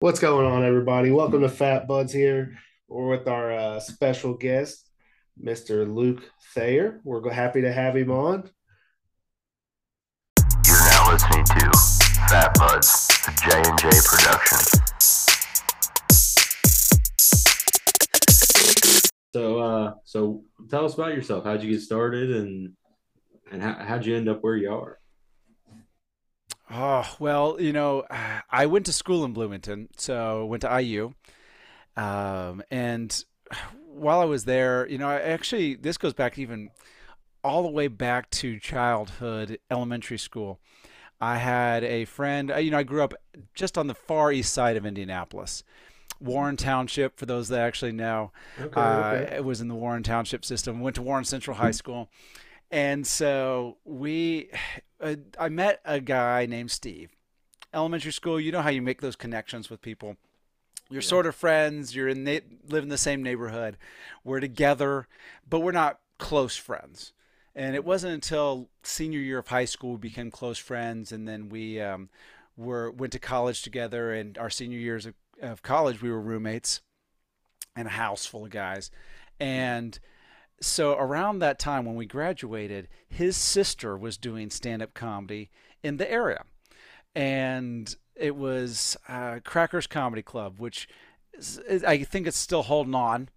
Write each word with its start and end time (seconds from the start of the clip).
What's 0.00 0.20
going 0.20 0.46
on, 0.46 0.62
everybody? 0.62 1.10
Welcome 1.10 1.40
to 1.40 1.48
Fat 1.48 1.88
Buds 1.88 2.12
here. 2.12 2.56
We're 2.86 3.08
with 3.08 3.26
our 3.26 3.50
uh, 3.50 3.80
special 3.80 4.32
guest, 4.32 4.88
Mr. 5.42 5.92
Luke 5.92 6.22
Thayer. 6.54 7.00
We're 7.02 7.28
happy 7.32 7.62
to 7.62 7.72
have 7.72 7.96
him 7.96 8.12
on. 8.12 8.48
You're 10.64 10.78
now 10.78 11.10
listening 11.10 11.44
to 11.46 11.72
Fat 12.28 12.54
Buds, 12.54 13.08
the 13.08 13.32
J&J 13.42 13.90
production. 14.06 14.58
So, 19.34 19.58
uh, 19.58 19.94
so 20.04 20.44
tell 20.70 20.84
us 20.84 20.94
about 20.94 21.14
yourself. 21.14 21.42
How'd 21.42 21.64
you 21.64 21.72
get 21.72 21.80
started, 21.82 22.30
and 22.30 22.72
and 23.50 23.60
how, 23.60 23.74
how'd 23.80 24.06
you 24.06 24.14
end 24.14 24.28
up 24.28 24.44
where 24.44 24.56
you 24.56 24.72
are? 24.72 25.00
Oh, 26.70 27.16
well, 27.18 27.56
you 27.60 27.72
know, 27.72 28.04
I 28.50 28.66
went 28.66 28.86
to 28.86 28.92
school 28.92 29.24
in 29.24 29.32
Bloomington, 29.32 29.88
so 29.96 30.44
went 30.46 30.62
to 30.62 30.80
IU. 30.82 31.12
Um, 31.96 32.62
and 32.70 33.24
while 33.86 34.20
I 34.20 34.24
was 34.24 34.44
there, 34.44 34.86
you 34.88 34.98
know, 34.98 35.08
I 35.08 35.20
actually, 35.20 35.74
this 35.74 35.98
goes 35.98 36.14
back 36.14 36.38
even 36.38 36.70
all 37.42 37.62
the 37.62 37.70
way 37.70 37.88
back 37.88 38.30
to 38.30 38.58
childhood, 38.58 39.58
elementary 39.70 40.18
school. 40.18 40.60
I 41.20 41.38
had 41.38 41.82
a 41.82 42.04
friend, 42.04 42.52
you 42.58 42.70
know, 42.70 42.78
I 42.78 42.82
grew 42.84 43.02
up 43.02 43.14
just 43.54 43.76
on 43.76 43.88
the 43.88 43.94
far 43.94 44.30
east 44.30 44.52
side 44.52 44.76
of 44.76 44.86
Indianapolis. 44.86 45.64
Warren 46.20 46.56
Township, 46.56 47.18
for 47.18 47.26
those 47.26 47.48
that 47.48 47.60
actually 47.60 47.92
know, 47.92 48.32
Okay, 48.60 48.80
uh, 48.80 49.10
okay. 49.12 49.36
it 49.36 49.44
was 49.44 49.60
in 49.60 49.68
the 49.68 49.74
Warren 49.74 50.02
Township 50.02 50.44
system. 50.44 50.80
Went 50.80 50.96
to 50.96 51.02
Warren 51.02 51.24
Central 51.24 51.56
High 51.56 51.70
School. 51.72 52.08
And 52.70 53.06
so 53.06 53.78
we, 53.84 54.50
uh, 55.00 55.16
I 55.38 55.48
met 55.48 55.80
a 55.84 56.00
guy 56.00 56.46
named 56.46 56.70
Steve. 56.70 57.10
Elementary 57.72 58.12
school, 58.12 58.40
you 58.40 58.52
know 58.52 58.62
how 58.62 58.70
you 58.70 58.82
make 58.82 59.00
those 59.00 59.16
connections 59.16 59.68
with 59.68 59.82
people. 59.82 60.16
You're 60.90 61.02
sort 61.02 61.26
of 61.26 61.34
friends. 61.34 61.94
You're 61.94 62.08
in 62.08 62.24
na- 62.24 62.38
live 62.66 62.82
in 62.82 62.88
the 62.88 62.98
same 62.98 63.22
neighborhood. 63.22 63.76
We're 64.24 64.40
together, 64.40 65.06
but 65.48 65.60
we're 65.60 65.72
not 65.72 66.00
close 66.18 66.56
friends. 66.56 67.12
And 67.54 67.74
it 67.74 67.84
wasn't 67.84 68.14
until 68.14 68.68
senior 68.82 69.20
year 69.20 69.38
of 69.38 69.48
high 69.48 69.66
school 69.66 69.92
we 69.92 69.98
became 69.98 70.30
close 70.30 70.58
friends, 70.58 71.12
and 71.12 71.28
then 71.28 71.48
we 71.48 71.80
um, 71.80 72.08
were 72.56 72.90
went 72.90 73.12
to 73.12 73.18
college 73.18 73.62
together. 73.62 74.12
And 74.12 74.38
our 74.38 74.48
senior 74.48 74.78
years 74.78 75.04
of, 75.04 75.14
of 75.42 75.62
college, 75.62 76.00
we 76.00 76.10
were 76.10 76.20
roommates 76.20 76.80
in 77.76 77.86
a 77.86 77.90
house 77.90 78.24
full 78.24 78.44
of 78.44 78.50
guys. 78.50 78.90
And 79.38 79.98
so 80.60 80.94
around 80.94 81.38
that 81.38 81.58
time 81.58 81.84
when 81.84 81.94
we 81.94 82.06
graduated, 82.06 82.88
his 83.08 83.36
sister 83.36 83.96
was 83.96 84.16
doing 84.16 84.50
stand-up 84.50 84.94
comedy 84.94 85.50
in 85.82 85.96
the 85.96 86.10
area, 86.10 86.44
and 87.14 87.94
it 88.16 88.36
was 88.36 88.96
uh, 89.08 89.38
Crackers 89.44 89.86
Comedy 89.86 90.22
Club, 90.22 90.58
which 90.58 90.88
is, 91.32 91.84
I 91.84 92.02
think 92.02 92.26
it's 92.26 92.36
still 92.36 92.62
holding 92.62 92.94
on. 92.94 93.28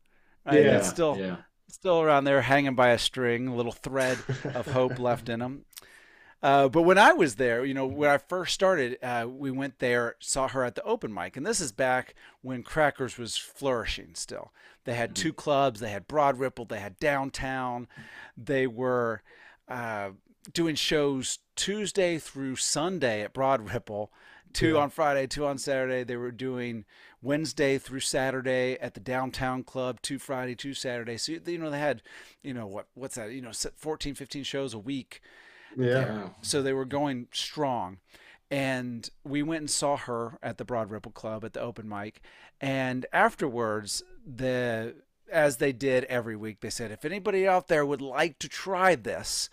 Yeah, 0.45 0.77
it's 0.77 0.89
still 0.89 1.17
yeah. 1.17 1.37
still 1.67 2.01
around 2.01 2.23
there, 2.23 2.41
hanging 2.41 2.75
by 2.75 2.89
a 2.89 2.97
string, 2.97 3.47
a 3.47 3.55
little 3.55 3.71
thread 3.71 4.17
of 4.55 4.67
hope 4.67 4.97
left 4.99 5.29
in 5.29 5.39
them. 5.39 5.65
Uh, 6.43 6.67
but 6.67 6.81
when 6.81 6.97
I 6.97 7.13
was 7.13 7.35
there, 7.35 7.63
you 7.63 7.75
know, 7.75 7.85
when 7.85 8.09
I 8.09 8.17
first 8.17 8.55
started, 8.55 8.97
uh, 9.03 9.27
we 9.29 9.51
went 9.51 9.77
there, 9.77 10.15
saw 10.19 10.47
her 10.47 10.63
at 10.63 10.73
the 10.73 10.83
open 10.83 11.13
mic, 11.13 11.37
and 11.37 11.45
this 11.45 11.61
is 11.61 11.71
back 11.71 12.15
when 12.41 12.63
Crackers 12.63 13.17
was 13.17 13.37
flourishing. 13.37 14.15
Still, 14.15 14.51
they 14.85 14.95
had 14.95 15.15
two 15.15 15.33
clubs. 15.33 15.79
They 15.79 15.91
had 15.91 16.07
Broad 16.07 16.39
Ripple. 16.39 16.65
They 16.65 16.79
had 16.79 16.97
downtown. 16.99 17.87
They 18.37 18.67
were 18.67 19.21
uh, 19.67 20.11
doing 20.53 20.75
shows 20.75 21.39
Tuesday 21.55 22.17
through 22.17 22.55
Sunday 22.55 23.21
at 23.21 23.33
Broad 23.33 23.71
Ripple, 23.71 24.11
two 24.53 24.73
Yeah. 24.73 24.81
on 24.81 24.89
Friday, 24.89 25.27
two 25.27 25.45
on 25.45 25.57
Saturday. 25.57 26.03
They 26.03 26.15
were 26.17 26.31
doing 26.31 26.85
Wednesday 27.21 27.77
through 27.77 27.99
Saturday 27.99 28.77
at 28.81 28.95
the 28.95 28.99
downtown 28.99 29.63
club, 29.63 30.01
two 30.01 30.17
Friday, 30.17 30.55
two 30.55 30.73
Saturday. 30.73 31.17
So 31.17 31.33
you 31.45 31.57
know 31.59 31.69
they 31.69 31.77
had, 31.79 32.01
you 32.41 32.53
know 32.53 32.65
what 32.65 32.87
what's 32.95 33.15
that? 33.15 33.31
You 33.31 33.41
know, 33.41 33.51
14, 33.51 34.15
15 34.15 34.43
shows 34.43 34.73
a 34.73 34.79
week 34.79 35.21
Yeah. 35.77 36.09
Wow. 36.23 36.35
so 36.41 36.63
they 36.63 36.73
were 36.73 36.85
going 36.85 37.27
strong. 37.31 37.99
And 38.49 39.09
we 39.23 39.43
went 39.43 39.59
and 39.61 39.69
saw 39.69 39.95
her 39.95 40.37
at 40.43 40.57
the 40.57 40.65
Broad 40.65 40.89
Ripple 40.91 41.11
Club 41.13 41.45
at 41.45 41.53
the 41.53 41.61
open 41.61 41.87
mic. 41.87 42.19
And 42.59 43.05
afterwards, 43.13 44.03
the 44.25 44.95
as 45.31 45.57
they 45.57 45.71
did 45.71 46.03
every 46.05 46.35
week, 46.35 46.59
they 46.59 46.69
said, 46.69 46.91
if 46.91 47.05
anybody 47.05 47.47
out 47.47 47.67
there 47.67 47.85
would 47.85 48.01
like 48.01 48.37
to 48.39 48.49
try 48.49 48.95
this, 48.95 49.49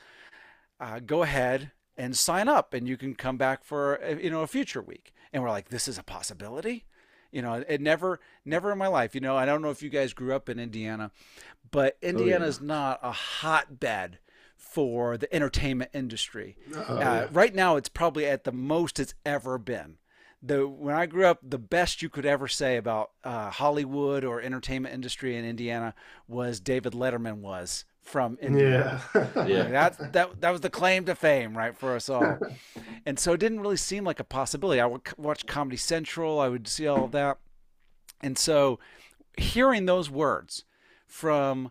uh, 0.80 0.98
go 0.98 1.22
ahead 1.22 1.70
and 1.96 2.16
sign 2.16 2.48
up, 2.48 2.74
and 2.74 2.88
you 2.88 2.96
can 2.96 3.14
come 3.14 3.36
back 3.36 3.64
for 3.64 4.02
uh, 4.02 4.16
you 4.16 4.30
know 4.30 4.42
a 4.42 4.46
future 4.46 4.82
week. 4.82 5.12
And 5.32 5.42
we're 5.42 5.50
like, 5.50 5.68
this 5.68 5.88
is 5.88 5.98
a 5.98 6.02
possibility. 6.02 6.84
You 7.30 7.42
know, 7.42 7.62
it 7.68 7.82
never, 7.82 8.20
never 8.46 8.72
in 8.72 8.78
my 8.78 8.86
life. 8.88 9.14
You 9.14 9.20
know, 9.20 9.36
I 9.36 9.44
don't 9.44 9.60
know 9.60 9.70
if 9.70 9.82
you 9.82 9.90
guys 9.90 10.14
grew 10.14 10.34
up 10.34 10.48
in 10.48 10.58
Indiana, 10.58 11.10
but 11.70 11.98
Indiana's 12.00 12.60
not 12.62 13.00
a 13.02 13.12
hotbed 13.12 14.18
for 14.56 15.18
the 15.18 15.32
entertainment 15.34 15.90
industry. 15.92 16.56
Oh, 16.74 16.80
uh, 16.80 16.98
yeah. 16.98 17.28
Right 17.30 17.54
now, 17.54 17.76
it's 17.76 17.90
probably 17.90 18.24
at 18.24 18.44
the 18.44 18.52
most 18.52 18.98
it's 18.98 19.14
ever 19.26 19.58
been. 19.58 19.98
The 20.42 20.66
when 20.68 20.94
I 20.94 21.06
grew 21.06 21.26
up, 21.26 21.40
the 21.42 21.58
best 21.58 22.02
you 22.02 22.08
could 22.08 22.26
ever 22.26 22.46
say 22.46 22.76
about 22.76 23.10
uh, 23.24 23.50
Hollywood 23.50 24.24
or 24.24 24.40
entertainment 24.40 24.94
industry 24.94 25.36
in 25.36 25.44
Indiana 25.44 25.94
was 26.28 26.60
David 26.60 26.92
Letterman 26.92 27.38
was 27.38 27.84
from 28.02 28.38
Indiana. 28.40 29.02
Yeah. 29.14 29.46
Yeah. 29.46 29.62
Like, 29.62 29.70
that 29.70 30.12
that 30.12 30.40
that 30.40 30.50
was 30.50 30.60
the 30.60 30.70
claim 30.70 31.04
to 31.06 31.14
fame, 31.14 31.56
right, 31.56 31.76
for 31.76 31.96
us 31.96 32.08
all. 32.08 32.38
and 33.06 33.18
so 33.18 33.32
it 33.32 33.40
didn't 33.40 33.60
really 33.60 33.76
seem 33.76 34.04
like 34.04 34.20
a 34.20 34.24
possibility. 34.24 34.80
I 34.80 34.86
would 34.86 35.02
watch 35.16 35.46
Comedy 35.46 35.76
Central, 35.76 36.40
I 36.40 36.48
would 36.48 36.68
see 36.68 36.86
all 36.86 37.04
of 37.04 37.12
that, 37.12 37.38
and 38.20 38.38
so 38.38 38.78
hearing 39.36 39.86
those 39.86 40.10
words 40.10 40.64
from 41.06 41.70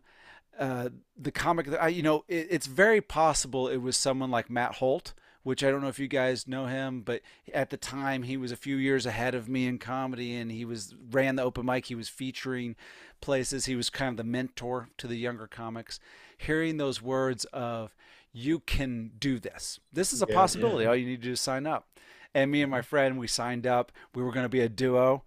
uh, 0.60 0.90
the 1.18 1.32
comic, 1.32 1.68
I, 1.80 1.90
you 1.90 2.02
know, 2.02 2.26
it, 2.28 2.48
it's 2.50 2.68
very 2.68 3.02
possible 3.02 3.68
it 3.68 3.78
was 3.78 3.96
someone 3.96 4.32
like 4.32 4.50
Matt 4.50 4.76
Holt. 4.76 5.14
Which 5.48 5.64
I 5.64 5.72
don't 5.72 5.80
know 5.80 5.88
if 5.88 5.98
you 5.98 6.10
guys 6.10 6.46
know 6.46 6.66
him, 6.66 7.04
but 7.04 7.22
at 7.54 7.70
the 7.70 7.78
time 7.78 8.24
he 8.24 8.36
was 8.36 8.52
a 8.52 8.58
few 8.58 8.76
years 8.76 9.06
ahead 9.06 9.34
of 9.34 9.48
me 9.48 9.66
in 9.66 9.78
comedy, 9.78 10.36
and 10.36 10.52
he 10.52 10.66
was 10.66 10.94
ran 11.10 11.38
the 11.38 11.44
open 11.44 11.66
mic. 11.66 11.86
He 11.86 11.96
was 11.96 12.10
featuring 12.10 12.76
places. 13.22 13.66
He 13.66 13.78
was 13.78 13.90
kind 13.90 14.12
of 14.12 14.18
the 14.18 14.30
mentor 14.30 14.90
to 14.98 15.08
the 15.08 15.16
younger 15.16 15.48
comics. 15.48 16.02
Hearing 16.38 16.76
those 16.76 17.02
words 17.02 17.46
of 17.54 17.96
"You 18.34 18.60
can 18.60 19.12
do 19.18 19.40
this. 19.40 19.80
This 19.94 20.12
is 20.12 20.22
a 20.22 20.26
Yeah, 20.28 20.36
possibility. 20.36 20.86
All 20.86 20.98
you 20.98 21.06
need 21.06 21.22
to 21.22 21.28
do 21.30 21.32
is 21.32 21.40
sign 21.40 21.66
up." 21.66 21.88
And 22.34 22.52
me 22.52 22.62
and 22.62 22.70
my 22.70 22.82
friend, 22.82 23.18
we 23.18 23.28
signed 23.28 23.66
up. 23.66 23.94
We 24.14 24.24
were 24.24 24.34
going 24.34 24.44
to 24.44 24.50
be 24.50 24.60
a 24.60 24.68
duo. 24.68 25.24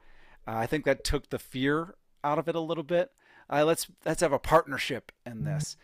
Uh, 0.46 0.56
I 0.56 0.66
think 0.66 0.84
that 0.84 1.02
took 1.02 1.30
the 1.30 1.38
fear 1.38 1.94
out 2.22 2.38
of 2.38 2.46
it 2.46 2.54
a 2.54 2.60
little 2.60 2.84
bit. 2.84 3.12
Uh, 3.48 3.64
let's 3.64 3.86
let's 4.04 4.20
have 4.20 4.34
a 4.34 4.38
partnership 4.38 5.12
in 5.24 5.44
this. 5.44 5.78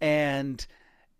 And 0.00 0.64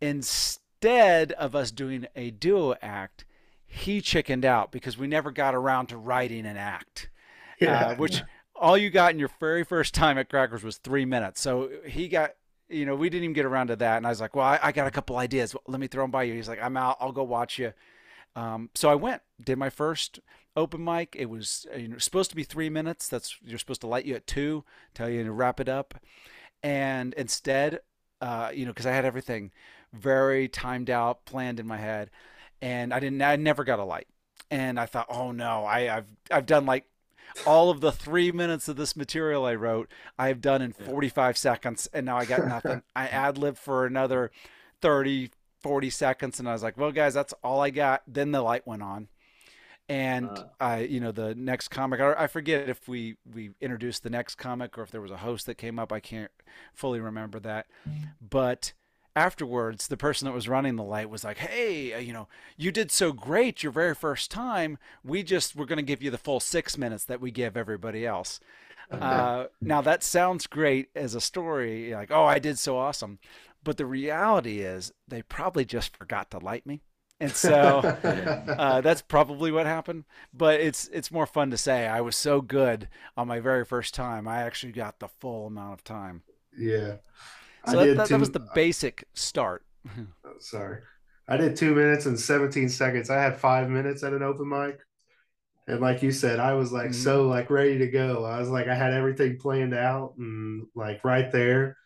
instead 0.01 0.62
of 0.85 1.55
us 1.55 1.71
doing 1.71 2.07
a 2.17 2.31
duo 2.31 2.75
act, 2.83 3.25
he 3.67 4.01
chickened 4.01 4.45
out 4.45 4.71
because 4.73 4.99
we 4.99 5.07
never 5.07 5.31
got 5.31 5.55
around 5.55 5.87
to 5.87 5.97
writing 5.97 6.47
an 6.47 6.57
act, 6.57 7.09
Yeah. 7.61 7.87
uh, 7.89 7.95
which 7.97 8.23
all 8.55 8.77
you 8.77 8.91
got 8.91 9.13
in 9.13 9.19
your 9.19 9.31
very 9.41 9.65
first 9.65 9.95
time 9.95 10.19
at 10.19 10.29
Crackers 10.29 10.63
was 10.63 10.77
three 10.79 11.05
minutes. 11.05 11.41
So 11.41 11.71
he 11.87 12.09
got, 12.09 12.33
you 12.69 12.85
know, 12.87 12.95
we 12.95 13.09
didn't 13.09 13.25
even 13.25 13.35
get 13.35 13.45
around 13.45 13.69
to 13.69 13.77
that. 13.77 13.97
And 13.97 14.07
I 14.07 14.11
was 14.11 14.21
like, 14.21 14.37
well, 14.37 14.47
I, 14.47 14.59
I 14.63 14.73
got 14.73 14.87
a 14.87 14.91
couple 14.91 15.17
ideas. 15.17 15.57
Let 15.67 15.81
me 15.81 15.87
throw 15.87 16.05
them 16.05 16.11
by 16.11 16.25
you. 16.25 16.35
He's 16.35 16.49
like, 16.49 16.63
I'm 16.63 16.77
out. 16.77 16.97
I'll 17.01 17.13
go 17.13 17.23
watch 17.23 17.59
you. 17.59 17.73
Um, 18.37 18.71
so 18.75 18.89
I 18.91 18.95
went, 18.95 19.23
did 19.43 19.59
my 19.59 19.69
first 19.71 20.21
open 20.57 20.83
mic. 20.85 21.17
It 21.19 21.27
was 21.31 21.67
uh, 21.75 21.79
you 21.79 21.89
know, 21.89 21.99
supposed 21.99 22.31
to 22.31 22.37
be 22.37 22.45
three 22.45 22.71
minutes. 22.71 23.09
That's 23.09 23.37
you're 23.45 23.59
supposed 23.59 23.81
to 23.83 23.87
light 23.87 24.05
you 24.05 24.15
at 24.15 24.27
two, 24.27 24.65
tell 24.95 25.09
you 25.09 25.25
to 25.25 25.33
wrap 25.33 25.61
it 25.61 25.69
up, 25.69 25.95
and 26.63 27.13
instead, 27.15 27.81
uh, 28.21 28.51
you 28.55 28.65
know, 28.65 28.71
because 28.71 28.87
I 28.87 28.93
had 28.93 29.05
everything 29.05 29.51
very 29.93 30.49
timed 30.49 30.91
out, 30.91 31.25
planned 31.25 31.61
in 31.61 31.67
my 31.67 31.77
head, 31.79 32.11
and 32.61 32.93
I 32.95 33.01
didn't. 33.01 33.23
I 33.23 33.37
never 33.37 33.65
got 33.65 33.79
a 33.79 33.85
light, 33.85 34.09
and 34.51 34.79
I 34.79 34.87
thought, 34.87 35.07
oh 35.09 35.33
no, 35.33 35.65
I, 35.65 35.97
I've 35.97 36.07
I've 36.31 36.47
done 36.47 36.67
like 36.67 36.85
all 37.47 37.71
of 37.71 37.81
the 37.81 37.93
three 37.93 38.31
minutes 38.31 38.69
of 38.69 38.77
this 38.77 38.95
material 38.95 39.47
I 39.47 39.55
wrote, 39.55 39.91
I've 40.19 40.43
done 40.43 40.61
in 40.61 40.73
45 40.73 41.39
seconds, 41.39 41.89
and 41.93 42.05
now 42.07 42.19
I 42.19 42.27
got 42.27 42.47
nothing. 42.47 42.83
I 42.97 43.07
ad 43.09 43.39
lib 43.39 43.57
for 43.57 43.87
another 43.87 44.31
30, 44.83 45.31
40 45.63 45.91
seconds, 45.91 46.39
and 46.39 46.47
I 46.49 46.53
was 46.53 46.63
like, 46.63 46.77
well, 46.77 46.93
guys, 46.93 47.15
that's 47.15 47.33
all 47.43 47.61
I 47.63 47.71
got. 47.71 48.03
Then 48.07 48.33
the 48.33 48.43
light 48.43 48.67
went 48.67 48.83
on. 48.83 49.09
And 49.89 50.29
Uh. 50.29 50.45
I, 50.61 50.81
you 50.81 51.01
know, 51.01 51.11
the 51.13 51.35
next 51.35 51.69
comic, 51.69 52.01
I 52.01 52.13
I 52.25 52.27
forget 52.27 52.69
if 52.69 52.87
we 52.89 53.17
we 53.35 53.51
introduced 53.61 54.03
the 54.03 54.11
next 54.11 54.37
comic 54.37 54.77
or 54.79 54.83
if 54.83 54.91
there 54.91 55.01
was 55.01 55.11
a 55.11 55.17
host 55.19 55.47
that 55.47 55.57
came 55.57 55.79
up. 55.79 55.91
I 55.93 56.01
can't 56.01 56.31
fully 56.75 57.01
remember 57.01 57.41
that, 57.41 57.67
but 58.21 58.73
afterwards, 59.15 59.89
the 59.89 59.97
person 59.97 60.27
that 60.27 60.35
was 60.35 60.49
running 60.49 60.77
the 60.77 60.83
light 60.83 61.11
was 61.11 61.25
like, 61.25 61.39
"Hey, 61.39 61.93
uh, 61.93 61.99
you 61.99 62.13
know, 62.13 62.29
you 62.57 62.71
did 62.73 62.91
so 62.91 63.13
great 63.13 63.63
your 63.63 63.73
very 63.73 63.95
first 63.95 64.31
time. 64.31 64.79
We 65.05 65.23
just 65.23 65.57
we're 65.57 65.67
going 65.67 65.77
to 65.79 65.83
give 65.83 66.03
you 66.03 66.11
the 66.11 66.19
full 66.19 66.41
six 66.41 66.79
minutes 66.79 67.05
that 67.05 67.21
we 67.21 67.31
give 67.31 67.57
everybody 67.57 68.07
else." 68.07 68.41
Uh, 68.91 69.47
now 69.61 69.81
that 69.81 70.03
sounds 70.03 70.47
great 70.47 70.91
as 70.95 71.15
a 71.15 71.21
story, 71.21 71.95
like, 71.95 72.11
"Oh, 72.11 72.25
I 72.25 72.39
did 72.39 72.59
so 72.59 72.77
awesome," 72.79 73.19
but 73.65 73.77
the 73.79 73.87
reality 73.87 74.61
is 74.61 74.93
they 75.09 75.23
probably 75.23 75.65
just 75.65 75.97
forgot 75.97 76.31
to 76.33 76.39
light 76.39 76.67
me, 76.67 76.83
and 77.21 77.33
so 77.33 77.79
uh, 78.59 78.81
that's 78.83 79.03
probably 79.03 79.51
what 79.53 79.67
happened. 79.67 80.05
But 80.35 80.61
it's 80.61 80.89
it's 80.89 81.11
more 81.11 81.27
fun 81.27 81.51
to 81.51 81.57
say 81.59 81.87
I 81.87 82.01
was 82.03 82.17
so 82.17 82.41
good 82.43 82.89
on 83.17 83.29
my 83.29 83.41
very 83.41 83.65
first 83.65 83.95
time. 83.95 84.29
I 84.29 84.43
actually 84.43 84.73
got 84.73 84.99
the 85.01 85.09
full 85.09 85.47
amount 85.47 85.73
of 85.75 85.85
time. 85.85 86.23
yeah. 86.57 86.97
So 87.65 87.77
I 87.77 87.77
that, 87.79 87.95
that, 87.97 88.09
two, 88.09 88.15
that 88.15 88.21
was 88.21 88.31
the 88.31 88.41
basic 88.41 89.05
start. 89.15 89.65
oh, 90.27 90.35
sorry. 90.39 90.81
I 91.29 91.37
did 91.37 91.57
two 91.57 91.75
minutes 91.75 92.07
and 92.07 92.19
17 92.19 92.69
seconds. 92.69 93.11
I 93.11 93.21
had 93.23 93.39
five 93.39 93.69
minutes 93.71 94.03
at 94.03 94.13
an 94.13 94.23
open 94.23 94.49
mic. 94.49 94.81
And 95.69 95.81
like 95.81 96.03
you 96.03 96.13
said, 96.13 96.41
I 96.41 96.55
was 96.55 96.73
like 96.73 96.91
Mhm. 96.91 96.95
so 96.95 97.29
like 97.29 97.51
ready 97.51 97.79
to 97.79 97.89
go. 97.89 98.25
I 98.25 98.41
was 98.41 98.51
like 98.51 98.69
I 98.69 98.75
had 98.75 98.95
everything 98.95 99.39
planned 99.39 99.75
out 99.75 100.15
and 100.19 100.67
like 100.75 101.05
right 101.05 101.31
there, 101.33 101.77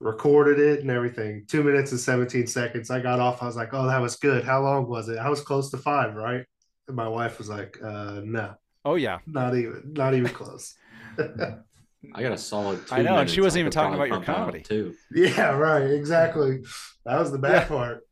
recorded 0.00 0.60
it 0.60 0.80
and 0.80 0.90
everything. 0.90 1.44
Two 1.48 1.62
minutes 1.64 1.92
and 1.92 2.00
17 2.00 2.46
seconds. 2.48 2.90
I 2.90 3.00
got 3.00 3.20
off. 3.20 3.42
I 3.42 3.46
was 3.46 3.56
like, 3.56 3.74
oh, 3.74 3.88
that 3.88 4.00
was 4.00 4.16
good. 4.16 4.44
How 4.44 4.62
long 4.62 4.88
was 4.88 5.08
it? 5.08 5.18
I 5.18 5.30
was 5.30 5.42
close 5.42 5.70
to 5.72 5.78
five, 5.78 6.14
right? 6.16 6.46
And 6.88 6.96
my 6.96 7.08
wife 7.08 7.38
was 7.38 7.48
like, 7.50 7.78
uh, 7.82 8.20
no, 8.24 8.54
Oh 8.84 8.94
yeah, 8.96 9.20
not 9.26 9.56
even, 9.56 9.94
not 9.94 10.14
even 10.14 10.32
close. 10.32 10.74
I 12.14 12.22
got 12.22 12.32
a 12.32 12.38
solid. 12.38 12.86
Two 12.86 12.94
I 12.94 13.02
know, 13.02 13.16
and 13.16 13.30
she 13.30 13.40
wasn't 13.40 13.60
even 13.60 13.72
talking 13.72 13.94
about 13.94 14.08
your 14.08 14.22
comedy. 14.22 14.60
too. 14.60 14.94
yeah, 15.14 15.50
right. 15.50 15.90
Exactly. 15.90 16.60
That 17.04 17.18
was 17.18 17.32
the 17.32 17.38
bad 17.38 17.62
Yeah. 17.62 17.66
part. 17.66 18.06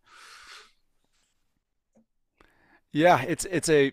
yeah. 2.93 3.23
It's 3.23 3.45
it's 3.45 3.69
a 3.69 3.93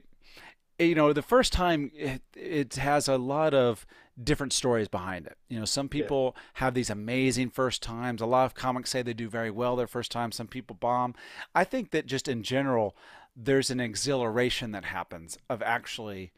you 0.79 0.95
know 0.95 1.13
the 1.13 1.21
first 1.21 1.53
time 1.53 1.91
it, 1.93 2.21
it 2.35 2.75
has 2.75 3.07
a 3.07 3.17
lot 3.17 3.53
of 3.53 3.85
different 4.23 4.53
stories 4.53 4.87
behind 4.87 5.27
it. 5.27 5.37
You 5.49 5.59
know, 5.59 5.65
some 5.65 5.87
people 5.87 6.35
have 6.55 6.73
these 6.73 6.89
amazing 6.89 7.51
first 7.51 7.83
times. 7.83 8.21
A 8.21 8.25
lot 8.25 8.45
of 8.45 8.55
comics 8.55 8.89
say 8.89 9.03
they 9.03 9.13
do 9.13 9.29
very 9.29 9.51
well 9.51 9.75
their 9.75 9.87
first 9.87 10.11
time. 10.11 10.31
Some 10.31 10.47
people 10.47 10.75
bomb. 10.75 11.13
I 11.53 11.63
think 11.63 11.91
that 11.91 12.07
just 12.07 12.27
in 12.27 12.41
general, 12.41 12.95
there's 13.35 13.69
an 13.69 13.79
exhilaration 13.79 14.71
that 14.71 14.85
happens 14.85 15.37
of 15.49 15.61
actually 15.61 16.31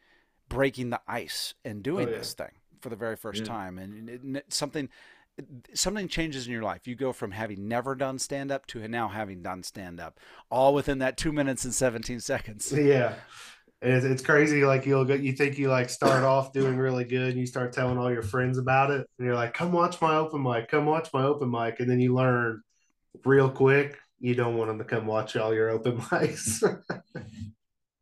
breaking 0.50 0.90
the 0.90 1.00
ice 1.08 1.54
and 1.64 1.82
doing 1.82 2.08
oh, 2.08 2.10
yeah. 2.10 2.18
this 2.18 2.34
thing 2.34 2.50
for 2.80 2.88
the 2.88 2.96
very 2.96 3.16
first 3.16 3.40
Yeah. 3.40 3.46
time, 3.46 3.78
and 3.78 4.08
it, 4.08 4.20
it- 4.24 4.52
something 4.52 4.88
something 5.72 6.06
changes 6.08 6.46
in 6.46 6.52
your 6.52 6.62
life. 6.62 6.86
You 6.86 6.94
go 6.94 7.12
from 7.12 7.30
having 7.30 7.66
never 7.66 7.94
done 7.94 8.18
stand 8.18 8.50
up 8.52 8.66
to 8.66 8.86
now 8.88 9.08
having 9.08 9.42
done 9.42 9.62
stand 9.62 9.98
up, 9.98 10.18
all 10.50 10.74
within 10.74 10.98
that 10.98 11.16
two 11.16 11.32
minutes 11.32 11.64
and 11.64 11.72
seventeen 11.74 12.20
seconds. 12.20 12.72
Yeah. 12.76 13.14
It's, 13.82 14.04
it's 14.04 14.22
crazy. 14.22 14.62
Like 14.62 14.84
you'll 14.84 15.06
go, 15.06 15.14
you 15.14 15.32
think 15.32 15.56
you 15.56 15.70
like 15.70 15.88
start 15.88 16.22
off 16.22 16.52
doing 16.52 16.76
really 16.76 17.04
good 17.04 17.30
and 17.30 17.38
you 17.38 17.46
start 17.46 17.72
telling 17.72 17.96
all 17.96 18.12
your 18.12 18.20
friends 18.22 18.58
about 18.58 18.90
it. 18.90 19.06
And 19.18 19.24
you're 19.26 19.34
like, 19.34 19.54
come 19.54 19.72
watch 19.72 19.98
my 20.02 20.16
open 20.16 20.42
mic, 20.42 20.68
come 20.68 20.84
watch 20.84 21.08
my 21.14 21.22
open 21.24 21.50
mic. 21.50 21.80
And 21.80 21.88
then 21.90 21.98
you 21.98 22.14
learn 22.14 22.60
real 23.24 23.48
quick, 23.48 23.96
you 24.18 24.34
don't 24.34 24.58
want 24.58 24.68
them 24.68 24.76
to 24.76 24.84
come 24.84 25.06
watch 25.06 25.34
all 25.34 25.54
your 25.54 25.70
open 25.70 25.96
mics. 26.12 26.62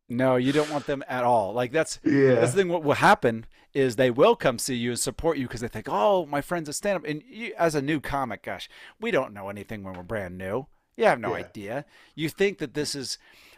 No, 0.09 0.35
you 0.35 0.51
don't 0.51 0.69
want 0.71 0.85
them 0.85 1.01
at 1.07 1.23
all. 1.23 1.53
Like 1.53 1.71
that's 1.71 1.99
yeah. 2.03 2.35
That's 2.35 2.51
the 2.51 2.57
thing. 2.63 2.69
What 2.69 2.83
will 2.83 2.95
happen 2.95 3.45
is 3.73 3.95
they 3.95 4.09
will 4.11 4.35
come 4.35 4.57
see 4.59 4.75
you 4.75 4.91
and 4.91 4.99
support 4.99 5.37
you 5.37 5.47
because 5.47 5.61
they 5.61 5.67
think, 5.67 5.87
oh, 5.89 6.25
my 6.25 6.41
friend's 6.41 6.69
a 6.69 6.73
stand 6.73 6.97
up. 6.97 7.05
And 7.05 7.21
you, 7.27 7.53
as 7.57 7.75
a 7.75 7.81
new 7.81 7.99
comic, 7.99 8.43
gosh, 8.43 8.69
we 8.99 9.11
don't 9.11 9.33
know 9.33 9.49
anything 9.49 9.83
when 9.83 9.93
we're 9.93 10.03
brand 10.03 10.37
new. 10.37 10.67
You 10.97 11.05
have 11.05 11.19
no 11.19 11.29
Yeah. 11.35 11.45
idea. 11.45 11.85
You 12.15 12.29
think 12.29 12.57
that 12.57 12.73
this 12.73 12.95
is 12.95 13.17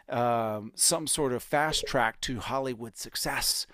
um, 0.10 0.74
some 0.76 1.08
sort 1.08 1.32
of 1.32 1.42
fast 1.42 1.86
track 1.88 2.20
to 2.22 2.40
Hollywood 2.40 2.98
success. 2.98 3.66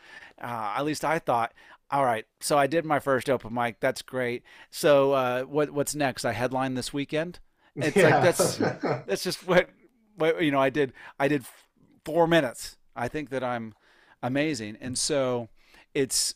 Uh, 0.41 0.73
at 0.77 0.85
least 0.85 1.03
I 1.03 1.19
thought. 1.19 1.53
All 1.89 2.03
right, 2.03 2.25
so 2.41 2.57
I 2.57 2.67
did 2.67 2.83
my 2.85 2.99
first 2.99 3.29
open 3.29 3.53
mic. 3.53 3.79
That's 3.79 4.01
great. 4.01 4.43
So 4.69 5.13
uh, 5.13 5.43
what 5.43 5.71
what's 5.71 5.95
next? 5.95 6.25
I 6.25 6.33
headline 6.33 6.73
this 6.75 6.93
weekend. 6.93 7.39
It's 7.77 7.95
like 7.95 8.21
that's 8.21 8.57
that's 9.07 9.23
just 9.23 9.47
what, 9.47 9.69
what 10.17 10.43
you 10.43 10.51
know 10.51 10.59
i 10.59 10.69
did 10.71 10.93
i 11.19 11.27
did 11.27 11.41
f- 11.41 11.67
four 12.03 12.25
minutes 12.27 12.75
i 12.95 13.07
think 13.07 13.29
that 13.29 13.43
i'm 13.43 13.75
amazing 14.23 14.75
and 14.81 14.97
so 14.97 15.47
it's 15.93 16.35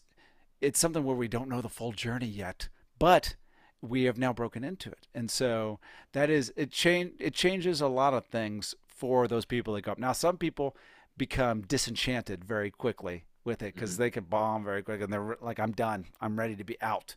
it's 0.60 0.80
something 0.80 1.04
where 1.04 1.16
we 1.16 1.28
don't 1.28 1.50
know 1.50 1.62
the 1.62 1.70
full 1.70 1.92
journey 1.92 2.28
yet 2.28 2.70
but 3.00 3.36
we 3.82 4.04
have 4.04 4.18
now 4.18 4.32
broken 4.32 4.64
into 4.64 4.92
it. 4.92 5.08
And 5.16 5.30
so 5.32 5.80
that 6.14 6.30
is 6.30 6.54
it 6.56 6.72
change 6.72 7.14
it 7.20 7.34
changes 7.34 7.82
a 7.82 7.88
lot 7.88 8.14
of 8.14 8.26
things 8.26 8.76
for 8.88 9.28
those 9.28 9.46
people 9.46 9.74
that 9.74 9.82
go 9.82 9.94
up. 9.94 9.98
Now 9.98 10.12
some 10.12 10.38
people 10.38 10.76
become 11.18 11.62
disenchanted 11.62 12.46
very 12.46 12.70
quickly 12.70 13.26
with 13.44 13.64
it 13.64 13.74
because 13.74 13.98
they 13.98 14.12
can 14.12 14.26
bomb 14.26 14.64
very 14.64 14.84
quick 14.84 15.02
and 15.02 15.12
they're 15.12 15.36
like 15.42 15.60
i'm 15.60 15.72
done. 15.72 16.06
I'm 16.22 16.38
ready 16.38 16.56
to 16.56 16.64
be 16.64 16.80
out. 16.82 17.16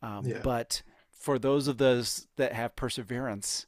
Um, 0.00 0.24
Yeah. 0.24 0.40
but 0.42 0.82
for 1.10 1.36
those 1.36 1.66
of 1.66 1.78
those 1.78 2.28
that 2.36 2.52
have 2.52 2.76
perseverance 2.76 3.66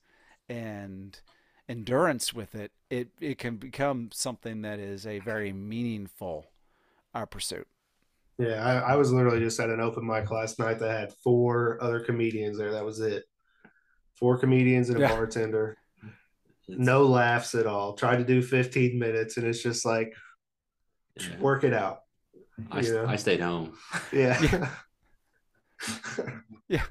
and 0.49 1.21
endurance 1.69 2.33
with 2.33 2.55
it, 2.55 2.71
it 2.91 3.09
it 3.21 3.39
can 3.39 3.57
become 3.57 4.11
something 4.13 4.63
that 4.63 4.79
is 4.79 5.05
a 5.05 5.19
very 5.19 5.53
meaningful 5.53 6.47
uh, 7.13 7.27
pursuit. 7.27 7.67
Yeah. 8.41 8.65
I, 8.65 8.93
I 8.93 8.97
was 8.97 9.13
literally 9.13 9.41
just 9.41 9.61
at 9.61 9.71
an 9.71 9.81
open 9.81 10.07
mic 10.07 10.31
last 10.31 10.59
night 10.59 10.79
that 10.79 10.99
had 10.99 11.13
four 11.23 11.79
other 11.81 12.01
comedians 12.01 12.59
there. 12.59 12.73
That 12.73 12.85
was 12.85 13.01
it. 13.01 13.25
Four 14.15 14.39
comedians 14.39 14.89
and 14.89 14.99
a 14.99 15.01
Yeah. 15.03 15.09
bartender. 15.09 15.77
No 16.69 17.05
laughs 17.05 17.55
at 17.55 17.67
all. 17.67 17.95
Tried 17.95 18.19
to 18.19 18.25
do 18.25 18.43
15 18.43 18.99
minutes 18.99 19.37
and 19.37 19.47
it's 19.47 19.63
just 19.63 19.85
like, 19.85 20.15
yeah. 21.19 21.39
work 21.39 21.65
it 21.65 21.75
out. 21.75 22.01
I, 22.71 22.81
you 22.81 22.93
know? 22.93 23.07
I 23.07 23.17
stayed 23.17 23.41
home. 23.41 23.77
Yeah. 24.13 24.69
Yeah. 26.69 26.83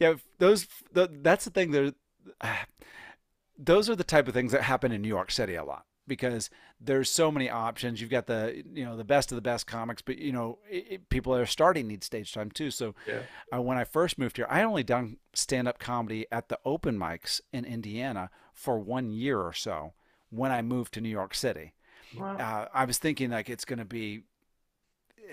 Yeah, 0.00 0.14
those 0.38 0.66
th- 0.94 1.10
that's 1.22 1.44
the 1.44 1.50
thing. 1.50 1.70
There, 1.70 1.92
those 3.58 3.88
are 3.88 3.96
the 3.96 4.04
type 4.04 4.28
of 4.28 4.34
things 4.34 4.52
that 4.52 4.62
happen 4.62 4.92
in 4.92 5.02
New 5.02 5.08
York 5.08 5.30
City 5.30 5.54
a 5.54 5.64
lot 5.64 5.84
because 6.08 6.50
there's 6.80 7.10
so 7.10 7.30
many 7.30 7.48
options. 7.50 8.00
You've 8.00 8.10
got 8.10 8.26
the 8.26 8.64
you 8.72 8.84
know 8.84 8.96
the 8.96 9.04
best 9.04 9.30
of 9.30 9.36
the 9.36 9.42
best 9.42 9.66
comics, 9.66 10.02
but 10.02 10.18
you 10.18 10.32
know 10.32 10.58
it, 10.68 11.08
people 11.10 11.34
that 11.34 11.40
are 11.40 11.46
starting 11.46 11.86
need 11.86 12.02
stage 12.02 12.32
time 12.32 12.50
too. 12.50 12.70
So 12.70 12.94
Yeah. 13.06 13.22
uh, 13.54 13.62
when 13.62 13.78
I 13.78 13.84
first 13.84 14.18
moved 14.18 14.36
here, 14.36 14.46
I 14.50 14.62
only 14.62 14.82
done 14.82 15.18
stand 15.34 15.68
up 15.68 15.78
comedy 15.78 16.26
at 16.32 16.48
the 16.48 16.58
open 16.64 16.98
mics 16.98 17.40
in 17.52 17.64
Indiana 17.64 18.30
for 18.52 18.78
one 18.78 19.10
year 19.10 19.40
or 19.40 19.52
so 19.52 19.92
when 20.30 20.50
I 20.50 20.62
moved 20.62 20.94
to 20.94 21.00
New 21.00 21.08
York 21.08 21.34
City. 21.34 21.74
Wow. 22.16 22.36
uh, 22.36 22.68
I 22.72 22.84
was 22.86 22.98
thinking 22.98 23.30
like 23.30 23.48
it's 23.50 23.64
going 23.66 23.78
to 23.78 23.84
be 23.84 24.22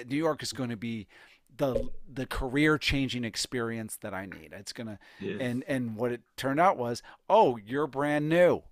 New 0.08 0.18
York 0.18 0.44
is 0.44 0.52
going 0.52 0.70
to 0.70 0.78
be 0.78 1.08
the 1.58 1.90
the 2.12 2.26
career 2.26 2.78
changing 2.78 3.24
experience 3.24 3.96
that 4.02 4.14
I 4.14 4.26
need. 4.26 4.50
It's 4.52 4.74
gonna 4.74 5.00
Yeah. 5.22 5.38
and 5.40 5.64
and 5.68 5.96
what 5.96 6.12
it 6.12 6.22
turned 6.36 6.60
out 6.60 6.78
was, 6.78 7.02
oh, 7.30 7.56
you're 7.58 7.88
brand 7.88 8.28
new. 8.28 8.64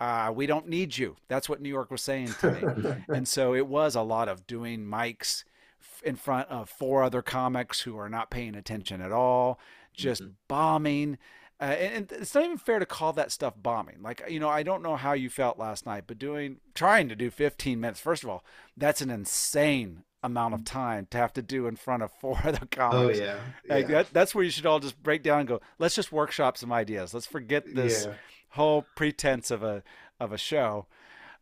Uh, 0.00 0.32
we 0.34 0.46
don't 0.46 0.68
need 0.68 0.96
you. 0.96 1.16
That's 1.28 1.48
what 1.48 1.60
New 1.60 1.68
York 1.68 1.90
was 1.90 2.02
saying 2.02 2.34
to 2.40 2.52
me. 2.52 2.94
and 3.14 3.26
so 3.26 3.54
it 3.54 3.66
was 3.66 3.94
a 3.96 4.02
lot 4.02 4.28
of 4.28 4.46
doing 4.46 4.84
mics 4.84 5.44
f- 5.80 6.02
in 6.04 6.14
front 6.16 6.48
of 6.48 6.70
four 6.70 7.02
other 7.02 7.20
comics 7.22 7.80
who 7.80 7.96
are 7.98 8.08
not 8.08 8.30
paying 8.30 8.54
attention 8.54 9.00
at 9.00 9.10
all, 9.12 9.58
just 9.92 10.22
bombing. 10.46 11.18
Uh, 11.60 11.64
and, 11.64 11.94
and 12.10 12.12
it's 12.22 12.34
not 12.34 12.44
even 12.44 12.58
fair 12.58 12.78
to 12.78 12.86
call 12.86 13.12
that 13.14 13.32
stuff 13.32 13.54
bombing. 13.60 13.96
Like 14.00 14.22
you 14.28 14.38
know, 14.38 14.48
I 14.48 14.62
don't 14.62 14.84
know 14.84 14.94
how 14.94 15.14
you 15.14 15.28
felt 15.28 15.58
last 15.58 15.84
night, 15.84 16.04
but 16.06 16.18
doing 16.18 16.58
trying 16.74 17.08
to 17.08 17.16
do 17.16 17.30
15 17.30 17.80
minutes. 17.80 17.98
First 17.98 18.22
of 18.22 18.30
all, 18.30 18.44
that's 18.76 19.00
an 19.00 19.10
insane 19.10 20.04
amount 20.22 20.54
of 20.54 20.64
time 20.64 21.06
to 21.10 21.18
have 21.18 21.32
to 21.32 21.42
do 21.42 21.66
in 21.66 21.74
front 21.76 22.02
of 22.04 22.12
four 22.20 22.38
other 22.44 22.60
oh 22.62 22.66
comics. 22.70 23.18
yeah. 23.18 23.38
Like 23.68 23.88
yeah. 23.88 24.02
that, 24.02 24.12
that's 24.12 24.34
where 24.34 24.44
you 24.44 24.50
should 24.50 24.66
all 24.66 24.78
just 24.78 25.02
break 25.02 25.24
down 25.24 25.40
and 25.40 25.48
go. 25.48 25.60
Let's 25.80 25.96
just 25.96 26.12
workshop 26.12 26.56
some 26.56 26.72
ideas. 26.72 27.12
Let's 27.14 27.26
forget 27.26 27.64
this 27.74 28.06
Yeah. 28.06 28.14
Whole 28.50 28.86
pretense 28.94 29.50
of 29.50 29.62
a 29.62 29.82
of 30.20 30.32
a 30.32 30.38
show. 30.38 30.86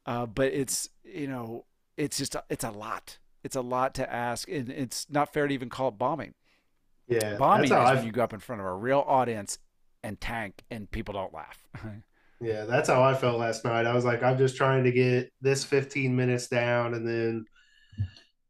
Uh, 0.05 0.27
but 0.27 0.53
it's 0.53 0.89
you 1.05 1.27
know 1.27 1.65
it's 1.97 2.19
just 2.19 2.37
it's 2.49 2.65
a 2.65 2.71
lot. 2.71 3.19
It's 3.43 3.57
a 3.57 3.61
lot 3.61 3.95
to 3.95 4.13
ask, 4.13 4.49
and 4.49 4.71
it's 4.71 5.07
not 5.09 5.33
fair 5.33 5.47
to 5.47 5.55
even 5.55 5.69
call 5.69 5.89
it 5.89 5.99
bombing. 5.99 6.35
Yeah. 7.07 7.37
Bombing 7.37 7.67
is 7.67 7.71
how 7.71 7.95
when 7.95 8.05
you 8.05 8.13
go 8.13 8.25
up 8.25 8.33
in 8.33 8.41
front 8.41 8.61
of 8.61 8.67
a 8.67 8.75
real 8.75 9.05
audience 9.07 9.59
and 10.03 10.21
tank, 10.21 10.65
and 10.71 10.91
people 10.91 11.15
don't 11.15 11.33
laugh. 11.33 11.67
Yeah, 12.41 12.65
that's 12.65 12.89
how 12.89 13.03
I 13.03 13.15
felt 13.15 13.39
last 13.39 13.65
night. 13.65 13.87
I 13.87 13.95
was 13.95 14.05
like, 14.05 14.23
I'm 14.23 14.37
just 14.37 14.57
trying 14.57 14.85
to 14.85 14.93
get 14.93 15.33
this 15.41 15.65
15 15.65 16.15
minutes 16.15 16.49
down, 16.49 16.93
and 16.93 17.09
then 17.09 17.47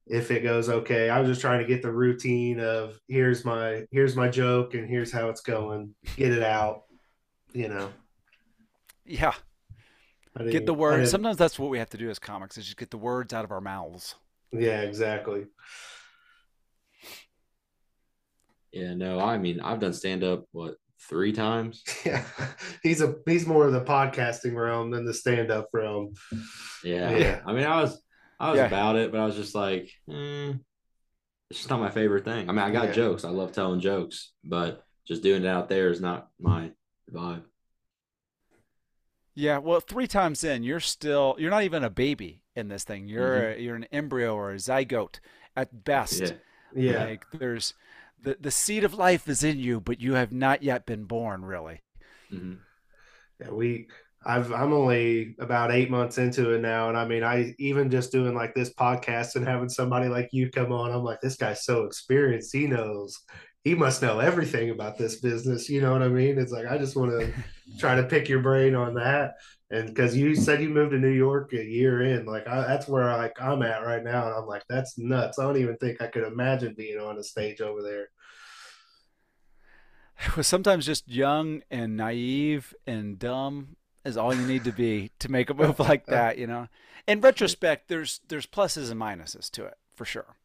if 0.07 0.31
it 0.31 0.43
goes 0.43 0.69
okay, 0.69 1.09
I 1.09 1.21
was 1.21 1.29
just 1.29 1.41
trying 1.41 1.61
to 1.61 1.67
get 1.67 1.83
the 1.83 1.93
routine 1.93 2.61
of 2.61 2.99
here's 3.09 3.45
my 3.45 3.85
here's 3.91 4.17
my 4.17 4.29
joke 4.29 4.75
and 4.75 4.89
here's 4.89 5.13
how 5.13 5.29
it's 5.29 5.41
going, 5.41 5.95
get 6.17 6.33
it 6.33 6.43
out. 6.43 6.83
You 7.53 7.69
know, 7.69 7.91
yeah, 9.07 9.33
I 10.35 10.39
didn't- 10.41 10.53
get 10.53 10.67
the 10.67 10.75
I 10.75 10.79
words. 10.79 11.11
Sometimes 11.11 11.37
that's 11.37 11.59
what 11.59 11.71
we 11.71 11.79
have 11.79 11.91
to 11.91 11.99
do 11.99 12.11
as 12.11 12.19
comics: 12.19 12.59
is 12.59 12.65
just 12.65 12.77
get 12.77 12.91
the 12.91 12.99
words 12.99 13.33
out 13.33 13.45
of 13.45 13.53
our 13.53 13.61
mouths. 13.61 14.15
Yeah, 14.53 14.83
exactly. 14.83 15.47
Yeah, 18.73 18.95
no, 18.95 19.21
I 19.21 19.39
mean, 19.39 19.61
I've 19.61 19.81
done 19.81 19.93
stand 19.95 20.23
up, 20.23 20.45
what, 20.53 20.77
three 21.09 21.33
times? 21.33 21.83
Yeah, 22.05 22.25
he's 22.83 23.01
a 23.01 23.15
he's 23.27 23.47
more 23.47 23.67
of 23.67 23.73
the 23.73 23.81
podcasting 23.81 24.55
realm 24.55 24.91
than 24.91 25.05
the 25.05 25.15
stand 25.15 25.51
up 25.51 25.69
realm. 25.73 26.13
Yeah. 26.85 27.17
Yeah. 27.17 27.41
I 27.47 27.53
mean, 27.53 27.65
I 27.65 27.81
was, 27.81 28.01
I 28.39 28.51
was 28.51 28.59
Yeah. 28.59 28.67
about 28.67 28.97
it, 28.97 29.11
but 29.13 29.21
I 29.21 29.25
was 29.27 29.35
just 29.37 29.55
like, 29.55 29.91
eh, 30.11 30.53
it's 31.51 31.61
just 31.61 31.71
not 31.71 31.81
my 31.81 31.91
favorite 31.91 32.25
thing. 32.25 32.49
I 32.49 32.53
mean, 32.53 32.61
I 32.61 32.71
got 32.71 32.89
Yeah. 32.89 32.93
jokes. 32.93 33.25
I 33.25 33.31
love 33.31 33.53
telling 33.53 33.81
jokes, 33.81 34.33
but 34.45 34.83
just 35.07 35.23
doing 35.23 35.45
it 35.45 35.49
out 35.49 35.69
there 35.69 35.91
is 35.91 36.01
not 36.01 36.29
my 36.39 36.71
vibe. 37.13 37.45
Yeah, 39.37 39.59
well, 39.59 39.81
three 39.81 40.07
times 40.09 40.43
in, 40.43 40.63
you're 40.65 40.81
still 40.81 41.37
you're 41.39 41.51
not 41.51 41.63
even 41.63 41.85
a 41.85 41.91
baby 41.91 42.43
in 42.57 42.69
this 42.69 42.85
thing. 42.85 43.07
You're 43.07 43.51
a, 43.53 43.59
you're 43.61 43.77
an 43.77 43.85
embryo 43.93 44.35
or 44.35 44.51
a 44.51 44.57
zygote 44.57 45.21
at 45.55 45.85
best. 45.85 46.21
Yeah. 46.23 46.33
Yeah. 46.75 47.11
Like 47.11 47.27
there's 47.33 47.75
the 48.21 48.37
the 48.41 48.51
seed 48.51 48.83
of 48.83 48.95
life 48.95 49.29
is 49.29 49.45
in 49.45 49.59
you, 49.59 49.81
but 49.81 50.01
you 50.01 50.15
have 50.15 50.33
not 50.33 50.63
yet 50.63 50.87
been 50.87 51.05
born, 51.05 51.45
really. 51.45 51.83
hmm 52.31 52.55
Yeah, 53.41 53.51
we 53.51 53.89
I've 54.25 54.53
I'm 54.53 54.73
only 54.73 55.37
about 55.39 55.73
eight 55.73 55.91
months 55.91 56.19
into 56.19 56.53
it 56.53 56.61
now. 56.63 56.89
And 56.89 56.99
I 56.99 57.07
mean 57.07 57.23
I 57.23 57.55
even 57.59 57.91
just 57.91 58.13
doing 58.13 58.35
like 58.35 58.55
this 58.55 58.75
podcast 58.75 59.37
and 59.37 59.47
having 59.47 59.69
somebody 59.69 60.09
like 60.09 60.31
you 60.33 60.51
come 60.51 60.73
on, 60.73 60.93
I'm 60.93 61.05
like, 61.05 61.21
this 61.21 61.37
guy's 61.37 61.65
so 61.65 61.85
experienced. 61.85 62.55
He 62.55 62.67
knows 62.67 63.19
he 63.65 63.75
must 63.75 64.03
know 64.03 64.21
everything 64.21 64.71
about 64.71 64.99
this 64.99 65.21
business. 65.21 65.69
You 65.69 65.81
know 65.83 65.93
what 65.93 66.03
I 66.03 66.09
mean? 66.09 66.39
It's 66.39 66.53
like 66.53 66.67
I 66.67 66.79
just 66.79 66.97
want 66.97 67.13
to 67.13 67.35
try 67.79 67.97
to 67.97 68.05
pick 68.05 68.29
your 68.29 68.41
brain 68.41 68.75
on 68.75 68.95
that. 68.95 69.35
And 69.71 69.89
because 69.89 70.17
you 70.17 70.37
said 70.37 70.63
you 70.63 70.69
moved 70.69 70.93
to 70.93 70.99
New 70.99 71.11
York 71.11 71.53
a 71.53 71.65
year 71.65 72.03
in, 72.03 72.25
like 72.25 72.47
I, 72.47 72.67
that's 72.67 72.87
where 72.87 73.05
like 73.17 73.41
I'm 73.41 73.63
at 73.63 73.85
right 73.85 74.03
now, 74.03 74.27
and 74.27 74.35
I'm 74.35 74.47
like, 74.47 74.63
that's 74.69 74.97
nuts. 74.97 75.39
I 75.39 75.43
don't 75.43 75.57
even 75.57 75.77
think 75.79 76.01
I 76.01 76.07
could 76.07 76.25
imagine 76.25 76.75
being 76.77 76.99
on 76.99 77.19
a 77.19 77.25
stage 77.25 77.61
over 77.61 77.83
there. 77.83 78.09
I 80.27 80.37
was 80.37 80.47
sometimes 80.47 80.87
just 80.87 81.09
young 81.09 81.63
and 81.71 81.97
naive 81.97 82.75
and 82.87 83.19
dumb 83.19 83.77
is 84.05 84.17
all 84.17 84.33
you 84.33 84.47
need 84.47 84.63
to 84.65 84.73
be 84.73 85.11
to 85.19 85.29
make 85.31 85.51
a 85.51 85.55
move 85.55 85.81
like 85.81 86.07
that, 86.07 86.39
you 86.39 86.47
know. 86.47 86.69
In 87.09 87.21
retrospect, 87.21 87.89
there's 87.89 88.21
there's 88.29 88.47
pluses 88.47 88.91
and 88.91 89.01
minuses 89.01 89.51
to 89.53 89.65
it 89.65 89.79
for 89.95 90.05
sure. 90.05 90.37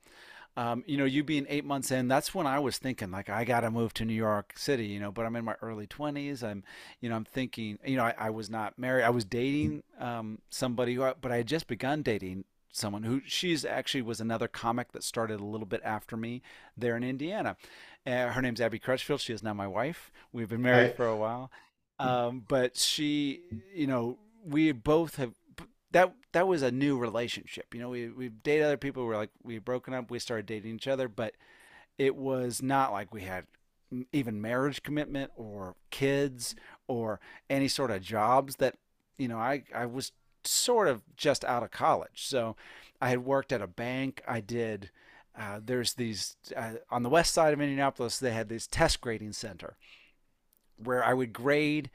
Um, 0.58 0.84
you 0.86 0.98
know, 0.98 1.06
you 1.06 1.24
being 1.24 1.46
eight 1.48 1.64
months 1.64 1.92
in, 1.92 2.10
that's 2.10 2.36
when 2.36 2.46
I 2.46 2.60
was 2.60 2.78
thinking 2.78 3.10
like 3.10 3.30
I 3.30 3.46
gotta 3.46 3.72
move 3.72 3.94
to 3.96 4.06
New 4.06 4.14
York 4.14 4.54
City, 4.58 4.86
you 4.86 5.00
know. 5.00 5.12
But 5.12 5.26
I'm 5.26 5.36
in 5.38 5.46
my 5.46 5.56
early 5.62 5.88
twenties. 5.88 6.44
I'm, 6.44 6.64
you 7.00 7.08
know, 7.10 7.16
I'm 7.16 7.24
thinking, 7.26 7.80
you 7.86 7.96
know, 7.96 8.04
I, 8.04 8.14
I 8.18 8.30
was 8.32 8.50
not 8.50 8.78
married. 8.78 9.04
I 9.04 9.12
was 9.12 9.24
dating 9.24 9.84
um, 9.98 10.40
somebody, 10.50 10.94
who, 10.96 11.04
I- 11.04 11.14
but 11.20 11.32
I 11.32 11.38
had 11.38 11.48
just 11.48 11.68
begun 11.68 12.02
dating 12.02 12.44
someone 12.74 13.04
who 13.04 13.22
she's 13.26 13.64
actually 13.66 14.02
was 14.02 14.20
another 14.22 14.48
comic 14.48 14.92
that 14.94 15.04
started 15.04 15.40
a 15.40 15.46
little 15.46 15.66
bit 15.68 15.82
after 15.84 16.16
me 16.18 16.42
there 16.78 16.96
in 16.98 17.04
Indiana. 17.04 17.56
Uh, 18.06 18.28
her 18.30 18.42
name's 18.42 18.60
Abby 18.62 18.80
Crutchfield. 18.80 19.22
She 19.22 19.34
is 19.34 19.44
now 19.44 19.54
my 19.54 19.68
wife. 19.68 20.12
We've 20.34 20.50
been 20.50 20.62
married 20.62 20.88
Right. 20.88 20.96
for 20.98 21.06
a 21.06 21.16
while, 21.16 21.52
um, 22.00 22.44
but 22.48 22.76
she, 22.78 23.42
you 23.74 23.88
know, 23.88 24.18
we 24.44 24.72
both 24.72 25.16
have 25.18 25.34
that. 25.92 26.14
That 26.34 26.48
was 26.48 26.62
a 26.62 26.72
new 26.72 26.98
relationship. 26.98 27.74
You 27.74 27.82
know, 27.82 27.90
we 27.90 28.10
we 28.10 28.30
dated 28.30 28.66
other 28.66 28.78
people. 28.78 29.06
We're 29.06 29.18
like 29.18 29.32
we 29.44 29.60
broken 29.60 29.94
up. 29.94 30.10
We 30.10 30.20
started 30.20 30.46
dating 30.46 30.76
each 30.76 30.88
other, 30.88 31.08
but 31.08 31.34
it 31.98 32.16
was 32.16 32.62
not 32.62 32.92
like 32.92 33.14
we 33.14 33.22
had 33.22 33.46
even 34.12 34.42
marriage 34.42 34.84
commitment 34.84 35.32
or 35.36 35.76
kids 35.90 36.56
or 36.88 37.20
any 37.50 37.68
sort 37.68 37.92
of 37.92 38.02
jobs 38.02 38.56
that 38.58 38.76
you 39.18 39.28
know 39.28 39.38
I 39.38 39.64
I 39.76 39.86
was 39.86 40.12
sort 40.44 40.88
of 40.88 41.02
just 41.16 41.44
out 41.46 41.64
of 41.64 41.72
college. 41.72 42.26
So 42.28 42.56
I 43.02 43.10
had 43.10 43.26
worked 43.26 43.52
at 43.52 43.62
a 43.62 43.68
bank. 43.68 44.22
I 44.28 44.40
did 44.40 44.92
uh, 45.38 45.60
there's 45.64 45.94
these 45.94 46.36
uh, 46.56 46.74
on 46.90 47.04
the 47.04 47.10
west 47.10 47.34
side 47.34 47.54
of 47.54 47.62
Indianapolis. 47.62 48.20
They 48.20 48.32
had 48.32 48.50
this 48.50 48.68
test 48.68 49.02
grading 49.02 49.34
center 49.34 49.76
where 50.78 51.04
I 51.04 51.14
would 51.14 51.32
grade 51.32 51.90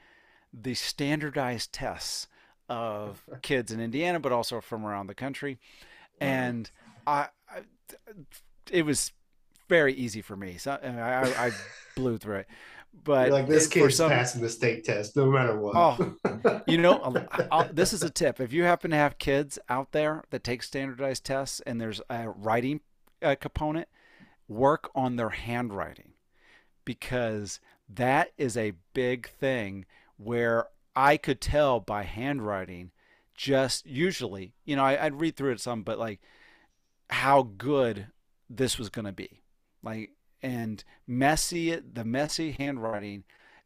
the 0.53 0.73
standardized 0.73 1.73
tests 1.73 2.27
of 2.69 3.23
kids 3.41 3.71
in 3.71 3.79
Indiana, 3.79 4.19
but 4.19 4.31
also 4.31 4.61
from 4.61 4.85
around 4.85 5.07
the 5.07 5.15
country. 5.15 5.57
And 6.19 6.69
I, 7.05 7.27
I 7.49 7.61
it 8.71 8.85
was 8.85 9.11
very 9.69 9.93
easy 9.93 10.21
for 10.21 10.35
me. 10.35 10.57
So 10.57 10.71
I, 10.71 10.87
I, 10.87 11.47
I 11.47 11.51
blew 11.95 12.17
through 12.17 12.37
it. 12.37 12.47
But 13.03 13.27
You're 13.27 13.37
like 13.37 13.47
this 13.47 13.67
kid's 13.67 13.95
some- 13.95 14.09
passing 14.09 14.41
the 14.41 14.49
state 14.49 14.83
test 14.83 15.15
no 15.15 15.27
matter 15.27 15.55
what. 15.57 15.75
Oh, 15.75 16.61
you 16.67 16.77
know, 16.79 17.25
I- 17.31 17.47
I- 17.51 17.67
this 17.71 17.93
is 17.93 18.01
a 18.03 18.09
tip. 18.09 18.39
If 18.39 18.53
you 18.53 18.63
happen 18.63 18.89
to 18.91 18.97
have 18.97 19.19
kids 19.19 19.59
out 19.69 19.91
there 19.91 20.23
that 20.31 20.43
take 20.43 20.63
standardized 20.63 21.23
tests 21.23 21.61
and 21.61 21.79
there's 21.79 22.01
a 22.09 22.29
writing 22.29 22.81
uh, 23.21 23.35
component, 23.39 23.87
work 24.47 24.89
on 24.95 25.15
their 25.15 25.29
handwriting 25.29 26.13
because 26.85 27.59
that 27.89 28.31
is 28.37 28.57
a 28.57 28.73
big 28.93 29.29
thing 29.29 29.85
where 30.17 30.67
I 30.97 31.17
could 31.17 31.39
tell 31.39 31.79
by 31.79 32.01
handwriting 32.01 32.89
just 33.35 33.85
usually, 33.85 34.55
you 34.65 34.75
know, 34.75 34.83
I, 34.83 35.05
I'd 35.05 35.21
read 35.21 35.35
through 35.35 35.51
it 35.51 35.59
some, 35.59 35.83
but 35.83 35.99
like 35.99 36.19
how 37.11 37.43
good 37.43 38.07
this 38.49 38.79
was 38.79 38.89
going 38.89 39.05
to 39.05 39.11
be. 39.11 39.43
Like, 39.83 40.13
and 40.41 40.83
messy, 41.05 41.75
the 41.75 42.03
messy 42.03 42.51
handwriting 42.51 43.25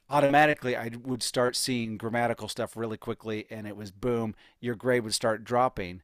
automatically 0.09 0.75
I 0.75 0.91
would 1.03 1.23
start 1.23 1.55
seeing 1.55 1.95
grammatical 1.95 2.49
stuff 2.49 2.75
really 2.75 2.97
quickly 2.97 3.45
and 3.49 3.65
it 3.65 3.77
was 3.77 3.91
boom, 3.91 4.35
your 4.59 4.75
grade 4.75 5.05
would 5.05 5.13
start 5.13 5.45
dropping. 5.45 6.01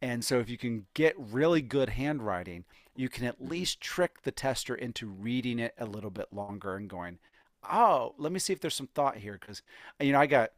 And 0.00 0.24
so 0.24 0.38
if 0.38 0.48
you 0.48 0.56
can 0.56 0.86
get 0.94 1.14
really 1.18 1.60
good 1.60 1.90
handwriting, 1.90 2.64
you 2.96 3.10
can 3.10 3.26
at 3.26 3.46
least 3.46 3.82
trick 3.82 4.22
the 4.22 4.32
tester 4.32 4.74
into 4.74 5.06
reading 5.06 5.58
it 5.58 5.74
a 5.76 5.84
little 5.84 6.10
bit 6.10 6.32
longer 6.32 6.76
and 6.76 6.88
going, 6.88 7.18
"Oh, 7.70 8.14
let 8.18 8.32
me 8.32 8.38
see 8.38 8.52
if 8.52 8.60
there's 8.60 8.74
some 8.74 8.88
thought 8.88 9.16
here 9.16 9.38
cuz 9.38 9.62
you 10.00 10.12
know, 10.12 10.20
I 10.20 10.26
got 10.26 10.50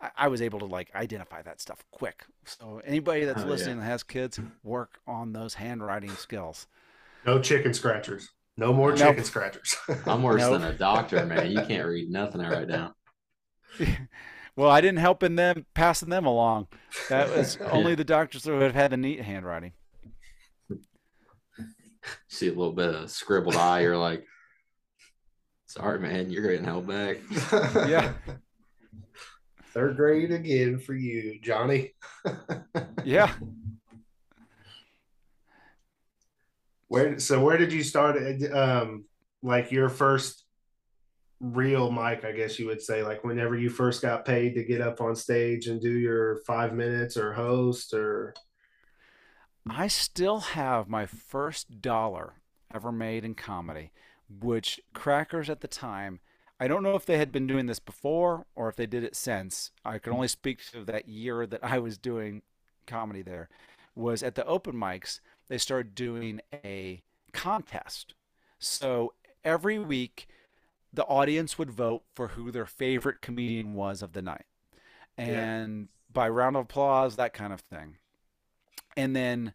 I 0.00 0.10
I 0.16 0.28
was 0.28 0.42
able 0.42 0.58
to 0.60 0.66
like 0.66 0.94
identify 0.94 1.42
that 1.42 1.60
stuff 1.60 1.84
quick. 1.90 2.24
So 2.44 2.80
anybody 2.84 3.24
that's 3.24 3.42
Oh, 3.42 3.48
listening 3.48 3.76
yeah. 3.76 3.84
that 3.84 3.90
has 3.90 4.02
kids, 4.02 4.40
work 4.62 5.00
on 5.06 5.32
those 5.32 5.54
handwriting 5.54 6.16
skills. 6.16 6.66
no 7.24 7.40
chicken 7.40 7.74
scratchers. 7.74 8.28
No 8.56 8.72
more 8.72 8.92
Nope. 8.92 9.16
chicken 9.16 9.24
scratchers. 9.24 9.76
I'm 10.06 10.22
worse 10.22 10.42
Nope. 10.42 10.60
than 10.60 10.64
a 10.70 10.72
doctor, 10.76 11.24
man. 11.24 11.50
You 11.50 11.62
can't 11.62 11.86
read 11.86 12.10
nothing 12.10 12.40
I 12.40 12.50
write 12.50 12.68
down. 12.68 12.92
well, 14.56 14.70
I 14.70 14.80
didn't 14.80 14.98
help 14.98 15.22
in 15.22 15.36
them 15.36 15.66
passing 15.74 16.10
them 16.10 16.26
along. 16.26 16.68
That 17.08 17.28
was 17.30 17.58
only 17.64 17.94
the 17.94 18.04
doctors 18.04 18.44
who 18.44 18.52
would 18.52 18.62
have 18.62 18.74
had 18.74 18.92
the 18.92 18.96
neat 18.96 19.20
handwriting. 19.20 19.72
See 22.28 22.46
a 22.46 22.50
little 22.50 22.72
bit 22.72 22.94
of 22.94 23.10
scribbled 23.10 23.56
eye, 23.56 23.80
you're 23.80 23.96
like, 23.96 24.24
sorry, 25.70 26.00
man, 26.00 26.30
you're 26.30 26.42
getting 26.42 26.64
held 26.64 26.86
back. 26.86 27.18
Yeah. 27.88 28.12
Third 29.72 29.96
grade 29.96 30.32
again 30.32 30.80
for 30.80 30.94
you, 30.94 31.38
Johnny. 31.40 31.92
Yeah. 33.04 33.32
Where 36.88 37.18
so 37.20 37.40
where 37.42 37.56
did 37.56 37.72
you 37.72 37.82
start 37.84 38.16
um 38.52 39.04
like 39.42 39.70
your 39.70 39.88
first 39.88 40.44
real 41.40 41.90
mic, 41.90 42.24
I 42.24 42.32
guess 42.32 42.58
you 42.58 42.66
would 42.66 42.82
say, 42.82 43.02
like 43.02 43.24
whenever 43.24 43.56
you 43.56 43.70
first 43.70 44.02
got 44.02 44.24
paid 44.24 44.54
to 44.56 44.64
get 44.64 44.80
up 44.80 45.00
on 45.00 45.14
stage 45.16 45.68
and 45.68 45.80
do 45.80 45.92
your 45.92 46.40
five 46.46 46.74
minutes 46.74 47.16
or 47.16 47.32
host 47.32 47.94
or 47.94 48.34
I 49.68 49.86
still 49.86 50.40
have 50.40 50.88
my 50.88 51.06
first 51.06 51.80
dollar 51.80 52.34
ever 52.74 52.92
made 52.92 53.24
in 53.24 53.34
comedy, 53.34 53.92
which 54.38 54.80
Crackers 54.92 55.50
at 55.50 55.60
the 55.60 55.68
time, 55.68 56.20
I 56.58 56.68
don't 56.68 56.82
know 56.82 56.94
if 56.94 57.06
they 57.06 57.18
had 57.18 57.32
been 57.32 57.46
doing 57.46 57.66
this 57.66 57.78
before 57.78 58.46
or 58.54 58.68
if 58.68 58.76
they 58.76 58.86
did 58.86 59.02
it 59.02 59.16
since. 59.16 59.72
I 59.84 59.98
can 59.98 60.12
only 60.12 60.28
speak 60.28 60.60
to 60.72 60.84
that 60.84 61.08
year 61.08 61.46
that 61.46 61.64
I 61.64 61.78
was 61.78 61.98
doing 61.98 62.42
comedy 62.86 63.22
there. 63.22 63.48
Was 63.94 64.22
at 64.22 64.34
the 64.34 64.46
open 64.46 64.74
mics, 64.74 65.20
they 65.48 65.58
started 65.58 65.94
doing 65.94 66.40
a 66.64 67.02
contest. 67.32 68.14
So 68.58 69.14
every 69.44 69.78
week, 69.78 70.28
the 70.92 71.04
audience 71.04 71.58
would 71.58 71.70
vote 71.70 72.02
for 72.14 72.28
who 72.28 72.50
their 72.50 72.66
favorite 72.66 73.20
comedian 73.20 73.74
was 73.74 74.02
of 74.02 74.12
the 74.12 74.22
night. 74.22 74.46
And 75.16 75.88
by 76.12 76.28
round 76.28 76.56
of 76.56 76.62
applause, 76.62 77.16
that 77.16 77.32
kind 77.32 77.52
of 77.52 77.60
thing. 77.60 77.96
And 78.96 79.14
then 79.14 79.54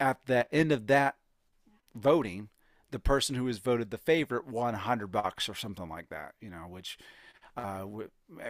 at 0.00 0.26
the 0.26 0.52
end 0.54 0.72
of 0.72 0.86
that 0.86 1.16
voting, 1.94 2.48
the 2.90 2.98
person 2.98 3.34
who 3.34 3.44
was 3.44 3.58
voted 3.58 3.90
the 3.90 3.98
favorite 3.98 4.46
won 4.46 4.74
hundred 4.74 5.08
bucks 5.08 5.48
or 5.48 5.54
something 5.54 5.88
like 5.88 6.08
that, 6.08 6.34
you 6.40 6.50
know, 6.50 6.66
which 6.68 6.98
uh, 7.56 7.84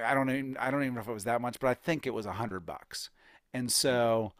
I 0.04 0.14
don't 0.14 0.30
even 0.30 0.57
I 0.59 0.71
don't 0.71 0.83
even 0.83 0.95
know 0.95 1.00
if 1.00 1.09
it 1.09 1.12
was 1.12 1.25
that 1.25 1.40
much, 1.40 1.59
but 1.61 1.68
I 1.68 1.75
think 1.75 2.07
it 2.07 2.14
was 2.14 2.26
hundred 2.26 2.61
bucks. 2.66 3.11
And 3.52 3.73
so 3.73 4.33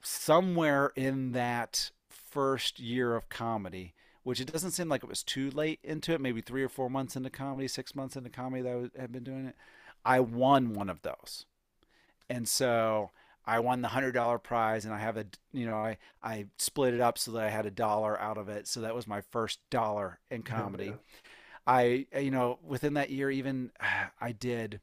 somewhere 0.00 0.92
in 0.94 1.32
that 1.32 1.90
first 2.08 2.78
year 2.78 3.16
of 3.16 3.28
comedy, 3.28 3.94
which 4.22 4.40
it 4.40 4.52
doesn't 4.52 4.72
seem 4.72 4.88
like 4.88 5.02
it 5.02 5.08
was 5.08 5.22
too 5.22 5.50
late 5.50 5.80
into 5.82 6.12
it, 6.12 6.20
maybe 6.20 6.40
three 6.40 6.62
or 6.62 6.68
four 6.68 6.90
months 6.90 7.16
into 7.16 7.30
comedy, 7.30 7.66
six 7.66 7.94
months 7.94 8.16
into 8.16 8.30
comedy 8.30 8.62
that 8.62 8.90
I 8.96 9.00
had 9.00 9.12
been 9.12 9.24
doing 9.24 9.46
it, 9.46 9.56
I 10.04 10.20
won 10.20 10.74
one 10.74 10.90
of 10.90 11.02
those. 11.02 11.46
And 12.28 12.46
so 12.46 13.10
I 13.48 13.60
won 13.60 13.80
the 13.80 13.88
hundred 13.88 14.12
dollar 14.12 14.38
prize, 14.38 14.84
and 14.84 14.92
I 14.92 14.98
have 14.98 15.16
a, 15.16 15.24
you 15.52 15.64
know, 15.64 15.76
I 15.76 15.96
I 16.22 16.46
split 16.58 16.92
it 16.92 17.00
up 17.00 17.16
so 17.16 17.32
that 17.32 17.44
I 17.44 17.48
had 17.48 17.64
a 17.64 17.70
dollar 17.70 18.20
out 18.20 18.36
of 18.36 18.50
it. 18.50 18.68
So 18.68 18.82
that 18.82 18.94
was 18.94 19.06
my 19.06 19.22
first 19.22 19.58
dollar 19.70 20.20
in 20.30 20.42
comedy. 20.44 20.92
I, 21.66 22.06
uh, 22.14 22.18
you 22.18 22.30
know, 22.30 22.58
within 22.62 22.92
that 22.94 23.08
year, 23.08 23.30
even 23.30 23.70
I 24.20 24.32
did 24.32 24.80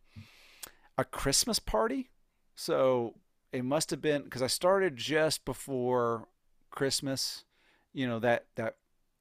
a 0.98 1.06
Christmas 1.06 1.60
party. 1.60 2.10
So 2.56 3.14
it 3.52 3.64
must 3.64 3.92
have 3.92 4.02
been 4.02 4.24
because 4.24 4.42
I 4.42 4.48
started 4.48 4.98
just 4.98 5.46
before 5.46 6.28
Christmas, 6.72 7.46
you 7.94 8.08
know, 8.08 8.18
that 8.18 8.48
that 8.56 8.78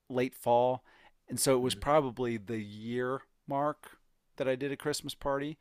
late 0.09 0.35
fall, 0.35 0.83
and 1.29 1.39
so 1.39 1.55
it 1.55 1.61
was 1.61 1.75
mm-hmm. 1.75 1.83
probably 1.83 2.37
the 2.39 2.63
year 2.63 3.21
mark 3.47 3.99
that 4.39 4.49
I 4.49 4.57
did 4.57 4.73
a 4.73 4.77
Christmas 4.77 5.15
party. 5.15 5.59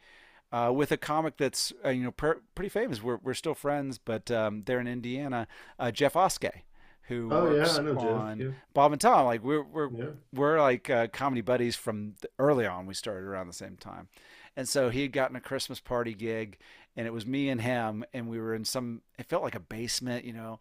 Uh, 0.53 0.71
with 0.71 0.91
a 0.93 0.97
comic 0.97 1.35
that's 1.37 1.73
uh, 1.83 1.89
you 1.89 2.03
know 2.03 2.11
pretty 2.11 2.69
famous. 2.69 3.01
We're 3.03 3.17
we're 3.17 3.33
still 3.33 3.55
friends, 3.55 3.97
but 3.97 4.31
um, 4.31 4.63
they're 4.65 4.79
in 4.79 4.87
Indiana. 4.87 5.47
Uh, 5.79 5.91
Jeff 5.91 6.15
Oskey, 6.15 6.63
who 7.07 7.29
Oh 7.31 7.51
yeah, 7.51 7.59
works 7.63 7.77
I 7.79 7.81
know 7.81 7.99
on 7.99 8.39
Jeff. 8.39 8.53
Bob 8.73 8.91
and 8.93 9.01
Tom. 9.01 9.25
Like 9.25 9.43
we're 9.43 9.63
we're 9.63 9.89
Yeah. 9.91 10.03
yeah. 10.05 10.09
we're 10.33 10.61
like 10.61 10.89
uh, 10.89 11.07
comedy 11.07 11.41
buddies 11.41 11.75
from 11.75 12.15
the, 12.21 12.29
early 12.39 12.65
on. 12.65 12.85
We 12.85 12.93
started 12.93 13.25
around 13.27 13.47
the 13.47 13.53
same 13.53 13.75
time, 13.75 14.07
and 14.55 14.69
so 14.69 14.89
he 14.89 15.01
had 15.01 15.11
gotten 15.11 15.35
a 15.35 15.41
Christmas 15.41 15.79
party 15.79 16.13
gig, 16.13 16.57
and 16.95 17.07
it 17.07 17.11
was 17.13 17.25
me 17.25 17.49
and 17.49 17.59
him, 17.59 18.05
and 18.13 18.27
we 18.29 18.39
were 18.39 18.53
in 18.53 18.63
some. 18.63 19.01
It 19.17 19.25
felt 19.25 19.43
like 19.43 19.55
a 19.55 19.59
basement, 19.59 20.23
you 20.23 20.33
know, 20.33 20.59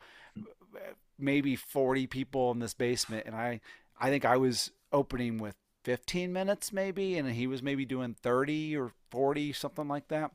maybe 1.18 1.54
forty 1.56 2.06
people 2.06 2.50
in 2.50 2.58
this 2.60 2.74
basement, 2.74 3.26
and 3.26 3.34
I 3.34 3.60
I 4.00 4.08
think 4.08 4.24
I 4.24 4.36
was 4.38 4.70
opening 4.92 5.38
with 5.38 5.54
15 5.84 6.32
minutes 6.32 6.72
maybe, 6.72 7.16
and 7.16 7.30
he 7.30 7.46
was 7.46 7.62
maybe 7.62 7.84
doing 7.84 8.14
30 8.22 8.76
or 8.76 8.92
40, 9.10 9.52
something 9.52 9.88
like 9.88 10.08
that, 10.08 10.32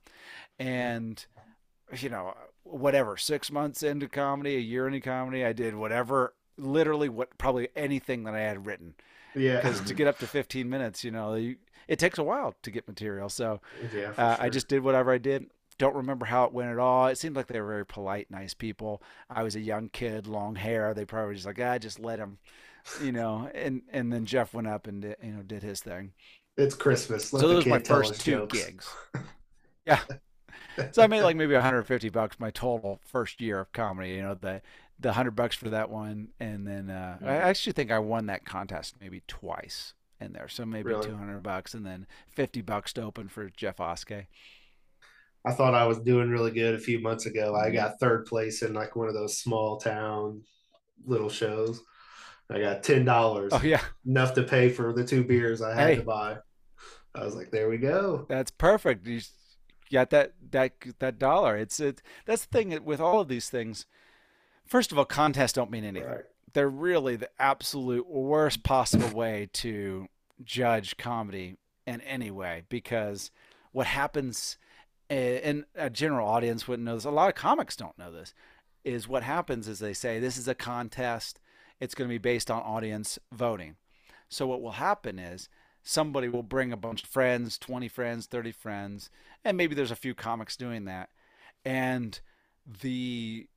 and 0.59 1.25
you 1.97 2.09
know 2.09 2.33
whatever 2.63 3.15
six 3.15 3.49
months 3.49 3.81
into 3.81 4.09
comedy 4.09 4.55
a 4.55 4.59
year 4.59 4.87
into 4.87 4.99
comedy 4.99 5.45
i 5.45 5.53
did 5.53 5.73
whatever 5.73 6.33
literally 6.57 7.07
what 7.07 7.37
probably 7.37 7.69
anything 7.75 8.23
that 8.23 8.33
i 8.33 8.39
had 8.39 8.65
written. 8.65 8.95
Yeah. 9.35 9.57
Because 9.57 9.81
to 9.81 9.93
get 9.93 10.07
up 10.07 10.19
to 10.19 10.27
15 10.27 10.69
minutes 10.69 11.03
you 11.03 11.11
know 11.11 11.35
you, 11.35 11.57
it 11.87 11.99
takes 11.99 12.17
a 12.17 12.23
while 12.23 12.55
to 12.63 12.71
get 12.71 12.87
material. 12.87 13.29
So 13.29 13.61
yeah, 13.93 14.13
uh, 14.17 14.37
i 14.39 14.49
just 14.49 14.67
did 14.67 14.83
whatever 14.83 15.11
i 15.11 15.17
did. 15.17 15.47
Don't 15.77 15.95
remember 15.95 16.25
how 16.25 16.45
it 16.45 16.53
went 16.53 16.71
at 16.71 16.79
all. 16.79 17.05
It 17.05 17.19
seemed 17.19 17.35
like 17.35 17.45
they 17.47 17.61
were 17.61 17.67
very 17.67 17.85
polite 17.85 18.31
nice 18.31 18.55
people. 18.55 19.01
I 19.29 19.43
was 19.43 19.55
a 19.55 19.59
young 19.59 19.89
kid 19.89 20.25
long 20.25 20.55
hair. 20.55 20.93
They 20.93 21.05
probably 21.05 21.35
just 21.35 21.45
like 21.45 21.59
ah 21.61 21.77
just 21.77 21.99
let 21.99 22.19
him 22.19 22.39
you 22.95 23.11
know 23.11 23.49
and 23.53 23.81
and 23.91 24.11
then 24.11 24.25
jeff 24.25 24.53
went 24.53 24.67
up 24.67 24.87
and 24.87 25.01
did, 25.03 25.15
you 25.21 25.31
know 25.31 25.43
did 25.43 25.63
his 25.63 25.81
thing 25.81 26.13
it's 26.57 26.75
Christmas. 26.75 27.31
Let 27.33 27.47
so 27.47 27.49
the 27.49 27.55
those 27.55 27.67
were 27.69 27.79
my 27.79 27.79
first 27.79 28.19
two 28.19 28.43
jokes. 28.47 28.49
gigs 28.49 28.97
yeah 29.85 29.99
so 30.91 31.03
I 31.03 31.07
made 31.07 31.23
like 31.23 31.35
maybe 31.35 31.53
150 31.53 32.09
bucks 32.09 32.39
my 32.39 32.51
total 32.51 33.01
first 33.05 33.41
year 33.41 33.59
of 33.61 33.71
comedy. 33.73 34.11
You 34.11 34.23
know 34.23 34.35
the 34.35 34.61
the 34.99 35.13
hundred 35.13 35.31
bucks 35.31 35.55
for 35.55 35.69
that 35.69 35.89
one, 35.89 36.29
and 36.39 36.67
then 36.67 36.89
uh, 36.89 37.19
I 37.25 37.35
Mhm. 37.35 37.37
actually 37.37 37.73
think 37.73 37.91
I 37.91 37.99
won 37.99 38.27
that 38.27 38.45
contest 38.45 38.95
maybe 39.01 39.23
twice 39.27 39.93
in 40.21 40.33
there. 40.33 40.47
So 40.49 40.65
maybe 40.65 40.95
Really? 40.95 40.97
200 40.97 41.43
bucks, 41.43 41.73
and 41.75 41.85
then 41.85 42.07
50 42.29 42.61
bucks 42.61 42.93
to 42.93 43.03
open 43.03 43.29
for 43.29 43.49
Jeff 43.49 43.79
Oskey. 43.79 44.27
I 45.45 45.53
thought 45.53 45.73
I 45.73 45.85
was 45.87 45.99
doing 45.99 46.29
really 46.29 46.51
good 46.51 46.75
a 46.75 46.79
few 46.79 46.99
months 46.99 47.25
ago. 47.25 47.55
I 47.55 47.71
got 47.71 47.99
third 47.99 48.25
place 48.25 48.61
in 48.63 48.73
like 48.73 48.95
one 48.95 49.07
of 49.07 49.13
those 49.13 49.37
small 49.37 49.77
town 49.79 50.43
little 51.05 51.29
shows. 51.29 51.81
I 52.49 52.59
got 52.59 52.83
ten 52.83 53.03
dollars, 53.05 53.51
Oh 53.53 53.61
yeah, 53.63 53.81
enough 54.05 54.33
to 54.35 54.43
pay 54.43 54.69
for 54.69 54.93
the 54.93 55.03
two 55.03 55.23
beers 55.23 55.61
I 55.61 55.73
had 55.75 55.89
Hey. 55.89 55.95
to 55.97 56.03
buy. 56.03 56.37
I 57.15 57.23
was 57.25 57.35
like, 57.35 57.51
there 57.51 57.67
we 57.69 57.77
go. 57.77 58.25
that's 58.29 58.51
perfect. 58.51 59.05
You 59.07 59.21
got 59.91 60.09
that 60.11 60.33
that 60.51 60.73
that 60.99 61.17
dollar. 61.19 61.57
It's 61.57 61.79
it. 61.79 62.01
That's 62.25 62.45
the 62.45 62.51
thing 62.57 62.83
with 62.83 62.99
all 63.01 63.19
of 63.21 63.27
these 63.27 63.49
things. 63.49 63.85
First 64.65 64.91
of 64.91 64.97
all, 64.97 65.05
contests 65.05 65.53
don't 65.53 65.71
mean 65.71 65.83
anything. 65.85 66.09
Right. 66.09 66.23
they're 66.53 66.69
really 66.69 67.15
the 67.15 67.29
absolute 67.39 68.07
worst 68.09 68.63
possible 68.63 69.09
way 69.09 69.49
to 69.53 70.07
judge 70.43 70.97
comedy 70.97 71.57
in 71.85 72.01
any 72.01 72.29
way 72.31 72.63
because 72.69 73.31
what 73.71 73.87
happens 73.87 74.57
eh, 75.09 75.39
and 75.43 75.65
a 75.75 75.89
general 75.89 76.27
audience 76.27 76.67
wouldn't 76.67 76.85
know 76.85 76.95
this 76.95 77.05
a 77.05 77.09
lot 77.11 77.29
of 77.29 77.35
comics 77.35 77.75
don't 77.75 77.97
know 77.97 78.11
this 78.11 78.33
is 78.83 79.07
what 79.07 79.23
happens 79.23 79.67
is 79.67 79.79
they 79.79 79.93
say 79.93 80.19
this 80.19 80.37
is 80.37 80.47
a 80.47 80.53
contest 80.55 81.39
it's 81.79 81.95
going 81.95 82.07
to 82.07 82.13
be 82.13 82.17
based 82.17 82.51
on 82.51 82.61
audience 82.61 83.19
voting 83.31 83.75
so 84.29 84.45
what 84.47 84.61
will 84.61 84.71
happen 84.71 85.19
is 85.19 85.49
somebody 85.83 86.27
will 86.27 86.43
bring 86.43 86.71
a 86.71 86.77
bunch 86.77 87.03
of 87.03 87.09
friends 87.09 87.57
20 87.57 87.87
friends 87.87 88.25
30 88.25 88.51
friends 88.51 89.09
and 89.43 89.57
maybe 89.57 89.75
there's 89.75 89.91
a 89.91 89.95
few 89.95 90.13
comics 90.13 90.57
doing 90.57 90.85
that 90.85 91.09
and 91.63 92.21
the 92.81 93.47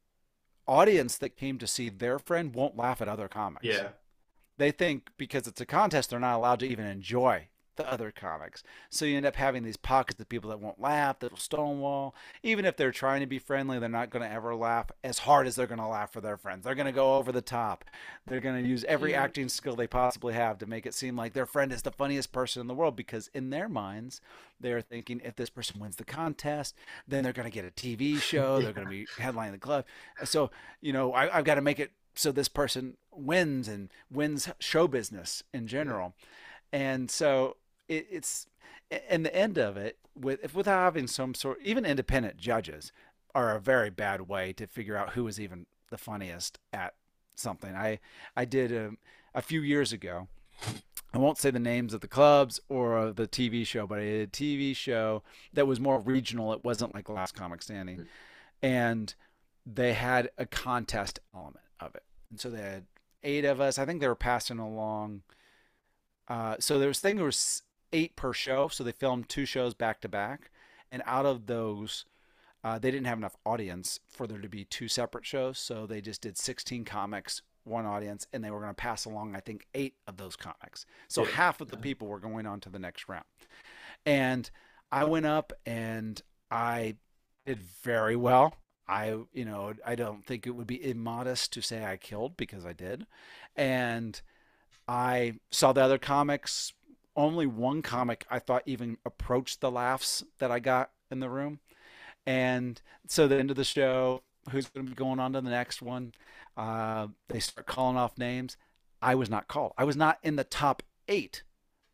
audience 0.67 1.19
that 1.19 1.37
came 1.37 1.59
to 1.59 1.67
see 1.67 1.89
their 1.89 2.19
friend 2.19 2.55
won't 2.55 2.77
laugh 2.77 3.03
at 3.03 3.09
other 3.09 3.29
comics. 3.29 3.65
Yeah. 3.65 3.89
They 4.57 4.71
think 4.71 5.11
because 5.19 5.47
it's 5.47 5.61
a 5.61 5.67
contest, 5.67 6.11
they're 6.11 6.21
not 6.21 6.37
allowed 6.37 6.61
to 6.61 6.69
even 6.69 6.87
enjoy 6.87 7.49
the 7.82 7.92
other 7.92 8.10
comics. 8.10 8.62
So 8.88 9.04
you 9.04 9.16
end 9.16 9.26
up 9.26 9.36
having 9.36 9.62
these 9.62 9.76
pockets 9.76 10.21
of 10.21 10.28
people 10.28 10.50
that 10.50 10.60
won't 10.60 10.80
laugh, 10.80 11.19
that 11.21 11.30
will 11.30 11.38
stonewall. 11.38 12.14
Even 12.43 12.64
if 12.64 12.76
they're 12.76 12.90
trying 12.93 13.21
to 13.21 13.26
be 13.26 13.38
friendly, 13.38 13.78
they're 13.78 13.88
not 13.88 14.10
going 14.10 14.26
to 14.28 14.32
ever 14.32 14.54
laugh 14.54 14.90
as 15.02 15.21
hard 15.21 15.47
as 15.47 15.56
they're 15.56 15.66
going 15.66 15.80
to 15.80 15.86
laugh 15.86 16.12
for 16.12 16.21
their 16.21 16.36
friends. 16.36 16.64
They're 16.64 16.75
going 16.75 16.86
to 16.86 16.93
go 16.93 17.16
over 17.16 17.32
the 17.32 17.40
top. 17.43 17.84
They're 18.26 18.40
going 18.40 18.62
to 18.62 18.69
use 18.69 18.84
every 18.84 19.12
Yeah. 19.12 19.23
acting 19.23 19.49
skill 19.49 19.76
they 19.76 19.86
possibly 19.86 20.34
have 20.34 20.58
to 20.58 20.66
make 20.66 20.86
it 20.86 20.95
seem 20.95 21.16
like 21.16 21.32
their 21.32 21.47
friend 21.47 21.73
is 21.73 21.82
the 21.82 21.90
funniest 21.90 22.32
person 22.32 22.60
in 22.60 22.66
the 22.66 22.75
world 22.75 22.97
because 22.97 23.28
in 23.34 23.50
their 23.50 23.69
minds, 23.69 24.21
they're 24.60 24.82
thinking 24.82 25.21
if 25.25 25.36
this 25.36 25.50
person 25.50 25.80
wins 25.80 25.97
the 25.97 26.04
contest, 26.04 26.75
then 27.08 27.25
they're 27.25 27.32
going 27.32 27.50
to 27.50 27.54
get 27.54 27.64
a 27.64 27.71
TV 27.71 28.21
show. 28.21 28.60
They're 28.60 28.73
going 28.73 28.86
to 28.86 28.90
be 28.90 29.06
headlining 29.19 29.52
the 29.52 29.58
club. 29.58 29.84
So, 30.25 30.50
you 30.80 30.93
know, 30.93 31.12
I, 31.12 31.38
I've 31.38 31.45
got 31.45 31.54
to 31.54 31.60
make 31.62 31.80
it 31.80 31.93
so 32.14 32.32
this 32.32 32.49
person 32.49 32.97
wins 33.12 33.69
and 33.69 33.88
wins 34.10 34.49
show 34.58 34.86
business 34.88 35.43
in 35.54 35.66
general. 35.66 36.14
And 36.73 37.10
so 37.10 37.56
it, 37.91 38.07
it's, 38.11 38.47
and 39.09 39.26
the 39.26 39.35
end 39.35 39.59
of 39.59 39.76
it, 39.76 39.99
with 40.15 40.43
if 40.43 40.55
without 40.55 40.79
having 40.79 41.07
some 41.07 41.35
sort, 41.35 41.59
even 41.63 41.85
independent 41.85 42.37
judges 42.37 42.93
are 43.35 43.55
a 43.55 43.61
very 43.61 43.91
bad 43.91 44.23
way 44.23 44.53
to 44.55 44.67
figure 44.67 44.97
out 44.97 45.11
who 45.11 45.26
is 45.26 45.39
even 45.39 45.67
the 45.91 45.99
funniest 45.99 46.59
at 46.73 46.95
something. 47.35 47.75
I 47.75 47.99
I 48.37 48.45
did 48.45 48.73
a, 48.73 48.93
a 49.35 49.43
few 49.43 49.61
years 49.61 49.93
ago. 49.93 50.29
I 51.13 51.19
won't 51.19 51.39
say 51.39 51.50
the 51.50 51.59
names 51.59 51.93
of 51.93 52.03
the 52.03 52.09
clubs 52.09 52.61
or 52.69 53.13
the 53.13 53.26
TV 53.26 53.67
show, 53.67 53.87
but 53.87 53.99
I 53.99 54.05
did 54.05 54.29
a 54.29 54.31
TV 54.31 54.76
show 54.76 55.25
that 55.53 55.67
was 55.67 55.81
more 55.81 55.99
regional. 55.99 56.53
It 56.53 56.65
wasn't 56.65 56.95
like 56.95 57.09
Last 57.09 57.35
Comic 57.35 57.63
Standing, 57.63 58.07
and 58.63 59.13
they 59.67 59.95
had 59.95 60.31
a 60.39 60.47
contest 60.47 61.19
element 61.35 61.65
of 61.81 61.95
it. 61.97 62.05
And 62.31 62.39
so 62.39 62.50
they 62.50 62.63
had 62.63 62.85
eight 63.25 63.45
of 63.45 63.61
us. 63.61 63.79
I 63.79 63.85
think 63.85 64.00
they 64.00 64.09
were 64.09 64.15
passing 64.15 64.59
along. 64.59 65.23
Uh, 66.29 66.57
so 66.61 66.79
there 66.79 66.89
was 66.89 67.05
I 67.05 67.09
think 67.09 67.17
there 67.17 67.26
was 67.26 67.63
eight 67.93 68.17
per 68.17 68.33
show. 68.33 68.69
So 68.69 68.85
they 68.85 68.93
filmed 68.93 69.29
two 69.29 69.45
shows 69.45 69.75
back 69.75 70.00
to 70.03 70.09
back, 70.09 70.50
and 70.91 71.03
out 71.07 71.26
of 71.26 71.47
those, 71.47 72.05
uh, 72.63 72.79
they 72.79 72.91
didn't 72.91 73.07
have 73.07 73.19
enough 73.19 73.37
audience 73.45 74.00
for 74.09 74.26
there 74.26 74.39
to 74.41 74.49
be 74.49 74.65
two 74.65 74.89
separate 74.89 75.26
shows. 75.26 75.59
So 75.59 75.87
they 75.87 76.00
just 76.00 76.21
did 76.23 76.37
16 76.37 76.85
comics, 76.85 77.43
one 77.65 77.87
audience, 77.87 78.26
and 78.33 78.43
they 78.45 78.50
were 78.50 78.61
going 78.61 78.71
to 78.71 78.75
pass 78.75 79.05
along 79.05 79.35
I 79.37 79.41
think 79.41 79.67
eight 79.75 79.95
of 80.07 80.17
those 80.17 80.37
comics. 80.37 80.85
So 81.09 81.25
Yeah. 81.25 81.31
half 81.33 81.61
of 81.61 81.71
the 81.71 81.76
people 81.76 82.09
were 82.09 82.21
going 82.21 82.47
on 82.47 82.61
to 82.61 82.69
the 82.71 82.79
next 82.79 83.09
round, 83.09 83.25
and 84.05 84.50
I 84.93 85.05
went 85.05 85.26
up 85.26 85.53
and 85.65 86.21
I 86.50 86.97
did 87.47 87.59
very 87.61 88.17
well. 88.17 88.57
I, 88.89 89.17
you 89.33 89.45
know, 89.45 89.73
I 89.87 89.95
don't 89.95 90.26
think 90.26 90.47
it 90.49 90.50
would 90.50 90.67
be 90.67 90.85
immodest 90.85 91.53
to 91.53 91.63
say 91.63 91.85
I 91.85 91.97
killed 91.97 92.37
because 92.37 92.67
I 92.67 92.73
did. 92.73 93.07
And 93.55 94.21
I 94.89 95.39
saw 95.53 95.73
the 95.73 95.83
other 95.83 95.99
comics. 95.99 96.73
Only 97.16 97.46
one 97.46 97.82
comic 97.82 98.26
I 98.30 98.38
thought 98.38 98.62
even 98.66 98.99
approached 99.04 99.60
the 99.60 99.70
laughs 99.70 100.25
that 100.38 100.50
I 100.50 100.58
got 100.60 100.90
in 101.10 101.20
the 101.20 101.30
room. 101.30 101.60
And 102.26 102.80
so 103.06 103.26
the 103.26 103.38
end 103.38 103.50
of 103.50 103.56
the 103.56 103.64
show, 103.64 104.23
who's 104.50 104.68
going 104.68 104.86
to 104.86 104.90
be 104.90 104.96
going 104.96 105.18
on 105.18 105.32
to 105.32 105.40
the 105.40 105.50
next 105.50 105.82
one? 105.82 106.12
Uh, 106.56 107.08
they 107.28 107.40
start 107.40 107.66
calling 107.66 107.96
off 107.96 108.18
names. 108.18 108.56
I 109.02 109.14
was 109.14 109.30
not 109.30 109.49
called. 109.49 109.73
I 109.78 109.84
was 109.84 109.96
not 109.96 110.18
in 110.23 110.36
the 110.36 110.44
top 110.44 110.82
eight 111.08 111.42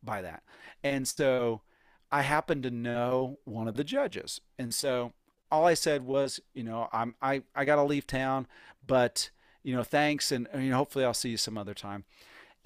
by 0.03 0.23
that. 0.23 0.43
And 0.83 1.07
so 1.07 1.63
I 2.11 2.23
happened 2.23 2.63
to 2.65 2.71
know 2.71 3.39
one 3.45 3.69
of 3.69 3.77
the 3.77 3.85
judges. 3.85 4.41
And 4.59 4.75
so 4.75 5.13
all 5.51 5.65
I 5.65 5.75
said 5.75 6.05
was, 6.05 6.41
you 6.55 6.63
know, 6.63 6.89
I'm 6.93 7.15
I 7.23 7.43
I 7.55 7.65
got 7.65 7.77
to 7.77 7.83
leave 7.83 8.07
town, 8.07 8.47
but 8.87 9.31
you 9.63 9.75
know, 9.75 9.83
thanks 9.83 10.33
and 10.33 10.49
you 10.55 10.71
know, 10.71 10.77
hopefully 10.77 11.05
I'll 11.05 11.15
see 11.15 11.31
you 11.31 11.37
some 11.37 11.59
other 11.59 11.75
time. 11.75 12.05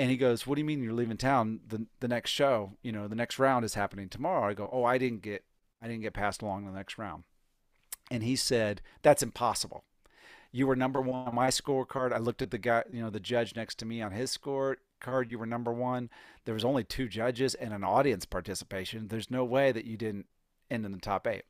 And 0.00 0.10
he 0.10 0.16
goes, 0.16 0.46
"What 0.46 0.54
do 0.54 0.62
you 0.62 0.64
mean 0.64 0.82
you're 0.82 0.94
leaving 0.94 1.18
town? 1.18 1.60
The 1.68 1.86
the 2.00 2.08
next 2.08 2.30
show, 2.30 2.78
you 2.80 2.90
know, 2.90 3.06
the 3.06 3.14
next 3.14 3.38
round 3.38 3.66
is 3.66 3.74
happening 3.74 4.08
tomorrow." 4.08 4.48
I 4.48 4.54
go, 4.54 4.66
"Oh, 4.72 4.82
I 4.82 4.96
didn't 4.96 5.20
get 5.20 5.44
I 5.82 5.88
didn't 5.88 6.00
get 6.00 6.14
passed 6.14 6.40
along 6.40 6.64
the 6.64 6.72
next 6.72 6.96
round." 6.96 7.24
And 8.10 8.22
he 8.22 8.34
said, 8.34 8.80
"That's 9.02 9.22
impossible. 9.22 9.84
You 10.52 10.66
were 10.66 10.74
number 10.74 11.02
1 11.02 11.28
on 11.28 11.34
my 11.34 11.48
scorecard. 11.48 12.14
I 12.14 12.18
looked 12.18 12.40
at 12.40 12.50
the 12.50 12.56
guy, 12.56 12.84
you 12.90 13.02
know, 13.02 13.10
the 13.10 13.20
judge 13.20 13.54
next 13.54 13.78
to 13.80 13.84
me 13.84 14.00
on 14.00 14.12
his 14.12 14.30
score 14.30 14.78
card, 15.00 15.30
you 15.30 15.38
were 15.38 15.44
number 15.44 15.70
1. 15.70 16.08
There 16.46 16.54
was 16.54 16.64
only 16.64 16.82
two 16.82 17.06
judges 17.06 17.54
and 17.54 17.74
an 17.74 17.84
audience 17.84 18.24
participation. 18.24 19.08
There's 19.08 19.30
no 19.30 19.44
way 19.44 19.70
that 19.70 19.84
you 19.84 19.98
didn't 19.98 20.26
end 20.70 20.86
in 20.86 20.92
the 20.92 20.98
top 20.98 21.26
8." 21.26 21.44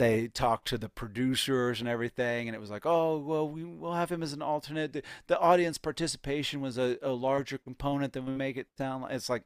They 0.00 0.28
talked 0.28 0.66
to 0.68 0.78
the 0.78 0.88
producers 0.88 1.78
and 1.78 1.88
everything 1.88 2.48
and 2.48 2.54
it 2.54 2.60
was 2.60 2.70
like 2.70 2.86
oh 2.86 3.18
well 3.18 3.46
we, 3.46 3.62
we'll 3.64 3.92
have 3.92 4.10
him 4.10 4.22
as 4.22 4.32
an 4.32 4.40
alternate. 4.40 4.92
The, 4.94 5.02
the 5.26 5.38
audience 5.38 5.76
participation 5.76 6.60
was 6.60 6.78
a, 6.78 6.96
a 7.02 7.10
larger 7.10 7.58
component 7.58 8.14
than 8.14 8.24
we 8.24 8.32
make 8.32 8.56
it 8.56 8.68
sound 8.78 9.02
like 9.02 9.12
it's 9.12 9.28
like 9.28 9.42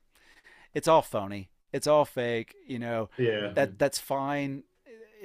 it's 0.72 0.86
all 0.86 1.02
phony 1.02 1.50
it's 1.72 1.88
all 1.88 2.04
fake 2.04 2.54
you 2.66 2.78
know? 2.78 3.10
Yeah. 3.18 3.48
that 3.54 3.78
that's 3.78 3.98
fine. 3.98 4.62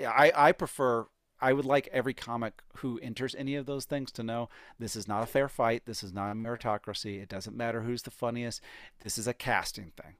I 0.01 0.31
i 0.35 0.51
prefer 0.51 1.05
i 1.39 1.53
would 1.53 1.65
like 1.65 1.87
every 1.91 2.15
comic 2.15 2.63
who 2.77 2.99
enters 3.03 3.35
any 3.35 3.55
of 3.55 3.67
those 3.67 3.85
things 3.85 4.11
to 4.13 4.23
know 4.23 4.49
this 4.79 4.95
is 4.95 5.07
not 5.07 5.21
a 5.21 5.27
fair 5.27 5.47
fight 5.47 5.83
this 5.85 6.03
is 6.03 6.11
not 6.11 6.31
a 6.31 6.35
meritocracy 6.35 7.21
it 7.21 7.29
doesn't 7.29 7.55
matter 7.55 7.83
who's 7.83 8.01
the 8.01 8.11
funniest 8.11 8.61
this 9.03 9.17
is 9.17 9.27
a 9.27 9.33
casting 9.33 9.91
thing. 10.01 10.15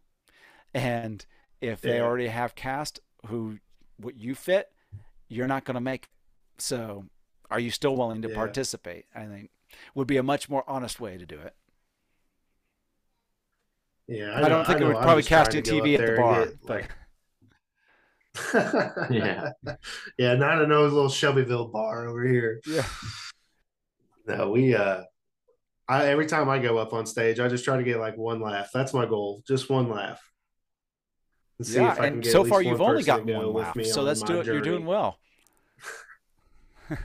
And 0.73 1.25
if 1.61 1.81
they 1.81 1.99
already 1.99 2.27
have 2.27 2.55
cast 2.55 2.99
who 3.25 3.57
what 3.97 4.15
you 4.17 4.35
fit, 4.35 4.71
you're 5.29 5.47
not 5.47 5.63
going 5.63 5.75
to 5.75 5.81
make 5.81 6.03
it. 6.03 6.09
So, 6.61 7.05
are 7.49 7.59
you 7.59 7.71
still 7.71 7.95
willing 7.95 8.21
to 8.23 8.29
Yeah. 8.29 8.35
participate? 8.35 9.05
I 9.15 9.25
think 9.25 9.51
would 9.95 10.07
be 10.07 10.17
a 10.17 10.23
much 10.23 10.49
more 10.49 10.63
honest 10.67 10.99
way 10.99 11.17
to 11.17 11.25
do 11.25 11.39
it. 11.39 11.55
Yeah, 14.07 14.35
I, 14.35 14.49
don't 14.49 14.65
think 14.65 14.81
it 14.81 14.85
would 14.85 14.97
probably 14.97 15.21
casting 15.21 15.61
TV 15.61 15.97
at 15.97 16.05
the 16.05 16.13
bar. 16.17 16.47
but 16.65 16.85
Yeah. 19.11 19.51
yeah, 20.17 20.33
not 20.35 20.61
a 20.61 20.67
no 20.67 20.81
little 20.83 21.09
Shelbyville 21.09 21.67
bar 21.67 22.07
over 22.07 22.23
here. 22.23 22.59
yeah, 22.65 22.85
No, 24.27 24.49
we 24.49 24.73
uh 24.73 25.03
I 25.87 26.07
every 26.07 26.25
time 26.25 26.49
I 26.49 26.59
go 26.59 26.77
up 26.77 26.93
on 26.93 27.05
stage, 27.05 27.39
I 27.39 27.47
just 27.47 27.65
try 27.65 27.77
to 27.77 27.83
get 27.83 27.99
like 27.99 28.17
one 28.17 28.39
laugh. 28.41 28.69
That's 28.73 28.93
my 28.93 29.05
goal. 29.05 29.43
Just 29.47 29.69
one 29.69 29.89
laugh. 29.89 30.21
Yeah. 31.59 31.91
if 31.91 31.99
I 31.99 32.05
can 32.05 32.13
And 32.15 32.25
so 32.25 32.43
far, 32.43 32.61
you've 32.61 32.79
only 32.81 33.03
person 33.03 33.17
to 33.17 33.25
gotten 33.25 33.27
go 33.27 33.51
one 33.51 33.63
laugh, 33.63 33.75
me 33.75 33.83
so 33.83 34.01
on 34.01 34.07
that's 34.07 34.21
do 34.21 34.41
You're 34.43 34.61
doing 34.61 34.85
well. 34.85 35.17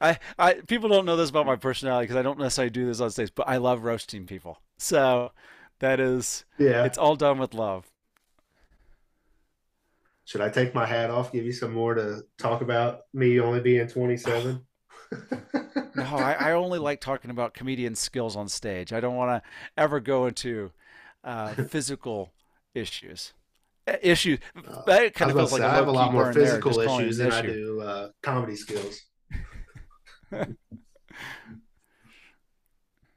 I, 0.00 0.18
I 0.38 0.54
people 0.66 0.88
don't 0.88 1.06
know 1.06 1.16
this 1.16 1.30
about 1.30 1.46
my 1.46 1.56
personality 1.56 2.04
because 2.04 2.16
I 2.16 2.22
don't 2.22 2.38
necessarily 2.38 2.70
do 2.70 2.86
this 2.86 3.00
on 3.00 3.10
stage, 3.10 3.32
but 3.34 3.48
I 3.48 3.58
love 3.58 3.84
roasting 3.84 4.26
people. 4.26 4.60
So 4.76 5.32
that 5.78 6.00
is 6.00 6.44
yeah. 6.58 6.84
it's 6.84 6.98
all 6.98 7.16
done 7.16 7.38
with 7.38 7.54
love. 7.54 7.90
Should 10.24 10.40
I 10.40 10.48
take 10.48 10.74
my 10.74 10.86
hat 10.86 11.10
off, 11.10 11.32
give 11.32 11.44
you 11.44 11.52
some 11.52 11.72
more 11.72 11.94
to 11.94 12.24
talk 12.38 12.62
about 12.62 13.02
me 13.12 13.38
only 13.40 13.60
being 13.60 13.86
27? 13.86 14.64
No, 15.96 16.02
I, 16.02 16.32
I 16.32 16.52
only 16.52 16.80
like 16.80 17.00
talking 17.00 17.30
about 17.30 17.54
comedian 17.54 17.94
skills 17.94 18.34
on 18.34 18.48
stage. 18.48 18.92
I 18.92 18.98
don't 18.98 19.14
want 19.14 19.30
to 19.30 19.48
ever 19.76 20.00
go 20.00 20.26
into 20.26 20.72
uh, 21.24 21.54
physical 21.68 22.32
issues. 22.74 23.32
Uh, 23.86 23.96
Issues 24.02 24.38
Uh, 24.56 24.82
that 24.86 25.14
kind 25.14 25.30
I 25.30 25.32
of 25.32 25.38
feels 25.38 25.50
about 25.50 25.50
like 25.50 25.50
to 25.50 25.56
say, 25.56 25.64
a 25.64 25.68
I 25.68 25.74
have 25.74 25.88
a 25.88 25.92
lot 25.92 26.12
more 26.12 26.24
burn 26.24 26.34
there, 26.34 26.44
physical 26.46 26.72
just 26.72 26.84
calling 26.86 27.04
it 27.04 27.08
issues 27.08 27.20
an 27.20 27.30
than 27.30 27.32
I 27.32 27.42
do 27.52 27.80
uh, 27.80 28.08
comedy 28.22 28.56
skills. 28.56 29.00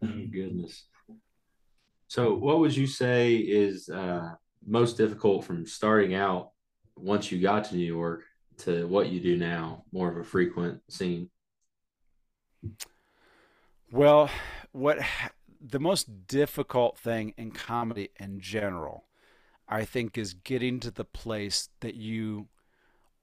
Oh, 0.04 0.08
goodness. 0.32 0.86
So, 2.08 2.36
what 2.36 2.60
would 2.60 2.76
you 2.76 2.86
say 2.86 3.36
is 3.36 3.90
uh, 3.90 4.30
most 4.66 4.96
difficult 4.98 5.44
from 5.44 5.66
starting 5.66 6.14
out 6.14 6.52
once 6.96 7.32
you 7.32 7.42
got 7.42 7.66
to 7.66 7.76
New 7.76 7.84
York 7.86 8.24
to 8.60 8.88
what 8.88 9.10
you 9.10 9.20
do 9.20 9.38
now, 9.38 9.84
more 9.92 10.10
of 10.12 10.18
a 10.18 10.24
frequent 10.24 10.82
scene? 10.90 11.30
Well, 13.92 14.30
what 14.72 15.02
ha- 15.02 15.32
the 15.62 15.80
most 15.80 16.28
difficult 16.28 16.98
thing 16.98 17.34
in 17.38 17.52
comedy 17.52 18.10
in 18.20 18.40
general, 18.40 19.06
I 19.68 19.86
think, 19.86 20.18
is 20.18 20.34
getting 20.34 20.80
to 20.82 20.92
the 20.92 21.06
place 21.06 21.70
that 21.82 21.96
you 21.96 22.48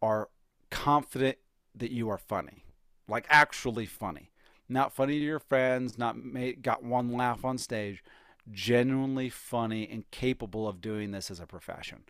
are 0.03 0.29
confident 0.71 1.39
that 1.75 1.91
you 1.91 2.09
are 2.09 2.19
funny, 2.19 2.65
like 3.09 3.27
actually 3.29 3.87
funny, 3.87 4.31
not 4.69 4.93
funny 4.93 5.19
to 5.19 5.25
your 5.25 5.39
friends, 5.39 5.99
not 5.99 6.17
made, 6.17 6.63
got 6.63 6.83
one 6.83 7.13
laugh 7.13 7.45
on 7.45 7.59
stage, 7.59 8.03
genuinely 8.51 9.31
funny 9.31 9.89
and 9.91 10.11
capable 10.11 10.69
of 10.69 10.81
doing 10.81 11.11
this 11.11 11.31
as 11.31 11.41
a 11.41 11.47
profession. 11.47 12.05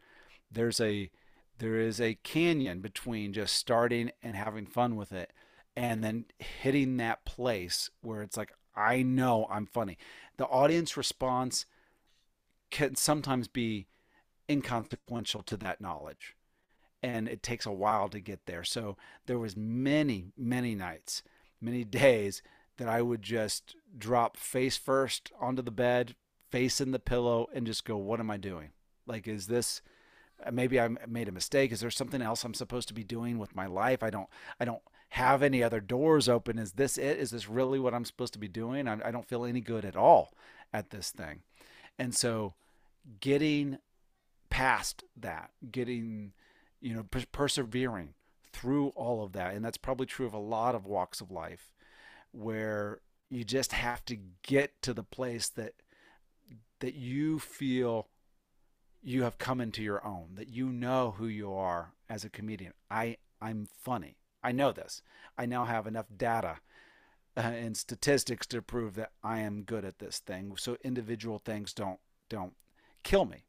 There's 0.50 0.80
a 0.80 1.10
there 1.58 1.76
is 1.76 2.00
a 2.00 2.18
canyon 2.24 2.80
between 2.80 3.32
just 3.32 3.54
starting 3.54 4.10
and 4.22 4.34
having 4.34 4.66
fun 4.66 4.96
with 4.96 5.12
it 5.12 5.32
and 5.76 6.02
then 6.02 6.24
hitting 6.38 6.96
that 6.96 7.24
place 7.24 7.90
where 8.00 8.22
it's 8.22 8.37
like 8.37 8.52
I 8.76 9.02
know 9.02 9.46
I'm 9.50 9.66
funny. 9.66 9.98
The 10.37 10.46
audience 10.46 10.96
response 10.96 11.66
can 12.70 12.96
sometimes 12.96 13.48
be 13.48 13.87
inconsequential 14.50 15.42
to 15.44 15.56
that 15.58 15.80
knowledge 15.80 16.34
and 17.02 17.28
it 17.28 17.42
takes 17.42 17.66
a 17.66 17.72
while 17.72 18.08
to 18.08 18.18
get 18.18 18.46
there. 18.46 18.64
So 18.64 18.96
there 19.26 19.38
was 19.38 19.56
many 19.56 20.32
many 20.37 20.74
nights, 20.74 21.22
many 21.60 21.84
days 21.84 22.42
that 22.78 22.88
I 22.88 23.02
would 23.02 23.22
just 23.22 23.76
drop 23.96 24.37
face 24.37 24.76
first 24.76 25.30
onto 25.40 25.62
the 25.62 25.70
bed, 25.70 26.16
face 26.50 26.80
in 26.80 26.90
the 26.90 26.98
pillow 26.98 27.46
and 27.54 27.66
just 27.66 27.84
go 27.84 27.96
what 27.96 28.20
am 28.20 28.30
I 28.30 28.37
doing? 28.37 28.70
Like 29.06 29.28
is 29.28 29.46
this 29.46 29.80
maybe 30.50 30.80
I 30.80 30.88
made 31.06 31.28
a 31.28 31.32
mistake. 31.32 31.72
Is 31.72 31.80
there 31.80 31.90
something 31.90 32.22
else 32.22 32.44
I'm 32.44 32.54
supposed 32.54 32.88
to 32.88 32.94
be 32.94 33.04
doing 33.04 33.38
with 33.38 33.54
my 33.54 33.66
life? 33.66 34.02
I 34.02 34.10
don't 34.10 34.28
I 34.58 34.64
don't 34.64 34.82
have 35.14 35.44
any 35.44 35.62
other 35.62 35.79
doors 35.79 36.29
open. 36.29 36.59
Is 36.59 36.72
this 36.72 36.98
it? 36.98 37.18
Is 37.18 37.31
this 37.31 37.48
really 37.48 37.79
what 37.79 37.94
I'm 37.94 38.05
supposed 38.05 38.33
to 38.33 38.38
be 38.40 38.48
doing? 38.48 38.88
I, 38.88 38.98
I 39.05 39.12
don't 39.12 39.29
feel 39.29 39.44
any 39.44 39.61
good 39.61 39.85
at 39.85 39.94
all 39.94 40.33
at 40.72 40.90
this 40.90 41.12
thing. 41.12 41.42
And 41.96 42.12
so 42.12 42.55
getting 43.20 43.79
past 44.50 45.05
that, 45.16 45.50
getting, 45.70 46.33
you 46.81 46.94
know, 46.94 47.05
per- 47.05 47.27
persevering 47.31 48.14
through 48.53 48.88
all 48.96 49.22
of 49.22 49.35
that. 49.35 49.55
And 49.55 49.64
that's 49.64 49.77
probably 49.79 50.07
true 50.07 50.27
of 50.27 50.35
a 50.35 50.38
lot 50.38 50.74
of 50.74 50.85
walks 50.85 51.20
of 51.20 51.31
life 51.31 51.72
where 52.33 52.98
you 53.31 53.44
just 53.44 53.70
have 53.70 54.05
to 54.07 54.18
get 54.42 54.83
to 54.83 54.92
the 54.92 55.05
place 55.05 55.48
that 55.50 55.74
that 56.81 56.94
you 56.94 57.38
feel 57.38 58.09
you 59.00 59.22
have 59.22 59.38
come 59.38 59.61
into 59.61 59.81
your 59.81 60.05
own 60.05 60.31
that 60.35 60.48
you 60.48 60.70
know 60.70 61.14
who 61.16 61.29
you 61.29 61.53
are 61.53 61.92
as 62.11 62.24
a 62.24 62.29
comedian 62.29 62.72
i 62.90 63.16
i'm 63.40 63.66
funny 63.81 64.16
i 64.44 64.52
know 64.52 64.70
this. 64.70 65.02
I 65.37 65.46
now 65.46 65.64
have 65.64 65.88
enough 65.88 66.07
data 66.16 66.59
uh, 67.37 67.40
and 67.40 67.76
statistics 67.76 68.46
to 68.48 68.62
prove 68.62 68.94
that 68.94 69.11
i 69.24 69.40
am 69.40 69.62
good 69.62 69.85
at 69.85 69.98
this 69.98 70.18
thing. 70.20 70.54
So 70.57 70.76
individual 70.85 71.38
things 71.38 71.72
don't 71.72 71.98
don't 72.28 72.54
kill 73.02 73.24
me. 73.24 73.44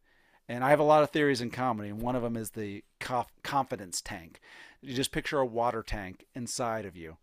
And 0.47 0.63
i 0.63 0.69
have 0.71 0.79
a 0.79 0.83
lot 0.83 1.03
of 1.03 1.11
theories 1.11 1.41
in 1.41 1.51
comedy 1.51 1.89
and 1.89 2.01
one 2.01 2.15
of 2.15 2.23
them 2.23 2.37
is 2.37 2.51
the 2.51 2.83
conf- 2.99 3.33
confidence 3.43 4.01
tank. 4.01 4.39
You 4.81 4.95
just 4.95 5.11
picture 5.11 5.39
a 5.39 5.45
water 5.45 5.83
tank 5.83 6.25
inside 6.33 6.85
of 6.85 6.95
you 6.95 7.17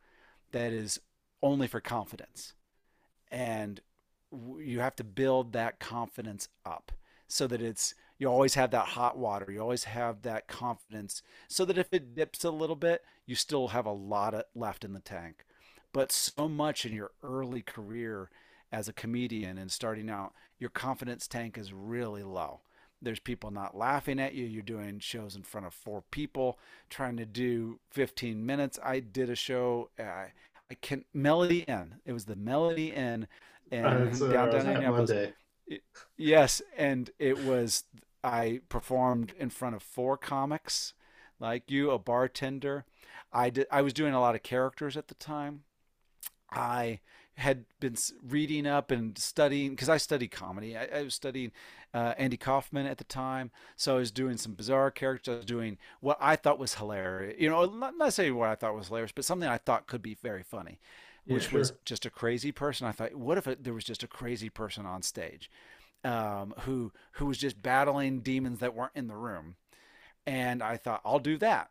that 0.53 0.73
is 0.73 1.01
only 1.43 1.67
for 1.67 1.81
confidence. 1.81 2.55
And 3.31 3.81
you 4.59 4.81
have 4.81 4.97
to 4.97 5.05
build 5.05 5.53
that 5.53 5.81
confidence 5.81 6.49
up 6.65 6.93
so 7.29 7.47
that 7.47 7.61
it's 7.61 7.95
you 8.23 8.29
always 8.29 8.55
have 8.55 8.71
that 8.71 8.87
hot 8.87 9.19
water 9.19 9.51
you 9.51 9.61
always 9.61 9.85
have 9.85 10.23
that 10.23 10.47
confidence 10.47 11.23
so 11.49 11.65
that 11.65 11.77
if 11.77 11.89
it 11.93 12.15
dips 12.15 12.45
a 12.45 12.51
little 12.51 12.77
bit 12.77 13.03
you 13.27 13.35
still 13.35 13.69
have 13.69 13.87
a 13.87 13.93
lot 13.93 14.35
of 14.35 14.45
left 14.55 14.85
in 14.85 14.93
the 14.93 15.01
tank. 15.01 15.45
But 15.93 16.11
so 16.11 16.49
much 16.49 16.85
in 16.87 16.93
your 16.93 17.11
early 17.23 17.63
career 17.63 18.31
as 18.71 18.89
a 18.89 18.93
comedian 18.93 19.59
and 19.59 19.71
starting 19.71 20.09
out 20.09 20.33
your 20.59 20.71
confidence 20.71 21.27
tank 21.29 21.59
is 21.59 21.73
really 21.73 22.23
low. 22.23 22.61
There's 23.01 23.21
people 23.21 23.51
not 23.51 23.77
laughing 23.77 24.21
at 24.21 24.35
you 24.35 24.45
you're 24.45 24.63
doing 24.63 25.01
shows 25.01 25.37
in 25.37 25.43
front 25.43 25.67
of 25.67 25.75
four 25.75 26.03
people 26.11 26.59
trying 26.89 27.17
to 27.17 27.27
do 27.27 27.81
15 27.91 28.45
minutes. 28.45 28.79
I 28.83 29.01
did 29.01 29.29
a 29.31 29.37
show 29.37 29.91
uh, 29.99 30.27
i 30.71 30.75
can 30.81 31.05
melody 31.13 31.61
inn 31.69 31.97
it 32.07 32.13
was 32.13 32.25
the 32.25 32.37
melody 32.37 32.93
inn 32.93 33.27
in 33.71 33.85
Uh, 33.85 34.05
downtown 34.33 34.67
indianapolis. 34.67 35.11
Monday. 35.11 35.33
Yes, 36.17 36.63
and 36.77 37.11
it 37.19 37.45
was 37.45 37.85
I 38.25 38.61
performed 38.69 39.33
in 39.39 39.51
front 39.51 39.75
of 39.75 39.83
four 39.83 40.17
comics, 40.17 40.95
like 41.41 41.71
you, 41.71 41.91
a 41.91 41.99
bartender. 41.99 42.85
I 43.33 43.51
did. 43.51 43.67
I 43.71 43.83
was 43.83 43.93
doing 43.93 44.15
a 44.15 44.21
lot 44.21 44.35
of 44.35 44.43
characters 44.43 44.97
at 44.97 45.09
the 45.09 45.15
time. 45.15 45.65
I 46.51 47.01
had 47.37 47.65
been 47.81 47.97
reading 48.23 48.67
up 48.67 48.91
and 48.91 49.17
studying 49.19 49.71
because 49.71 49.89
I 49.89 49.97
studied 49.97 50.29
comedy. 50.31 50.77
I, 50.77 50.85
I 50.87 51.03
was 51.03 51.15
studying 51.15 51.51
uh, 51.95 52.15
Andy 52.19 52.37
Kaufman 52.37 52.87
at 52.87 52.99
the 52.99 53.05
time, 53.05 53.51
so 53.77 53.95
I 53.97 53.99
was 53.99 54.11
doing 54.11 54.37
some 54.37 54.53
bizarre 54.55 54.91
characters. 54.91 55.35
I 55.35 55.37
was 55.39 55.47
doing 55.47 55.79
what 56.01 56.19
I 56.21 56.37
thought 56.37 56.59
was 56.59 56.75
hilarious. 56.75 57.37
You 57.41 57.51
know, 57.51 57.65
not 57.67 57.97
necessarily 57.99 58.33
what 58.33 58.51
I 58.51 58.55
thought 58.55 58.75
was 58.77 58.89
hilarious, 58.89 59.13
but 59.13 59.25
something 59.25 59.49
I 59.49 59.59
thought 59.59 59.87
could 59.87 60.03
be 60.03 60.15
very 60.15 60.43
funny, 60.43 60.79
Yeah, 61.27 61.39
which 61.39 61.53
was 61.53 61.73
just 61.87 62.05
a 62.05 62.11
crazy 62.11 62.53
person. 62.53 62.87
I 62.87 62.93
thought, 62.93 63.15
what 63.15 63.39
if 63.39 63.47
it, 63.47 63.65
there 63.65 63.75
was 63.75 63.85
just 63.85 64.03
a 64.03 64.09
crazy 64.09 64.51
person 64.51 64.85
on 64.85 65.03
stage? 65.03 65.51
Um, 66.05 66.55
who 66.61 66.93
who 67.13 67.27
was 67.27 67.39
just 67.39 67.63
battling 67.63 68.21
demons 68.21 68.61
that 68.61 68.75
weren't 68.75 68.93
in 68.95 69.07
the 69.07 69.17
room, 69.17 69.57
and 70.27 70.63
I 70.63 70.77
thought 70.77 71.03
I'll 71.05 71.19
do 71.19 71.39
that, 71.39 71.71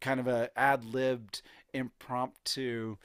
kind 0.00 0.20
of 0.20 0.26
a 0.26 0.50
ad 0.56 0.84
libbed, 0.84 1.42
impromptu, 1.72 2.96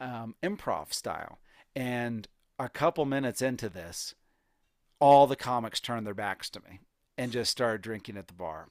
um, 0.00 0.34
improv 0.42 0.92
style. 0.92 1.38
And 1.74 2.28
a 2.58 2.68
couple 2.68 3.04
minutes 3.04 3.42
into 3.42 3.68
this, 3.68 4.14
all 5.00 5.26
the 5.26 5.36
comics 5.36 5.80
turned 5.80 6.06
their 6.06 6.14
backs 6.14 6.50
to 6.50 6.60
me 6.60 6.80
and 7.16 7.32
just 7.32 7.50
started 7.50 7.82
drinking 7.82 8.16
at 8.16 8.28
the 8.28 8.34
bar. 8.34 8.68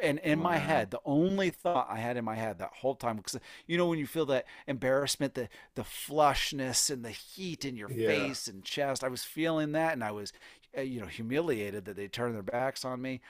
And 0.00 0.18
in 0.20 0.38
my 0.40 0.58
head, 0.58 0.90
the 0.90 1.00
only 1.04 1.50
thought 1.50 1.86
I 1.90 1.98
had 1.98 2.16
in 2.16 2.24
my 2.24 2.34
head 2.34 2.58
that 2.58 2.72
whole 2.80 2.94
time, 2.94 3.16
because 3.16 3.38
you 3.66 3.76
know 3.76 3.86
when 3.86 3.98
you 3.98 4.06
feel 4.06 4.26
that 4.26 4.46
embarrassment, 4.66 5.34
the 5.34 5.48
the 5.74 5.82
flushness 5.82 6.90
and 6.90 7.04
the 7.04 7.10
heat 7.10 7.64
in 7.64 7.76
your 7.76 7.88
Yeah. 7.88 8.06
face 8.06 8.48
and 8.48 8.64
chest, 8.64 9.04
I 9.04 9.08
was 9.08 9.24
feeling 9.24 9.72
that, 9.72 9.92
and 9.92 10.02
I 10.02 10.12
was, 10.12 10.32
uh, 10.76 10.80
you 10.82 11.00
know, 11.00 11.06
humiliated 11.06 11.84
that 11.84 11.96
they 11.96 12.08
turned 12.08 12.34
their 12.34 12.42
backs 12.42 12.84
on 12.84 13.02
me, 13.02 13.20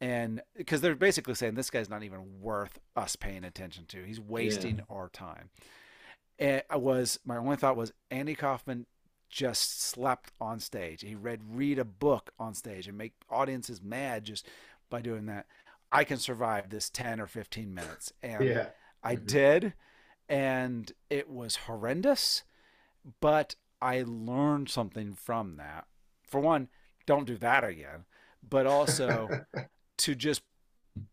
and 0.00 0.42
because 0.56 0.80
they're 0.80 0.94
basically 0.94 1.34
saying 1.34 1.54
this 1.54 1.70
guy's 1.70 1.90
not 1.90 2.02
even 2.02 2.40
worth 2.40 2.78
us 2.96 3.16
paying 3.16 3.44
attention 3.44 3.86
to. 3.86 4.04
He's 4.04 4.20
wasting 4.20 4.80
our 4.90 5.08
time. 5.08 5.50
And 6.38 6.62
I 6.70 6.76
was 6.76 7.18
my 7.24 7.36
only 7.36 7.56
thought 7.56 7.76
was 7.76 7.92
Andy 8.10 8.34
Kaufman 8.34 8.86
just 9.28 9.80
slept 9.82 10.32
on 10.40 10.58
stage. 10.58 11.02
He 11.02 11.14
read 11.14 11.40
read 11.52 11.78
a 11.78 11.84
book 11.84 12.32
on 12.38 12.54
stage 12.54 12.88
and 12.88 12.96
make 12.98 13.12
audiences 13.30 13.82
mad 13.82 14.24
just 14.24 14.48
by 14.88 15.00
doing 15.02 15.26
that. 15.26 15.46
I 15.92 16.04
can 16.04 16.18
survive 16.18 16.70
this 16.70 16.90
10 16.90 17.20
or 17.20 17.26
15 17.26 17.74
minutes. 17.74 18.12
And 18.22 18.44
Yeah. 18.44 18.70
I 19.02 19.16
Mhm. 19.16 19.26
did. 19.26 19.74
And 20.28 20.92
it 21.10 21.28
was 21.28 21.56
horrendous, 21.56 22.44
but 23.20 23.56
I 23.82 24.02
learned 24.06 24.68
something 24.68 25.14
from 25.14 25.56
that. 25.56 25.86
For 26.24 26.40
one, 26.40 26.68
don't 27.06 27.26
do 27.26 27.36
that 27.38 27.64
again, 27.64 28.04
but 28.48 28.66
also 28.66 29.34
to 29.98 30.14
just 30.14 30.42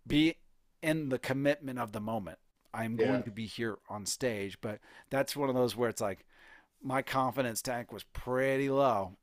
be 0.08 0.36
in 0.82 1.10
the 1.10 1.20
commitment 1.20 1.80
of 1.80 1.92
the 1.92 2.00
moment. 2.00 2.40
I'm 2.74 2.98
going 2.98 3.22
Yeah. 3.22 3.24
to 3.24 3.32
be 3.32 3.46
here 3.48 3.80
on 3.90 4.06
stage, 4.06 4.62
but 4.62 4.80
that's 5.10 5.36
one 5.36 5.50
of 5.50 5.56
those 5.56 5.76
where 5.76 5.90
it's 5.90 6.02
like 6.02 6.26
my 6.82 7.02
confidence 7.02 7.62
tank 7.62 7.92
was 7.92 8.04
pretty 8.04 8.70
low 8.70 9.18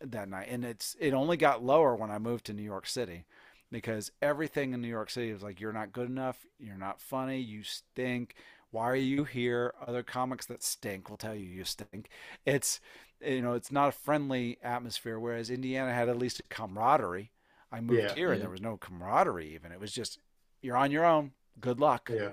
that 0.00 0.28
night, 0.28 0.48
and 0.50 0.64
it's 0.64 0.96
it 0.98 1.12
only 1.14 1.36
got 1.36 1.62
lower 1.64 1.94
when 1.94 2.10
I 2.10 2.18
moved 2.18 2.46
to 2.46 2.54
New 2.54 2.62
York 2.62 2.86
City 2.86 3.26
because 3.70 4.10
everything 4.22 4.72
in 4.74 4.80
New 4.80 4.88
York 4.88 5.10
City 5.10 5.32
was 5.32 5.42
like 5.42 5.60
you're 5.60 5.72
not 5.72 5.92
good 5.92 6.08
enough, 6.08 6.44
you're 6.58 6.76
not 6.78 7.00
funny, 7.00 7.40
you 7.40 7.62
stink. 7.62 8.34
Why 8.70 8.84
are 8.90 8.96
you 8.96 9.24
here? 9.24 9.74
Other 9.86 10.02
comics 10.02 10.46
that 10.46 10.62
stink 10.62 11.10
will 11.10 11.16
tell 11.16 11.34
you 11.34 11.46
you 11.46 11.64
stink. 11.64 12.08
It's 12.46 12.80
you 13.20 13.42
know 13.42 13.52
it's 13.54 13.72
not 13.72 13.88
a 13.88 13.92
friendly 13.92 14.58
atmosphere. 14.62 15.18
Whereas 15.18 15.50
Indiana 15.50 15.92
had 15.92 16.08
at 16.08 16.18
least 16.18 16.40
a 16.40 16.44
camaraderie. 16.44 17.32
I 17.72 17.80
moved 17.80 18.10
Yeah, 18.10 18.12
here 18.12 18.32
and 18.32 18.42
there 18.42 18.50
was 18.50 18.60
no 18.60 18.76
camaraderie 18.76 19.54
even. 19.54 19.72
It 19.72 19.80
was 19.80 19.92
just 19.92 20.18
you're 20.62 20.76
on 20.76 20.90
your 20.90 21.04
own. 21.04 21.32
Good 21.60 21.80
luck 21.80 22.10
Yeah. 22.10 22.32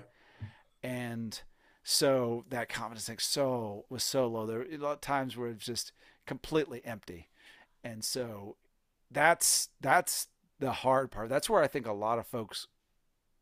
and 0.84 1.42
so 1.84 2.46
that 2.50 2.70
confidence 2.70 3.08
thing 3.08 3.18
so 3.20 3.86
was 3.90 4.04
so 4.04 4.28
low. 4.28 4.46
There 4.46 4.60
were 4.60 4.66
a 4.66 4.78
lot 4.78 4.94
of 4.94 5.02
times 5.02 5.38
where 5.38 5.50
it's 5.50 5.66
just 5.66 5.94
completely 6.26 6.84
empty, 6.86 7.30
and 7.84 8.04
so 8.04 8.58
that's 9.12 9.70
that's 9.82 10.28
the 10.60 10.72
hard 10.72 11.12
part. 11.12 11.30
That's 11.30 11.50
where 11.50 11.62
I 11.62 11.68
think 11.68 11.88
a 11.88 11.94
lot 11.94 12.20
of 12.20 12.28
folks 12.28 12.68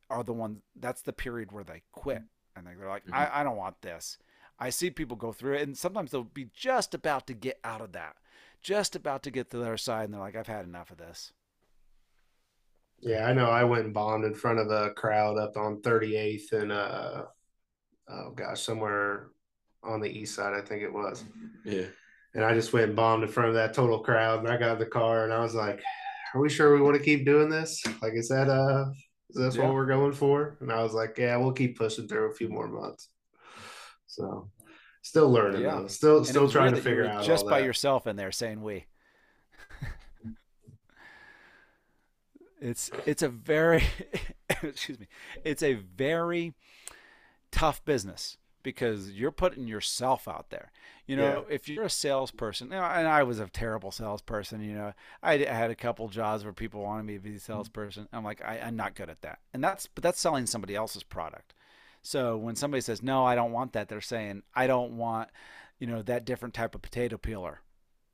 are 0.10 0.24
the 0.24 0.34
one. 0.34 0.62
That's 0.76 1.02
the 1.02 1.14
period 1.14 1.52
where 1.52 1.64
they 1.64 1.84
quit 1.92 2.24
and 2.56 2.66
they're 2.68 2.88
like, 2.88 3.06
Mhm. 3.06 3.14
I, 3.14 3.42
I 3.42 3.44
don't 3.44 3.58
want 3.58 3.82
this. 3.82 4.18
I 4.58 4.70
see 4.70 4.90
people 4.90 5.18
go 5.18 5.34
through 5.34 5.56
it, 5.56 5.64
and 5.64 5.78
sometimes 5.78 6.12
they'll 6.12 6.24
be 6.24 6.50
just 6.54 6.94
about 6.94 7.28
to 7.28 7.34
get 7.34 7.60
out 7.66 7.82
of 7.82 7.92
that, 7.92 8.16
just 8.62 8.96
about 8.96 9.22
to 9.24 9.32
get 9.32 9.50
to 9.52 9.58
their 9.58 9.76
side, 9.76 10.06
and 10.06 10.14
they're 10.14 10.22
like, 10.22 10.38
I've 10.38 10.48
had 10.48 10.64
enough 10.66 10.92
of 10.92 10.98
this. 10.98 11.34
Yeah, 13.00 13.26
I 13.28 13.34
know. 13.34 13.50
I 13.50 13.64
went 13.64 13.86
and 13.86 13.94
bombed 13.94 14.26
in 14.26 14.34
front 14.34 14.60
of 14.60 14.70
the 14.70 14.92
crowd 14.92 15.38
up 15.38 15.58
on 15.58 15.82
38th 15.82 16.54
and 16.54 16.72
uh, 16.72 17.26
oh 18.10 18.32
gosh, 18.32 18.62
somewhere 18.62 19.28
on 19.84 20.00
the 20.02 20.10
east 20.10 20.36
side, 20.36 20.54
I 20.54 20.62
think 20.62 20.82
it 20.82 20.94
was. 20.94 21.24
Yeah. 21.64 21.88
And 22.34 22.44
I 22.44 22.54
just 22.54 22.74
went 22.74 22.88
and 22.88 22.96
bombed 22.96 23.24
in 23.24 23.30
front 23.30 23.50
of 23.50 23.56
that 23.56 23.74
total 23.74 24.00
crowd. 24.00 24.40
And 24.40 24.48
I 24.48 24.58
got 24.58 24.74
in 24.74 24.80
the 24.80 24.86
car 24.86 25.24
and 25.24 25.34
I 25.34 25.40
was 25.40 25.56
like, 25.56 25.82
"Are 26.36 26.42
we 26.42 26.50
sure 26.50 26.74
we 26.76 26.82
want 26.82 26.98
to 26.98 27.04
keep 27.04 27.26
doing 27.26 27.50
this? 27.50 27.82
Like, 28.02 28.14
is 28.14 28.28
that 28.30 28.50
uh, 28.50 28.92
is 29.30 29.36
this 29.38 29.56
Yeah. 29.56 29.64
what 29.66 29.74
we're 29.74 29.86
going 29.86 30.12
for?" 30.14 30.58
And 30.60 30.72
I 30.72 30.84
was 30.84 30.94
like, 30.94 31.18
"Yeah, 31.18 31.38
we'll 31.38 31.54
keep 31.54 31.78
pushing 31.78 32.08
through 32.08 32.30
a 32.30 32.34
few 32.34 32.50
more 32.50 32.68
months." 32.68 33.10
So, 34.08 34.50
still 35.02 35.30
learning 35.32 35.62
Yeah. 35.62 35.76
though. 35.82 35.88
Still, 35.88 36.18
And 36.18 36.28
still 36.28 36.50
trying 36.50 36.76
to 36.76 36.82
figure 36.82 37.06
out 37.06 37.24
just 37.24 37.46
by 37.46 37.60
that. 37.62 37.66
yourself 37.66 38.06
in 38.06 38.16
there 38.18 38.32
saying 38.32 38.62
we. 38.62 38.86
it's 42.62 42.90
it's 43.06 43.22
a 43.22 43.30
very 43.30 43.84
excuse 44.64 44.98
me 45.00 45.08
it's 45.44 45.62
a 45.62 45.74
very 45.74 46.54
tough 47.52 47.84
business 47.86 48.38
because 48.66 49.12
you're 49.12 49.32
putting 49.32 49.68
yourself 49.68 50.28
out 50.28 50.50
there. 50.50 50.72
You 51.06 51.16
know 51.16 51.46
if 51.50 51.70
you're 51.70 51.86
a 51.86 51.90
salesperson 51.90 52.70
you 52.70 52.74
know, 52.74 52.84
and 52.84 53.08
i 53.08 53.22
was 53.22 53.40
a 53.40 53.46
terrible 53.46 53.92
salesperson 53.92 54.64
you 54.64 54.74
know 54.74 54.92
I, 55.22 55.34
I 55.34 55.54
had 55.54 55.70
a 55.70 55.76
couple 55.76 56.08
jobs 56.08 56.44
where 56.44 56.52
people 56.52 56.82
wanted 56.82 57.04
me 57.04 57.14
to 57.14 57.20
be 57.20 57.30
a 57.30 57.34
mm-hmm. 57.34 57.40
salesperson. 57.40 58.10
I'm 58.12 58.24
like 58.24 58.44
I, 58.44 58.60
i'm 58.60 58.76
not 58.76 58.96
good 58.96 59.12
at 59.12 59.22
that. 59.22 59.38
And 59.54 59.64
that's 59.64 59.88
but 59.88 60.04
that's 60.04 60.20
selling 60.20 60.48
somebody 60.48 60.76
else's 60.76 61.04
product. 61.04 61.54
So 62.02 62.36
when 62.38 62.56
somebody 62.56 62.82
says 62.82 63.04
no 63.04 63.24
i 63.24 63.36
don't 63.36 63.52
want 63.52 63.74
that 63.74 63.88
they're 63.88 64.02
saying 64.02 64.42
i 64.56 64.66
don't 64.66 64.98
want 64.98 65.30
you 65.78 65.86
know 65.86 66.02
that 66.02 66.26
different 66.26 66.56
type 66.56 66.74
of 66.74 66.82
potato 66.82 67.18
peeler 67.18 67.62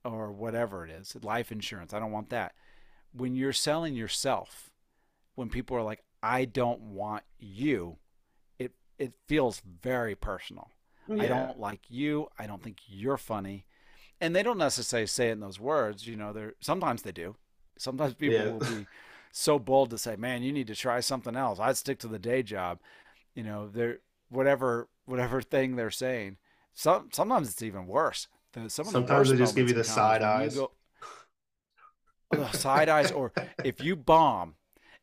or 0.03 0.31
whatever 0.31 0.85
it 0.85 0.91
is 0.91 1.15
life 1.23 1.51
insurance. 1.51 1.93
I 1.93 1.99
don't 1.99 2.11
want 2.11 2.29
that. 2.29 2.53
When 3.13 3.35
you're 3.35 3.53
selling 3.53 3.95
yourself 3.95 4.71
when 5.35 5.49
people 5.49 5.77
are 5.77 5.83
like 5.83 6.03
i 6.21 6.43
don't 6.43 6.81
want 6.81 7.23
you 7.39 7.97
it 8.99 9.13
feels 9.27 9.61
very 9.81 10.15
personal. 10.15 10.69
I 11.09 11.25
don't 11.27 11.59
like 11.59 11.81
you. 11.89 12.27
I 12.39 12.47
don't 12.47 12.63
think 12.63 12.77
you're 12.87 13.17
funny. 13.17 13.65
And 14.21 14.35
they 14.35 14.43
don't 14.43 14.57
necessarily 14.59 15.07
say 15.07 15.29
it 15.29 15.33
in 15.33 15.39
those 15.39 15.59
words 15.59 16.07
you 16.07 16.15
know 16.15 16.31
they're 16.31 16.53
sometimes 16.61 17.01
they 17.01 17.11
do. 17.11 17.35
Sometimes 17.77 18.13
people 18.21 18.37
Yeah. 18.37 18.51
will 18.51 18.59
be 18.59 18.85
so 19.33 19.57
bold 19.59 19.89
to 19.89 19.97
say 19.97 20.15
man 20.15 20.43
you 20.43 20.51
need 20.53 20.67
to 20.67 20.75
try 20.75 20.99
something 20.99 21.35
else. 21.35 21.59
I'd 21.59 21.77
stick 21.77 21.99
to 21.99 22.07
the 22.07 22.19
day 22.19 22.43
job. 22.43 22.79
You 23.35 23.43
know 23.43 23.67
they're 23.67 23.99
whatever 24.29 24.87
whatever 25.05 25.41
thing 25.41 25.75
they're 25.75 25.91
saying 25.91 26.37
some 26.73 27.09
sometimes 27.11 27.49
it's 27.49 27.61
even 27.61 27.87
worse. 27.87 28.27
The, 28.53 28.69
some 28.69 28.85
of 28.87 28.93
the 28.93 28.99
Sometimes 28.99 29.29
they 29.31 29.37
just 29.37 29.55
give 29.55 29.67
you 29.67 29.73
the 29.75 29.83
side 29.83 30.21
eyes. 30.21 30.55
go- 30.55 30.71
Ugh, 32.33 32.55
side 32.55 32.87
eyes 32.87 33.11
or 33.11 33.33
if 33.65 33.83
you 33.83 33.95
bomb 33.95 34.55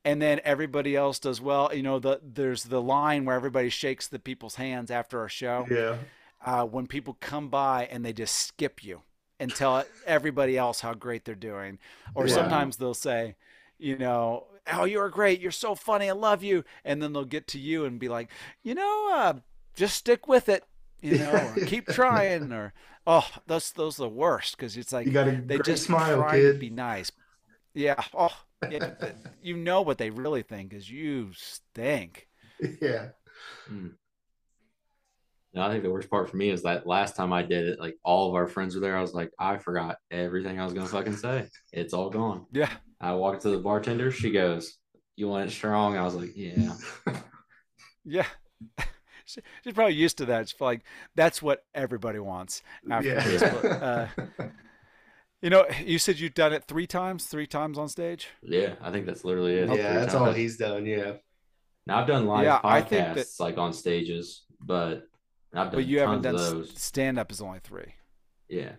and 0.09 0.21
then 0.23 0.41
everybody 0.45 0.97
else 0.97 1.19
does 1.19 1.41
well 1.41 1.71
you 1.75 1.83
know 1.83 1.99
the 1.99 2.21
there's 2.23 2.65
the 2.65 2.81
line 2.81 3.25
where 3.25 3.37
everybody 3.37 3.69
shakes 3.69 4.09
the 4.09 4.19
people's 4.19 4.55
hands 4.57 4.91
after 4.91 5.21
our 5.21 5.29
show 5.29 5.67
Yeah. 5.71 5.97
uh, 6.45 6.65
when 6.65 6.87
people 6.87 7.17
come 7.21 7.49
by 7.49 7.87
and 7.91 8.05
they 8.05 8.13
just 8.13 8.35
skip 8.35 8.83
you 8.83 9.03
and 9.41 9.55
tell 9.55 9.85
everybody 10.07 10.57
else 10.57 10.81
how 10.81 10.95
great 10.95 11.25
they're 11.25 11.35
doing 11.53 11.79
or 12.15 12.27
Yeah. 12.27 12.35
sometimes 12.35 12.77
they'll 12.77 12.95
say 13.11 13.37
you 13.79 13.97
know 13.99 14.47
oh 14.73 14.85
you're 14.85 15.09
great 15.11 15.41
you're 15.41 15.51
so 15.67 15.75
funny 15.75 16.09
i 16.09 16.13
love 16.13 16.43
you 16.43 16.65
and 16.85 17.01
then 17.03 17.13
they'll 17.13 17.25
get 17.37 17.47
to 17.49 17.59
you 17.59 17.85
and 17.85 18.01
be 18.01 18.09
like 18.09 18.29
you 18.63 18.75
know 18.75 19.11
uh, 19.15 19.35
just 19.75 19.95
stick 19.97 20.27
with 20.27 20.49
it 20.49 20.65
you 21.01 21.19
know 21.19 21.33
or 21.57 21.65
keep 21.73 21.87
trying 21.87 22.53
or 22.53 22.73
oh 23.07 23.27
those 23.47 23.71
those 23.73 24.01
are 24.01 24.05
the 24.05 24.09
worst 24.25 24.57
because 24.57 24.77
it's 24.77 24.93
like 24.93 25.07
You 25.07 25.13
got 25.13 25.29
a 25.29 25.41
they 25.51 25.59
just 25.61 25.85
smile, 25.85 26.17
try 26.23 26.37
kid. 26.41 26.53
to 26.55 26.59
be 26.59 26.71
nice. 26.71 27.13
Yeah. 27.75 28.03
Oh, 28.15 28.37
yeah, 28.71 28.95
you 29.43 29.57
know 29.57 29.83
what 29.83 29.99
they 29.99 30.11
really 30.11 30.43
think 30.43 30.73
is 30.73 30.91
you 30.91 31.31
stink. 31.35 32.27
Yeah. 32.83 33.11
No, 33.71 35.63
I 35.63 35.71
think 35.71 35.83
the 35.85 35.91
worst 35.91 36.11
part 36.11 36.29
for 36.29 36.37
me 36.37 36.51
is 36.51 36.63
that 36.65 36.87
last 36.87 37.15
time 37.17 37.33
I 37.33 37.43
did 37.43 37.69
it, 37.69 37.81
like 37.81 37.97
all 38.03 38.29
of 38.29 38.35
our 38.35 38.47
friends 38.47 38.75
were 38.75 38.81
there. 38.81 38.97
I 38.97 39.01
was 39.01 39.15
like, 39.15 39.31
I 39.39 39.59
forgot 39.59 39.97
everything 40.11 40.61
I 40.61 40.65
was 40.65 40.73
gonna 40.75 40.89
fucking 40.89 41.17
say. 41.17 41.49
It's 41.73 41.95
all 41.95 42.11
gone. 42.11 42.47
Yeah. 42.53 42.71
I 43.01 43.13
walked 43.15 43.43
to 43.43 43.51
the 43.51 43.59
bartender. 43.59 44.11
She 44.11 44.31
goes, 44.33 44.77
"You 45.17 45.29
want 45.29 45.49
it 45.49 45.53
strong?" 45.53 45.97
I 45.97 46.05
was 46.05 46.15
like, 46.15 46.33
"Yeah." 46.35 46.73
Yeah. 48.05 48.27
She- 49.25 49.43
She's 49.63 49.75
probably 49.75 49.95
used 49.95 50.17
to 50.19 50.25
that. 50.27 50.49
She's 50.49 50.59
like, 50.61 50.85
that's 51.15 51.43
what 51.43 51.63
everybody 51.75 52.19
wants 52.19 52.63
after 52.91 53.09
yeah. 53.11 53.25
this. 53.25 53.43
But, 53.43 53.65
uh, 53.67 54.07
you 55.43 55.51
know, 55.51 55.67
you 55.85 55.99
said 55.99 56.19
you've 56.19 56.35
done 56.35 56.53
it 56.53 56.65
three 56.65 56.87
times, 56.87 57.27
three 57.27 57.47
times 57.47 57.79
on 57.79 57.89
stage. 57.89 58.29
Yeah, 58.43 58.75
I 58.81 58.91
think 58.91 59.07
that's 59.07 59.25
literally 59.25 59.55
it. 59.55 59.69
yeah, 59.69 59.75
Three 59.75 60.01
that's 60.01 60.15
all 60.15 60.33
he's 60.33 60.57
done. 60.57 60.87
Yeah. 60.87 61.13
Now 61.87 62.01
I've 62.01 62.07
done 62.07 62.27
live 62.27 62.45
Yeah, 62.45 62.61
I 62.65 62.83
podcasts 62.83 62.89
think 62.89 63.15
that- 63.15 63.27
like 63.41 63.59
on 63.59 63.73
stages, 63.73 64.45
but 64.61 65.09
I've 65.55 65.67
done 65.67 65.75
But 65.75 65.87
you 65.87 66.01
haven't 66.01 66.23
done 66.23 66.35
of 66.35 66.41
those. 66.41 66.79
stand 66.79 67.19
up 67.19 67.31
is 67.33 67.41
only 67.41 67.61
three. 67.61 67.95
Yeah, 68.49 68.73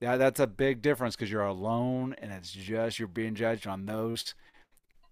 Yeah, 0.00 0.16
that's 0.16 0.40
a 0.40 0.46
big 0.46 0.82
difference 0.82 1.16
because 1.16 1.30
you're 1.30 1.42
alone 1.44 2.14
and 2.18 2.30
it's 2.32 2.50
just 2.52 2.98
you're 2.98 3.08
being 3.08 3.34
judged 3.34 3.66
on 3.66 3.86
those 3.86 4.34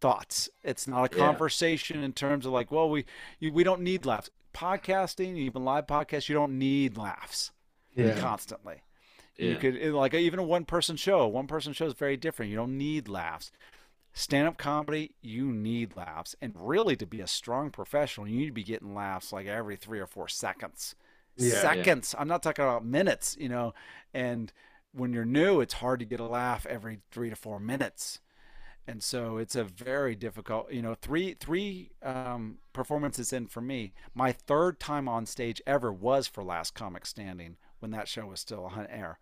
thoughts. 0.01 0.49
It's 0.63 0.87
not 0.87 1.13
a 1.13 1.17
Yeah. 1.17 1.25
conversation 1.27 2.03
in 2.03 2.13
terms 2.13 2.45
of 2.47 2.53
like, 2.53 2.71
well, 2.71 2.91
we 2.91 3.05
you, 3.41 3.53
we 3.53 3.65
don't 3.65 3.81
need 3.83 4.05
laughs. 4.05 4.31
Podcasting, 4.53 5.37
even 5.37 5.65
live 5.65 5.87
podcasts, 5.87 6.29
you 6.29 6.35
don't 6.35 6.59
need 6.59 6.97
laughs 6.97 7.51
Yeah. 7.95 8.19
constantly. 8.21 8.83
Yeah. 9.37 9.51
You 9.51 9.57
could 9.57 9.93
like 9.93 10.15
even 10.15 10.39
a 10.39 10.45
one 10.45 10.65
person 10.65 10.97
show. 10.97 11.27
One 11.27 11.47
person 11.47 11.73
show 11.73 11.87
is 11.87 11.95
very 11.95 12.17
different. 12.17 12.51
You 12.51 12.57
don't 12.57 12.79
need 12.79 13.09
laughs. 13.09 13.51
Stand 14.13 14.47
up 14.47 14.57
comedy, 14.59 15.11
you 15.23 15.47
need 15.53 15.97
laughs, 15.97 16.37
and 16.41 16.53
really 16.57 16.95
to 16.97 17.07
be 17.07 17.21
a 17.21 17.27
strong 17.27 17.71
professional, 17.71 18.29
you 18.29 18.39
need 18.39 18.47
to 18.47 18.53
be 18.53 18.63
getting 18.63 18.95
laughs 18.95 19.33
like 19.33 19.47
every 19.47 19.75
three 19.75 19.99
or 19.99 20.07
four 20.07 20.29
seconds. 20.29 20.95
Yeah. 21.37 21.55
Yeah. 21.55 21.61
seconds. 21.61 22.15
I'm 22.17 22.29
not 22.29 22.43
talking 22.43 22.65
about 22.65 22.85
minutes. 22.85 23.37
You 23.41 23.49
know, 23.49 23.75
and 24.13 24.53
when 24.93 25.13
you're 25.13 25.25
new, 25.25 25.61
it's 25.61 25.75
hard 25.75 25.99
to 25.99 26.07
get 26.07 26.21
a 26.21 26.27
laugh 26.27 26.65
every 26.67 27.01
three 27.11 27.29
to 27.29 27.37
four 27.37 27.59
minutes. 27.59 28.21
And 28.87 29.03
so 29.03 29.39
it's 29.39 29.57
a 29.57 29.65
very 29.65 30.15
difficult, 30.15 30.71
you 30.71 30.83
know, 30.83 30.95
three 30.95 31.35
three 31.35 31.91
um, 32.03 32.59
performances 32.73 33.33
in 33.33 33.47
for 33.47 33.63
me. 33.63 33.95
My 34.15 34.31
third 34.31 34.79
time 34.79 35.09
on 35.09 35.27
stage 35.27 35.61
ever 35.67 35.93
was 35.93 36.29
for 36.29 36.45
Last 36.45 36.75
Comic 36.75 37.07
Standing 37.07 37.57
when 37.85 37.91
that 37.91 38.09
show 38.09 38.25
was 38.25 38.41
still 38.41 38.65
on 38.65 38.87
air. 38.87 39.19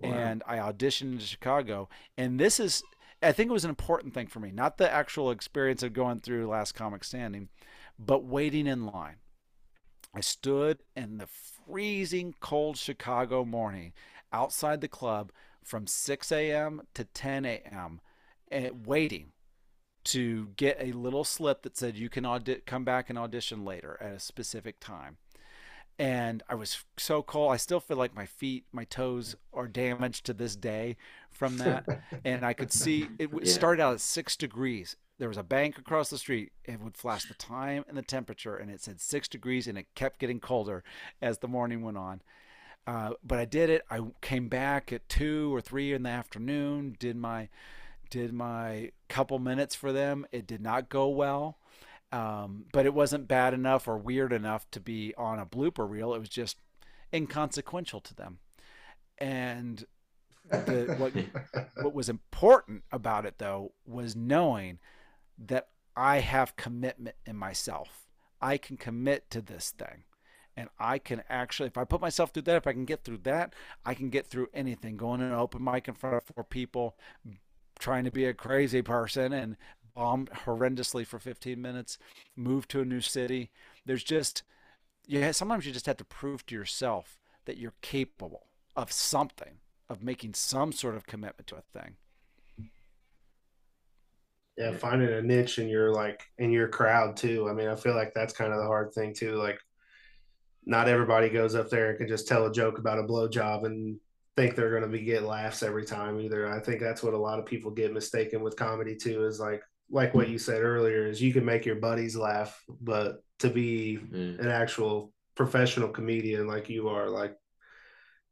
Wow. 0.00 0.14
And 0.14 0.42
I 0.46 0.56
auditioned 0.56 1.12
in 1.12 1.18
Chicago. 1.18 1.90
And 2.16 2.40
this 2.40 2.58
is, 2.58 2.82
I 3.22 3.32
think 3.32 3.50
it 3.50 3.52
was 3.52 3.66
an 3.66 3.70
important 3.70 4.14
thing 4.14 4.28
for 4.28 4.40
me, 4.40 4.50
not 4.50 4.78
the 4.78 4.90
actual 4.90 5.30
experience 5.30 5.82
of 5.82 5.92
going 5.92 6.20
through 6.20 6.48
Last 6.48 6.72
Comic 6.72 7.04
Standing, 7.04 7.50
but 7.98 8.24
waiting 8.24 8.66
in 8.66 8.86
line. 8.86 9.16
I 10.14 10.20
stood 10.20 10.78
in 10.96 11.18
the 11.18 11.26
freezing 11.26 12.34
cold 12.40 12.78
Chicago 12.78 13.44
morning 13.44 13.92
outside 14.32 14.80
the 14.80 14.88
club 14.88 15.30
from 15.62 15.86
6 15.86 16.32
a.m. 16.32 16.80
to 16.94 17.04
10 17.04 17.44
a.m. 17.44 18.00
eh, 18.50 18.70
waiting 18.72 19.32
to 20.04 20.48
get 20.56 20.78
a 20.80 20.92
little 20.92 21.24
slip 21.24 21.60
that 21.62 21.76
said 21.76 21.98
you 21.98 22.08
can 22.08 22.24
audit, 22.24 22.64
come 22.64 22.84
back 22.84 23.10
and 23.10 23.18
audition 23.18 23.66
later 23.66 23.98
at 24.00 24.14
a 24.14 24.18
specific 24.18 24.80
time. 24.80 25.18
And 26.02 26.42
I 26.48 26.56
was 26.56 26.84
so 26.96 27.22
cold. 27.22 27.52
I 27.52 27.56
still 27.58 27.78
feel 27.78 27.96
like 27.96 28.12
my 28.14 28.26
feet, 28.26 28.64
my 28.72 28.82
toes 28.84 29.36
are 29.52 29.68
damaged 29.68 30.26
to 30.26 30.32
this 30.32 30.56
day 30.56 30.96
from 31.30 31.58
that. 31.58 31.86
and 32.24 32.44
I 32.44 32.54
could 32.54 32.72
see 32.72 33.08
it 33.20 33.30
Yeah. 33.32 33.44
started 33.52 33.80
out 33.80 33.94
at 33.94 34.00
six 34.00 34.36
degrees. 34.36 34.96
There 35.18 35.28
was 35.28 35.38
a 35.38 35.44
bank 35.44 35.78
across 35.78 36.10
the 36.10 36.18
street. 36.18 36.50
It 36.64 36.80
would 36.80 36.96
flash 36.96 37.26
the 37.26 37.34
time 37.34 37.84
and 37.86 37.96
the 37.96 38.02
temperature, 38.02 38.56
and 38.56 38.68
it 38.68 38.80
said 38.82 39.00
six 39.00 39.28
degrees, 39.28 39.68
and 39.68 39.78
it 39.78 39.86
kept 39.94 40.18
getting 40.18 40.40
colder 40.40 40.82
as 41.20 41.38
the 41.38 41.46
morning 41.46 41.82
went 41.82 41.98
on. 41.98 42.20
Uh, 42.84 43.12
but 43.22 43.38
I 43.38 43.44
did 43.44 43.70
it. 43.70 43.82
I 43.88 44.00
came 44.20 44.48
back 44.48 44.92
at 44.92 45.08
two 45.08 45.54
or 45.54 45.60
three 45.60 45.92
in 45.92 46.02
the 46.02 46.10
afternoon. 46.10 46.96
Did 46.98 47.14
my 47.16 47.48
did 48.10 48.32
my 48.32 48.90
couple 49.08 49.38
minutes 49.38 49.76
for 49.76 49.92
them. 49.92 50.26
It 50.32 50.48
did 50.48 50.60
not 50.60 50.88
go 50.88 51.08
well, 51.08 51.58
um, 52.12 52.66
but 52.72 52.84
it 52.84 52.94
wasn't 52.94 53.26
bad 53.26 53.54
enough 53.54 53.88
or 53.88 53.96
weird 53.96 54.32
enough 54.32 54.70
to 54.70 54.80
be 54.80 55.14
on 55.16 55.38
a 55.38 55.46
blooper 55.46 55.88
reel. 55.88 56.14
It 56.14 56.20
was 56.20 56.28
just 56.28 56.58
inconsequential 57.12 58.00
to 58.00 58.14
them. 58.14 58.38
And 59.18 59.84
the, 60.50 60.94
what 60.98 61.66
what 61.82 61.94
was 61.94 62.08
important 62.08 62.84
about 62.92 63.24
it 63.24 63.38
though 63.38 63.72
was 63.86 64.14
knowing 64.14 64.78
that 65.38 65.68
I 65.96 66.18
have 66.18 66.56
commitment 66.56 67.16
in 67.26 67.36
myself. 67.36 68.06
I 68.40 68.58
can 68.58 68.76
commit 68.76 69.30
to 69.30 69.40
this 69.40 69.70
thing. 69.70 70.04
And 70.54 70.68
I 70.78 70.98
can 70.98 71.22
actually, 71.30 71.68
if 71.68 71.78
I 71.78 71.84
put 71.84 72.02
myself 72.02 72.30
through 72.30 72.42
that, 72.42 72.56
if 72.56 72.66
I 72.66 72.72
can 72.72 72.84
get 72.84 73.04
through 73.04 73.20
that, 73.22 73.54
I 73.86 73.94
can 73.94 74.10
get 74.10 74.26
through 74.26 74.48
anything. 74.52 74.98
Going 74.98 75.22
in 75.22 75.28
an 75.28 75.32
open 75.32 75.64
mic 75.64 75.88
in 75.88 75.94
front 75.94 76.16
of 76.16 76.24
four 76.24 76.44
people, 76.44 76.94
trying 77.78 78.04
to 78.04 78.10
be 78.10 78.26
a 78.26 78.34
crazy 78.34 78.82
person 78.82 79.32
and 79.32 79.56
bomb 79.94 80.26
horrendously 80.26 81.06
for 81.06 81.18
15 81.18 81.60
minutes, 81.60 81.98
move 82.36 82.68
to 82.68 82.80
a 82.80 82.84
new 82.84 83.00
city. 83.00 83.50
There's 83.84 84.04
just, 84.04 84.42
yeah, 85.06 85.30
sometimes 85.32 85.66
you 85.66 85.72
just 85.72 85.86
have 85.86 85.96
to 85.98 86.04
prove 86.04 86.46
to 86.46 86.54
yourself 86.54 87.18
that 87.44 87.58
you're 87.58 87.74
capable 87.82 88.46
of 88.76 88.92
something, 88.92 89.58
of 89.88 90.02
making 90.02 90.34
some 90.34 90.72
sort 90.72 90.94
of 90.96 91.06
commitment 91.06 91.46
to 91.48 91.56
a 91.56 91.62
thing. 91.78 91.96
yeah, 94.56 94.72
finding 94.72 95.08
a 95.08 95.22
niche 95.22 95.58
in 95.58 95.68
your 95.68 95.92
like 95.92 96.22
in 96.38 96.50
your 96.50 96.68
crowd 96.68 97.16
too. 97.16 97.48
I 97.48 97.52
mean, 97.54 97.68
I 97.68 97.74
feel 97.74 97.94
like 97.94 98.12
that's 98.14 98.34
kind 98.34 98.52
of 98.52 98.58
the 98.60 98.66
hard 98.66 98.92
thing 98.92 99.14
too. 99.14 99.34
Like, 99.36 99.58
not 100.66 100.88
everybody 100.88 101.28
goes 101.28 101.54
up 101.54 101.70
there 101.70 101.90
and 101.90 101.98
can 101.98 102.08
just 102.08 102.28
tell 102.28 102.46
a 102.46 102.52
joke 102.52 102.78
about 102.78 102.98
a 102.98 103.02
blowjob 103.02 103.64
and 103.64 103.98
think 104.36 104.54
they're 104.54 104.70
going 104.70 104.82
to 104.82 104.88
be 104.88 105.04
get 105.04 105.24
laughs 105.24 105.62
every 105.62 105.84
time 105.84 106.20
either. 106.20 106.46
I 106.48 106.60
think 106.60 106.80
that's 106.80 107.02
what 107.02 107.14
a 107.14 107.18
lot 107.18 107.38
of 107.38 107.46
people 107.46 107.70
get 107.70 107.92
mistaken 107.92 108.42
with 108.42 108.56
comedy 108.56 108.94
too. 108.96 109.24
Is 109.26 109.40
like 109.40 109.62
like 109.92 110.14
what 110.14 110.30
you 110.30 110.38
said 110.38 110.62
earlier 110.62 111.06
is 111.06 111.20
you 111.22 111.32
can 111.32 111.44
make 111.44 111.66
your 111.66 111.76
buddies 111.76 112.16
laugh, 112.16 112.64
but 112.80 113.22
to 113.40 113.50
be 113.50 113.98
Yeah. 114.10 114.18
an 114.40 114.48
actual 114.48 115.12
professional 115.34 115.90
comedian 115.90 116.46
like 116.46 116.68
you 116.70 116.88
are, 116.88 117.08
like 117.10 117.36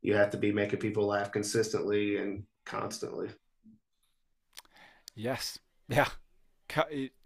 you 0.03 0.15
have 0.15 0.31
to 0.31 0.39
be 0.39 0.53
making 0.53 0.81
people 0.81 1.07
laugh 1.07 1.31
consistently 1.31 2.17
and 2.17 2.45
constantly. 2.65 3.29
Yes. 5.15 5.59
Yeah. 5.89 6.09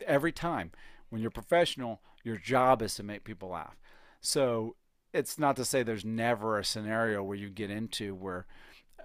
Every 0.06 0.32
time. 0.32 0.72
When 1.10 1.22
you're 1.22 1.30
professional, 1.30 2.02
your 2.24 2.38
job 2.38 2.82
is 2.82 2.96
to 2.96 3.04
make 3.04 3.22
people 3.22 3.50
laugh. 3.50 3.76
So 4.20 4.74
it's 5.12 5.38
not 5.38 5.54
to 5.56 5.64
say 5.64 5.82
there's 5.84 6.04
never 6.04 6.58
a 6.58 6.64
scenario 6.64 7.22
where 7.22 7.36
you 7.36 7.50
get 7.50 7.70
into 7.70 8.16
where 8.16 8.46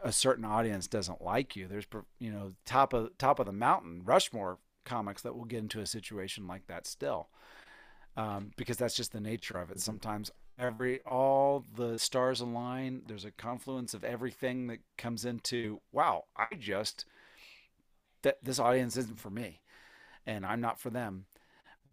a 0.03 0.11
certain 0.11 0.45
audience 0.45 0.87
doesn't 0.87 1.21
like 1.21 1.55
you. 1.55 1.67
There's, 1.67 1.85
you 2.17 2.31
know, 2.31 2.53
top 2.65 2.93
of 2.93 3.15
top 3.19 3.39
of 3.39 3.45
the 3.45 3.51
mountain, 3.51 4.01
Rushmore 4.03 4.57
comics 4.89 5.21
that 5.21 5.35
will 5.35 5.45
get 5.45 5.59
into 5.59 5.79
a 5.81 5.85
situation 5.85 6.47
like 6.47 6.67
that 6.67 6.87
still, 6.87 7.29
um, 8.17 8.51
because 8.57 8.77
that's 8.77 8.95
just 8.95 9.11
the 9.11 9.21
nature 9.21 9.57
of 9.57 9.71
it. 9.71 9.79
Sometimes 9.79 10.31
every 10.57 11.01
all 11.03 11.65
the 11.75 11.97
stars 11.99 12.41
align. 12.41 13.03
There's 13.07 13.25
a 13.25 13.31
confluence 13.31 13.93
of 13.93 14.03
everything 14.03 14.67
that 14.67 14.79
comes 14.97 15.25
into. 15.25 15.81
Wow, 15.91 16.25
I 16.37 16.47
just 16.57 17.05
that 18.21 18.37
this 18.43 18.59
audience 18.59 18.97
isn't 18.97 19.19
for 19.19 19.29
me 19.29 19.61
and 20.25 20.45
I'm 20.45 20.61
not 20.61 20.79
for 20.79 20.89
them. 20.89 21.25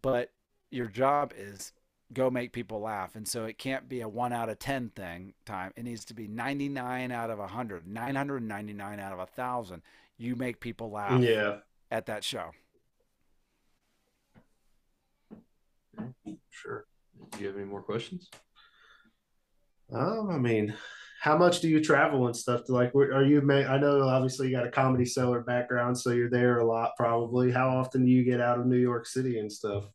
But 0.01 0.31
your 0.71 0.87
job 0.87 1.33
is 1.37 1.73
go 2.13 2.29
make 2.29 2.53
people 2.53 2.81
laugh. 2.81 3.15
And 3.15 3.27
so 3.27 3.45
it 3.45 3.57
can't 3.57 3.89
be 3.89 4.01
a 4.01 4.07
1 4.07 4.31
out 4.31 4.49
of 4.49 4.59
10 4.59 4.91
thing 4.95 5.33
time. 5.45 5.73
It 5.75 5.83
needs 5.83 6.05
to 6.05 6.13
be 6.13 6.27
99 6.27 7.11
out 7.11 7.29
of 7.29 7.39
100, 7.39 7.87
999 7.87 8.99
out 8.99 9.13
of 9.13 9.19
a 9.19 9.23
1000. 9.23 9.81
You 10.17 10.35
make 10.35 10.59
people 10.59 10.91
laugh 10.91 11.21
Yeah, 11.21 11.57
at 11.91 12.05
that 12.07 12.23
show. 12.23 12.51
Sure. 16.61 16.85
Do 17.31 17.39
you 17.39 17.47
have 17.47 17.55
any 17.55 17.65
more 17.65 17.81
questions? 17.81 18.29
Um, 19.93 20.29
I 20.31 20.37
mean, 20.37 20.73
how 21.21 21.37
much 21.37 21.61
do 21.61 21.67
you 21.67 21.83
travel 21.83 22.27
and 22.27 22.35
stuff? 22.35 22.65
To 22.65 22.73
like, 22.73 22.93
are 22.95 23.23
you? 23.23 23.41
ma- 23.41 23.55
I 23.55 23.77
know 23.77 24.01
obviously 24.01 24.47
you 24.47 24.55
got 24.55 24.67
a 24.67 24.71
Comedy 24.71 25.05
Cellar 25.05 25.41
background, 25.41 25.97
so 25.97 26.11
you're 26.11 26.29
there 26.29 26.59
a 26.59 26.65
lot. 26.65 26.91
Probably. 26.97 27.51
How 27.51 27.69
often 27.69 28.05
do 28.05 28.11
you 28.11 28.23
get 28.23 28.41
out 28.41 28.59
of 28.59 28.65
New 28.65 28.77
York 28.77 29.05
City 29.05 29.39
and 29.39 29.51
stuff? 29.51 29.85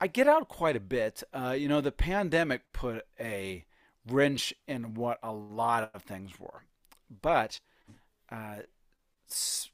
I 0.00 0.06
get 0.06 0.26
out 0.26 0.48
quite 0.48 0.76
a 0.76 0.80
bit. 0.80 1.22
Uh, 1.32 1.54
you 1.58 1.68
know, 1.68 1.80
the 1.80 1.92
pandemic 1.92 2.62
put 2.72 3.04
a 3.18 3.64
wrench 4.06 4.54
in 4.66 4.94
what 4.94 5.18
a 5.22 5.32
lot 5.32 5.90
of 5.94 6.02
things 6.02 6.40
were. 6.40 6.64
But 7.22 7.60
uh, 8.30 8.60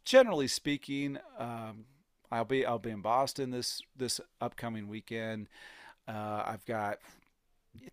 generally 0.04 0.48
speaking, 0.48 1.18
um, 1.38 1.84
I'll 2.30 2.44
be 2.44 2.64
I'll 2.64 2.78
be 2.78 2.90
in 2.90 3.00
Boston 3.00 3.50
this 3.50 3.82
this 3.96 4.20
upcoming 4.40 4.88
weekend. 4.88 5.48
Uh, 6.08 6.42
I've 6.46 6.64
got 6.64 6.98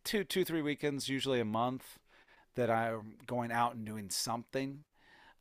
two 0.04 0.24
two 0.24 0.44
three 0.44 0.62
weekends, 0.62 1.10
usually 1.10 1.40
a 1.40 1.46
month, 1.46 2.00
that 2.56 2.70
I'm 2.70 3.16
going 3.28 3.52
out 3.52 3.76
and 3.76 3.86
doing 3.86 4.10
something. 4.10 4.84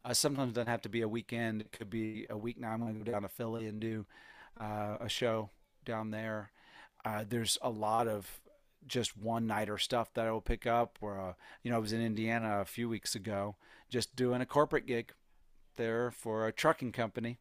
Uh, 0.04 0.14
sometimes 0.14 0.50
it 0.50 0.54
doesn't 0.54 0.68
have 0.68 0.82
to 0.82 0.88
be 0.88 1.02
a 1.02 1.08
weekend. 1.08 1.60
It 1.60 1.72
could 1.72 1.90
be 1.90 2.26
a 2.28 2.36
week. 2.36 2.58
Now 2.58 2.72
I'm 2.72 2.80
going 2.80 2.98
to 2.98 3.04
go 3.04 3.12
down 3.12 3.22
to 3.22 3.28
Philly 3.28 3.66
and 3.66 3.80
do 3.80 4.04
uh, 4.60 4.96
a 5.00 5.08
show 5.08 5.50
down 5.84 6.10
there. 6.10 6.50
Uh, 7.04 7.24
there's 7.28 7.58
a 7.62 7.70
lot 7.70 8.08
of 8.08 8.40
just 8.86 9.16
one 9.16 9.46
nighter 9.46 9.78
stuff 9.78 10.12
that 10.14 10.26
I 10.26 10.32
will 10.32 10.40
pick 10.40 10.66
up. 10.66 10.98
Where 11.00 11.20
uh, 11.20 11.32
you 11.62 11.70
know 11.70 11.76
I 11.76 11.80
was 11.80 11.92
in 11.92 12.02
Indiana 12.02 12.60
a 12.60 12.64
few 12.64 12.88
weeks 12.88 13.14
ago, 13.14 13.56
just 13.88 14.16
doing 14.16 14.40
a 14.40 14.46
corporate 14.46 14.86
gig 14.86 15.12
there 15.76 16.10
for 16.10 16.46
a 16.46 16.52
trucking 16.52 16.92
company, 16.92 17.38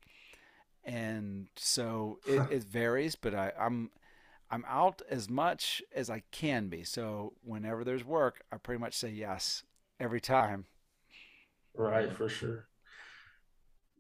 and 0.84 1.48
so 1.56 2.20
it, 2.26 2.46
it 2.50 2.63
varies. 2.63 3.15
But 3.15 3.36
I, 3.36 3.54
I'm 3.60 3.91
I'm 4.52 4.65
out 4.67 5.02
as 5.10 5.30
much 5.30 5.82
as 5.96 6.10
I 6.10 6.24
can 6.32 6.70
be. 6.70 6.84
So 6.84 7.34
whenever 7.44 7.84
there's 7.84 8.06
work, 8.06 8.44
I 8.52 8.58
pretty 8.58 8.80
much 8.82 8.96
say 8.96 9.10
yes 9.10 9.63
every 10.00 10.22
time. 10.22 10.65
Right, 11.76 12.12
for 12.13 12.30
sure. 12.30 12.70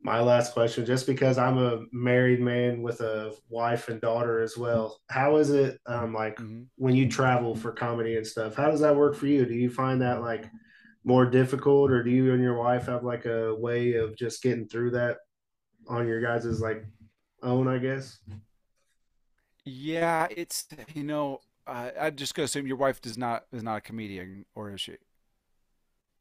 My 0.03 0.19
last 0.19 0.53
question, 0.53 0.83
just 0.85 1.05
because 1.05 1.37
I'm 1.37 1.59
a 1.59 1.83
married 1.91 2.41
man 2.41 2.81
with 2.81 3.01
a 3.01 3.35
wife 3.49 3.87
and 3.87 4.01
daughter 4.01 4.41
as 4.41 4.57
well, 4.57 4.99
how 5.11 5.35
is 5.37 5.51
it 5.51 5.79
um 5.85 6.11
like 6.13 6.39
Mhm. 6.39 6.69
when 6.77 6.95
you 6.95 7.07
travel 7.07 7.55
for 7.55 7.71
comedy 7.71 8.17
and 8.17 8.25
stuff? 8.25 8.55
How 8.55 8.71
does 8.71 8.79
that 8.79 8.95
work 8.95 9.15
for 9.15 9.27
you? 9.27 9.45
Do 9.45 9.53
you 9.53 9.69
find 9.69 10.01
that 10.01 10.21
like 10.21 10.49
more 11.03 11.25
difficult, 11.27 11.91
or 11.91 12.03
do 12.03 12.09
you 12.11 12.33
and 12.33 12.41
your 12.41 12.57
wife 12.57 12.87
have 12.87 13.03
like 13.03 13.25
a 13.25 13.53
way 13.55 13.93
of 13.93 14.15
just 14.17 14.41
getting 14.43 14.67
through 14.67 14.91
that 14.91 15.17
on 15.87 16.07
your 16.07 16.21
guys' 16.21 16.61
like 16.61 16.85
own, 17.43 17.67
I 17.67 17.77
guess? 17.77 18.19
Yeah, 19.65 20.27
it's 20.29 20.67
you 20.93 21.03
know 21.03 21.41
uh, 21.67 21.91
I'm 21.99 22.15
just 22.15 22.35
gonna 22.35 22.45
assume 22.45 22.67
your 22.67 22.77
wife 22.77 23.01
does 23.01 23.17
not 23.17 23.45
is 23.51 23.63
not 23.63 23.77
a 23.77 23.81
comedian, 23.81 24.45
or 24.55 24.71
is 24.71 24.81
she? 24.81 24.97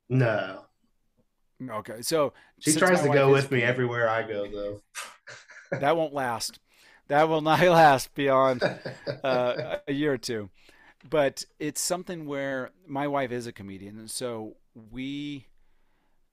No. 0.09 0.64
Okay, 1.68 2.01
so 2.01 2.33
She 2.59 2.73
tries 2.73 3.03
to 3.03 3.09
go 3.09 3.31
with 3.31 3.51
me 3.51 3.62
everywhere 3.62 4.09
I 4.09 4.23
go 4.23 4.46
though. 4.51 4.81
that 5.79 5.96
won't 5.96 6.14
last. 6.14 6.59
That 7.09 7.29
will 7.29 7.42
not 7.42 7.61
last 7.66 8.14
beyond 8.14 8.63
uh, 8.63 9.77
a 9.88 9.92
year 9.92 10.15
or 10.15 10.19
two. 10.19 10.50
But 11.08 11.44
it's 11.58 11.81
something 11.81 12.27
where 12.27 12.71
my 12.87 13.06
wife 13.08 13.33
is 13.33 13.46
a 13.46 13.52
comedian, 13.52 13.98
and 13.98 14.11
so 14.11 14.56
we 14.90 15.46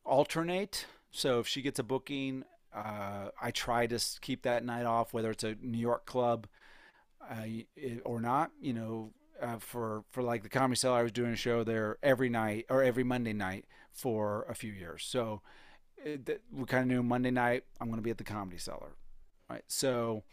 alternate. 0.04 0.86
So 1.12 1.40
if 1.40 1.48
she 1.48 1.62
gets 1.62 1.80
a 1.80 1.84
booking, 1.84 2.44
uh, 2.74 3.30
I 3.42 3.52
try 3.52 3.88
to 3.88 4.00
keep 4.22 4.44
that 4.44 4.64
night 4.64 4.86
off, 4.86 5.14
whether 5.14 5.32
it's 5.32 5.44
a 5.44 5.56
New 5.62 5.78
York 5.78 6.06
club 6.06 6.48
uh, 7.30 7.46
or 8.06 8.22
not. 8.22 8.52
You 8.62 8.74
know, 8.74 9.12
uh, 9.42 9.58
for 9.60 10.04
for 10.10 10.24
like 10.24 10.44
the 10.44 10.50
Comedy 10.50 10.78
Cellar, 10.78 11.00
I 11.00 11.04
was 11.04 11.12
doing 11.12 11.34
a 11.34 11.38
show 11.38 11.64
there 11.64 11.98
every 12.02 12.30
night 12.30 12.66
or 12.70 12.84
every 12.84 13.04
Monday 13.04 13.34
night 13.34 13.66
for 13.92 14.46
a 14.50 14.56
few 14.56 14.72
years. 14.72 15.04
So 15.08 15.42
it, 15.98 16.42
we 16.52 16.66
kind 16.66 16.84
of 16.84 16.88
knew 16.88 17.04
Monday 17.04 17.32
night 17.32 17.64
I'm 17.80 17.88
going 17.88 17.98
to 18.00 18.04
be 18.04 18.12
at 18.12 18.18
the 18.18 18.24
Comedy 18.24 18.58
Cellar, 18.58 18.96
right? 19.50 19.64
So 19.68 20.24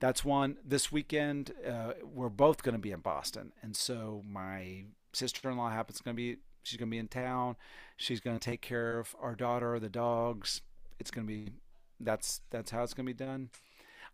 that's 0.00 0.24
one. 0.24 0.56
This 0.64 0.92
weekend, 0.92 1.52
uh, 1.66 1.94
we're 2.02 2.28
both 2.28 2.62
going 2.62 2.74
to 2.74 2.80
be 2.80 2.92
in 2.92 3.00
Boston, 3.00 3.52
and 3.62 3.76
so 3.76 4.22
my 4.28 4.84
sister-in-law 5.12 5.70
happens 5.70 6.00
to 6.00 6.12
be. 6.12 6.36
She's 6.62 6.78
going 6.78 6.88
to 6.88 6.94
be 6.94 6.98
in 6.98 7.08
town. 7.08 7.56
She's 7.96 8.20
going 8.20 8.38
to 8.38 8.44
take 8.44 8.60
care 8.60 8.98
of 8.98 9.16
our 9.20 9.34
daughter, 9.34 9.78
the 9.78 9.88
dogs. 9.88 10.60
It's 10.98 11.10
going 11.10 11.26
to 11.26 11.32
be 11.32 11.52
That's 12.00 12.40
that's 12.50 12.70
how 12.70 12.82
it's 12.82 12.94
going 12.94 13.06
to 13.06 13.12
be 13.12 13.24
done. 13.24 13.50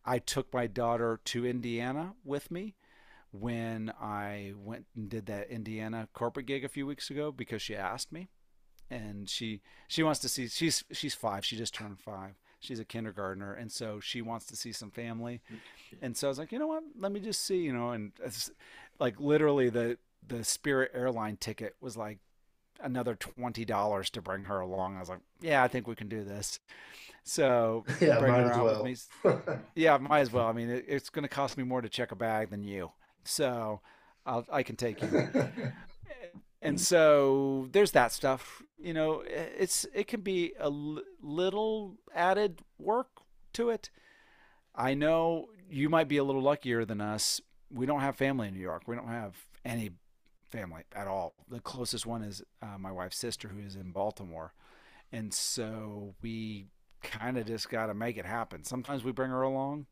I 0.05 0.19
took 0.19 0.53
my 0.53 0.67
daughter 0.67 1.21
to 1.25 1.47
Indiana 1.47 2.15
with 2.25 2.51
me 2.51 2.75
when 3.31 3.93
I 4.01 4.53
went 4.57 4.87
and 4.95 5.09
did 5.09 5.27
that 5.27 5.51
Indiana 5.51 6.09
corporate 6.13 6.47
gig 6.47 6.65
a 6.65 6.69
few 6.69 6.87
weeks 6.87 7.11
ago 7.11 7.33
because 7.33 7.63
she 7.63 7.75
asked 7.75 8.13
me, 8.13 8.29
and 8.91 9.29
she 9.29 9.63
she 9.89 10.03
wants 10.03 10.21
to 10.21 10.29
see 10.29 10.49
she's 10.49 10.85
she's 10.93 11.15
five. 11.15 11.45
She 11.45 11.57
just 11.57 11.75
turned 11.75 11.99
five. 12.01 12.35
She's 12.61 12.79
a 12.81 12.85
kindergartner, 12.85 13.53
and 13.53 13.71
so 13.71 14.01
she 14.01 14.23
wants 14.23 14.47
to 14.47 14.57
see 14.57 14.73
some 14.73 14.91
family. 14.91 15.43
And 16.01 16.17
so 16.17 16.29
I 16.29 16.31
was 16.31 16.39
like, 16.39 16.51
you 16.53 16.59
know 16.59 16.67
what? 16.67 16.83
Let 16.99 17.13
me 17.13 17.21
just 17.21 17.45
see, 17.45 17.59
you 17.59 17.73
know. 17.73 17.91
And 17.91 18.13
like 18.99 19.21
literally, 19.21 19.69
the 19.69 19.99
the 20.27 20.45
Spirit 20.45 20.91
airline 20.95 21.37
ticket 21.37 21.77
was 21.81 21.97
like 21.97 22.19
another 22.85 23.15
twenty 23.17 23.65
dollars 23.65 24.11
to 24.11 24.23
bring 24.23 24.45
her 24.45 24.61
along. 24.61 24.97
I 24.97 25.01
was 25.01 25.09
like, 25.09 25.21
yeah, 25.41 25.63
I 25.63 25.69
think 25.69 25.87
we 25.89 25.95
can 25.97 26.09
do 26.09 26.23
this. 26.23 26.61
So 27.25 27.85
Yeah, 28.01 28.19
bring 28.19 28.33
might 28.33 28.43
her 28.43 28.53
out 28.53 28.65
well. 28.65 28.83
with 28.85 29.09
me. 29.25 29.33
Yeah, 29.75 29.97
might 29.99 30.21
as 30.21 30.33
well. 30.33 30.47
I 30.47 30.53
mean, 30.53 30.69
it, 30.71 30.85
it's 30.87 31.11
going 31.11 31.23
to 31.23 31.29
cost 31.29 31.57
me 31.57 31.65
more 31.65 31.81
to 31.81 31.89
check 31.89 32.13
a 32.13 32.17
bag 32.17 32.51
than 32.51 32.63
you, 32.63 32.93
so 33.25 33.81
I'll, 34.27 34.47
I 34.53 34.63
can 34.63 34.77
take 34.77 35.01
you. 35.03 35.29
and 36.63 36.81
so 36.81 37.69
there's 37.73 37.93
that 37.93 38.13
stuff. 38.13 38.63
You 38.79 38.93
know, 38.95 39.23
it's 39.27 39.87
it 39.95 40.07
can 40.09 40.21
be 40.21 40.53
a 40.59 40.65
l- 40.65 41.03
little 41.23 41.97
added 42.15 42.61
work 42.79 43.09
to 43.55 43.71
it. 43.71 43.91
I 44.75 44.95
know 44.95 45.49
you 45.71 45.89
might 45.89 46.09
be 46.09 46.17
a 46.19 46.25
little 46.25 46.43
luckier 46.43 46.85
than 46.85 47.01
us. 47.01 47.41
We 47.71 47.87
don't 47.87 48.01
have 48.01 48.17
family 48.17 48.49
in 48.49 48.55
New 48.55 48.61
York. 48.61 48.83
We 48.87 48.97
don't 48.97 49.09
have 49.09 49.35
any 49.65 49.91
family 50.55 50.85
at 50.95 51.09
all. 51.09 51.35
The 51.49 51.61
closest 51.61 52.07
one 52.07 52.23
is 52.23 52.43
uh, 52.63 52.79
my 52.79 52.93
wife's 52.93 53.17
sister, 53.19 53.49
who 53.49 53.59
is 53.59 53.75
in 53.75 53.91
Baltimore, 53.91 54.55
and 55.13 55.35
so 55.35 56.15
we 56.23 56.67
kind 57.03 57.37
of 57.37 57.47
just 57.47 57.69
got 57.69 57.87
to 57.87 57.95
make 57.95 58.17
it 58.17 58.25
happen. 58.25 58.65
Sometimes 58.65 59.05
we 59.05 59.13
bring 59.13 59.31
her 59.31 59.43
along. 59.43 59.87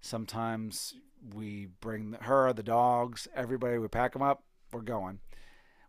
Sometimes 0.00 0.94
we 1.34 1.68
bring 1.80 2.16
her, 2.22 2.52
the 2.52 2.62
dogs, 2.62 3.28
everybody. 3.34 3.78
We 3.78 3.88
pack 3.88 4.12
them 4.12 4.22
up. 4.22 4.44
We're 4.72 4.80
going. 4.80 5.20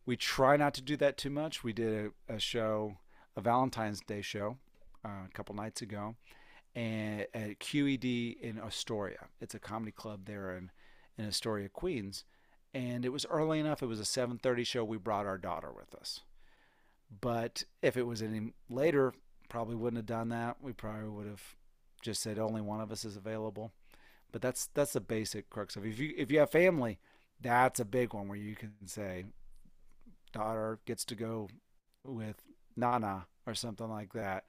We 0.05 0.17
try 0.17 0.57
not 0.57 0.73
to 0.75 0.81
do 0.81 0.97
that 0.97 1.17
too 1.17 1.29
much. 1.29 1.63
We 1.63 1.71
did 1.71 2.11
a, 2.27 2.35
a 2.35 2.39
show, 2.39 2.97
a 3.37 3.41
Valentine's 3.41 4.01
Day 4.01 4.21
show, 4.21 4.57
uh, 5.05 5.25
a 5.25 5.31
couple 5.33 5.55
nights 5.55 5.81
ago, 5.81 6.15
and 6.75 7.27
at 7.33 7.59
QED 7.59 8.41
in 8.41 8.59
Astoria. 8.59 9.27
It's 9.39 9.55
a 9.55 9.59
comedy 9.59 9.91
club 9.91 10.25
there 10.25 10.55
in 10.55 10.71
in 11.17 11.27
Astoria, 11.27 11.69
Queens, 11.69 12.23
and 12.73 13.05
it 13.05 13.09
was 13.09 13.25
early 13.29 13.59
enough. 13.59 13.81
It 13.83 13.87
was 13.87 13.99
a 13.99 14.03
7:30 14.05 14.65
show. 14.65 14.83
We 14.83 14.97
brought 14.97 15.25
our 15.25 15.37
daughter 15.37 15.71
with 15.71 15.93
us, 15.95 16.21
but 17.21 17.63
if 17.81 17.97
it 17.97 18.03
was 18.07 18.21
any 18.21 18.53
later, 18.69 19.13
probably 19.49 19.75
wouldn't 19.75 19.97
have 19.97 20.05
done 20.05 20.29
that. 20.29 20.57
We 20.61 20.71
probably 20.73 21.09
would 21.09 21.27
have 21.27 21.55
just 22.01 22.21
said 22.21 22.39
only 22.39 22.61
one 22.61 22.81
of 22.81 22.91
us 22.91 23.05
is 23.05 23.15
available. 23.17 23.71
But 24.31 24.41
that's 24.41 24.67
that's 24.73 24.93
the 24.93 25.01
basic 25.01 25.49
crux 25.49 25.75
of 25.75 25.85
it. 25.85 25.89
If 25.89 25.99
you 25.99 26.13
if 26.17 26.31
you 26.31 26.39
have 26.39 26.51
family, 26.51 26.99
that's 27.41 27.79
a 27.79 27.85
big 27.85 28.13
one 28.13 28.27
where 28.27 28.37
you 28.37 28.55
can 28.55 28.71
say 28.85 29.25
daughter 30.31 30.79
gets 30.85 31.03
to 31.05 31.15
go 31.15 31.49
with 32.05 32.41
Nana 32.77 33.25
or 33.45 33.53
something 33.53 33.89
like 33.89 34.13
that. 34.13 34.45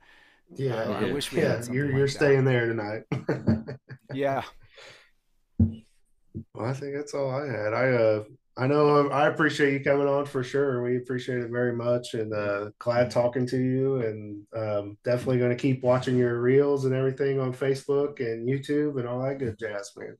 yeah, 0.54 0.76
I- 0.82 1.08
I 1.08 1.12
wish 1.12 1.32
we 1.32 1.40
yeah, 1.42 1.60
you're 1.70 1.86
like 1.86 1.94
you're 1.96 2.06
that. 2.06 2.12
staying 2.12 2.44
there 2.44 2.66
tonight. 2.66 3.04
Yeah. 4.14 4.42
Well, 6.54 6.66
I 6.66 6.72
think 6.72 6.94
that's 6.94 7.14
all 7.14 7.30
I 7.30 7.46
had. 7.46 7.74
I 7.74 7.90
uh 7.90 8.24
I 8.56 8.66
know 8.66 9.08
I 9.08 9.28
appreciate 9.28 9.72
you 9.72 9.80
coming 9.80 10.06
on 10.06 10.26
for 10.26 10.44
sure. 10.44 10.82
We 10.82 10.98
appreciate 10.98 11.38
it 11.38 11.50
very 11.50 11.74
much 11.74 12.14
and 12.14 12.32
uh 12.32 12.70
glad 12.78 13.10
talking 13.10 13.46
to 13.46 13.58
you 13.58 13.96
and 13.96 14.46
um 14.54 14.98
definitely 15.04 15.38
gonna 15.38 15.56
keep 15.56 15.82
watching 15.82 16.16
your 16.16 16.40
reels 16.40 16.84
and 16.84 16.94
everything 16.94 17.40
on 17.40 17.52
Facebook 17.52 18.20
and 18.20 18.48
YouTube 18.48 18.98
and 18.98 19.08
all 19.08 19.22
that 19.22 19.38
good 19.38 19.58
jazz, 19.58 19.92
man. 19.96 20.16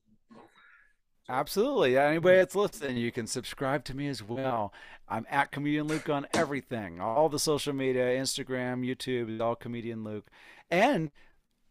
Absolutely. 1.28 1.96
Anybody 1.96 2.36
that's 2.38 2.54
listening, 2.54 2.96
you 2.96 3.12
can 3.12 3.26
subscribe 3.26 3.84
to 3.84 3.96
me 3.96 4.08
as 4.08 4.22
well. 4.22 4.72
I'm 5.08 5.26
at 5.30 5.52
Comedian 5.52 5.86
Luke 5.86 6.08
on 6.08 6.26
everything, 6.34 7.00
all 7.00 7.28
the 7.28 7.38
social 7.38 7.72
media, 7.72 8.04
Instagram, 8.04 8.84
YouTube, 8.84 9.40
all 9.40 9.54
Comedian 9.54 10.04
Luke. 10.04 10.28
And 10.70 11.10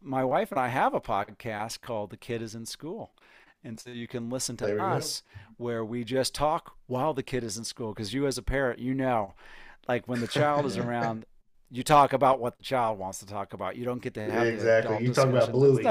my 0.00 0.24
wife 0.24 0.50
and 0.50 0.58
I 0.60 0.68
have 0.68 0.94
a 0.94 1.00
podcast 1.00 1.80
called 1.80 2.10
The 2.10 2.16
Kid 2.16 2.42
is 2.42 2.54
in 2.54 2.66
School. 2.66 3.12
And 3.64 3.78
so 3.78 3.90
you 3.90 4.08
can 4.08 4.28
listen 4.28 4.56
to 4.58 4.66
go. 4.66 4.84
us 4.84 5.22
where 5.56 5.84
we 5.84 6.04
just 6.04 6.34
talk 6.34 6.72
while 6.86 7.14
the 7.14 7.22
kid 7.22 7.44
is 7.44 7.56
in 7.56 7.64
school. 7.64 7.92
Because 7.92 8.12
you, 8.12 8.26
as 8.26 8.38
a 8.38 8.42
parent, 8.42 8.80
you 8.80 8.94
know, 8.94 9.34
like 9.88 10.08
when 10.08 10.20
the 10.20 10.26
child 10.26 10.66
is 10.66 10.76
around, 10.78 11.24
you 11.70 11.82
talk 11.82 12.12
about 12.12 12.40
what 12.40 12.58
the 12.58 12.64
child 12.64 12.98
wants 12.98 13.18
to 13.20 13.26
talk 13.26 13.52
about. 13.52 13.76
You 13.76 13.84
don't 13.84 14.02
get 14.02 14.14
to 14.14 14.30
have 14.30 14.44
the 14.44 14.52
exactly. 14.52 15.04
You 15.04 15.14
talk 15.14 15.28
about. 15.28 15.52
Bluey. 15.52 15.84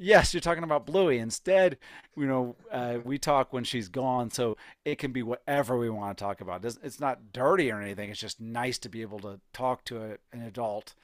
Yes, 0.00 0.32
you're 0.32 0.40
talking 0.40 0.62
about 0.62 0.86
Bluey. 0.86 1.18
Instead, 1.18 1.76
you 2.16 2.26
know, 2.26 2.54
uh, 2.70 2.98
we 3.02 3.18
talk 3.18 3.52
when 3.52 3.64
she's 3.64 3.88
gone, 3.88 4.30
so 4.30 4.56
it 4.84 4.96
can 4.96 5.10
be 5.10 5.24
whatever 5.24 5.76
we 5.76 5.90
want 5.90 6.16
to 6.16 6.22
talk 6.22 6.40
about. 6.40 6.64
It's 6.64 7.00
not 7.00 7.32
dirty 7.32 7.70
or 7.72 7.80
anything. 7.80 8.08
It's 8.08 8.20
just 8.20 8.40
nice 8.40 8.78
to 8.78 8.88
be 8.88 9.02
able 9.02 9.18
to 9.20 9.40
talk 9.52 9.84
to 9.86 9.96
a, 9.96 10.08
an 10.32 10.42
adult 10.42 10.94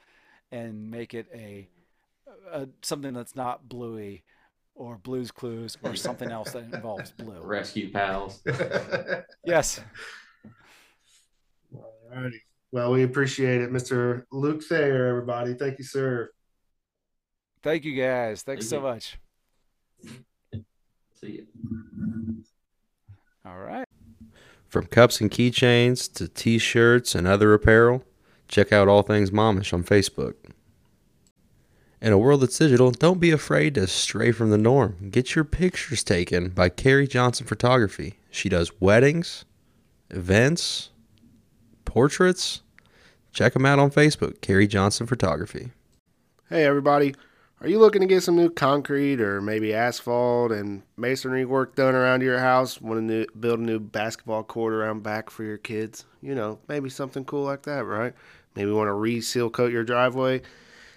and 0.53 0.93
make 0.93 1.13
it 1.13 1.27
a, 1.35 1.69
a 2.53 2.69
something 2.83 3.13
that's 3.13 3.35
not 3.35 3.69
Bluey 3.69 4.23
or 4.75 4.99
Blue's 4.99 5.31
Clues 5.31 5.77
or 5.83 5.95
something 5.95 6.31
else 6.31 6.53
that 6.53 6.65
involves 6.73 7.11
blue. 7.19 7.41
Rescue 7.41 7.91
pals. 7.91 8.43
Yes. 9.47 9.81
Alrighty. 12.13 12.39
Well, 12.73 12.93
we 12.93 13.03
appreciate 13.05 13.61
it, 13.61 13.71
Mr. 13.71 14.25
Luke 14.33 14.63
Thayer, 14.65 15.07
everybody. 15.07 15.55
Thank 15.55 15.79
you, 15.79 15.85
sir. 15.85 16.31
Thank 17.63 17.85
you 17.85 17.95
guys. 17.95 18.43
Thanks 18.43 18.69
Thank 18.69 18.71
so 18.71 18.77
you. 18.77 18.83
much. 18.83 19.19
See 21.21 21.31
you. 21.31 21.47
All 23.47 23.59
right. 23.59 23.87
From 24.69 24.87
cups 24.87 25.21
and 25.21 25.31
keychains 25.31 26.13
to 26.15 26.27
t 26.27 26.59
shirts 26.59 27.15
and 27.15 27.27
other 27.27 27.55
apparel, 27.55 28.03
check 28.49 28.73
out 28.73 28.89
All 28.89 29.03
Things 29.03 29.31
Momish 29.31 29.73
on 29.73 29.85
Facebook. 29.85 30.35
In 32.05 32.13
a 32.13 32.19
world 32.19 32.43
that's 32.43 32.59
digital, 32.59 32.91
don't 32.91 33.19
be 33.19 33.31
afraid 33.31 33.77
to 33.77 33.87
stray 33.87 34.31
from 34.31 34.51
the 34.51 34.59
norm. 34.59 35.09
Get 35.11 35.35
your 35.35 35.43
pictures 35.43 36.05
taken 36.05 36.51
by 36.51 36.69
Carrie 36.69 37.09
Johnson 37.09 37.47
Photography. 37.47 38.19
She 38.31 38.51
does 38.51 38.79
weddings, 38.79 39.47
events, 40.11 40.91
portraits. 41.87 42.61
Check 43.33 43.55
them 43.55 43.65
out 43.65 43.79
on 43.79 43.91
Facebook, 43.91 44.43
Carrie 44.43 44.67
Johnson 44.67 45.07
Photography. 45.07 45.71
Hey 46.51 46.67
everybody, 46.67 47.15
are 47.63 47.69
you 47.69 47.79
looking 47.79 48.03
to 48.03 48.07
get 48.07 48.23
some 48.23 48.37
new 48.37 48.51
concrete 48.51 49.19
or 49.23 49.41
maybe 49.41 49.73
asphalt 49.73 50.53
and 50.53 50.83
masonry 50.99 51.47
work 51.47 51.75
done 51.75 51.95
around 51.95 52.21
your 52.21 52.39
house? 52.39 52.83
Want 52.83 53.09
to 53.09 53.27
build 53.41 53.61
a 53.61 53.63
new 53.63 53.81
basketball 53.81 54.43
court 54.43 54.75
around 54.75 55.03
back 55.03 55.31
for 55.31 55.43
your 55.43 55.57
kids? 55.57 56.05
You 56.21 56.35
know, 56.35 56.59
maybe 56.69 56.91
something 56.91 57.25
cool 57.25 57.45
like 57.45 57.63
that, 57.63 57.87
right? 57.87 58.13
Maybe 58.55 58.71
want 58.73 58.89
to 58.89 58.93
reseal 58.93 59.49
coat 59.49 59.73
your 59.73 59.85
driveway? 59.85 60.43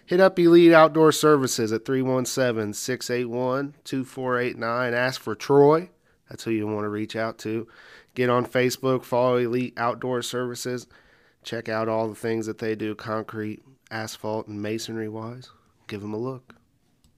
Hit 0.08 0.22
up 0.22 0.40
Elite 0.40 0.72
Outdoor 0.72 1.12
Services 1.12 1.74
at 1.74 1.84
317 1.84 2.74
681 2.74 3.76
2489. 3.84 4.94
Ask 4.94 5.20
for 5.20 5.36
Troy. 5.36 5.90
That's 6.30 6.46
who 6.46 6.52
you 6.52 6.66
want 6.66 6.86
to 6.86 6.90
reach 6.90 7.18
out 7.18 7.38
to. 7.40 7.68
Get 8.16 8.30
on 8.30 8.46
Facebook, 8.46 9.04
follow 9.04 9.36
Elite 9.36 9.74
Outdoor 9.76 10.22
Services. 10.22 10.88
Check 11.44 11.68
out 11.68 11.90
all 11.90 12.08
the 12.08 12.16
things 12.16 12.46
that 12.46 12.60
they 12.60 12.74
do 12.74 12.96
concrete, 12.96 13.62
asphalt, 13.92 14.48
and 14.48 14.62
masonry 14.62 15.10
wise. 15.10 15.50
Give 15.88 16.00
them 16.00 16.14
a 16.14 16.18
look. 16.18 16.56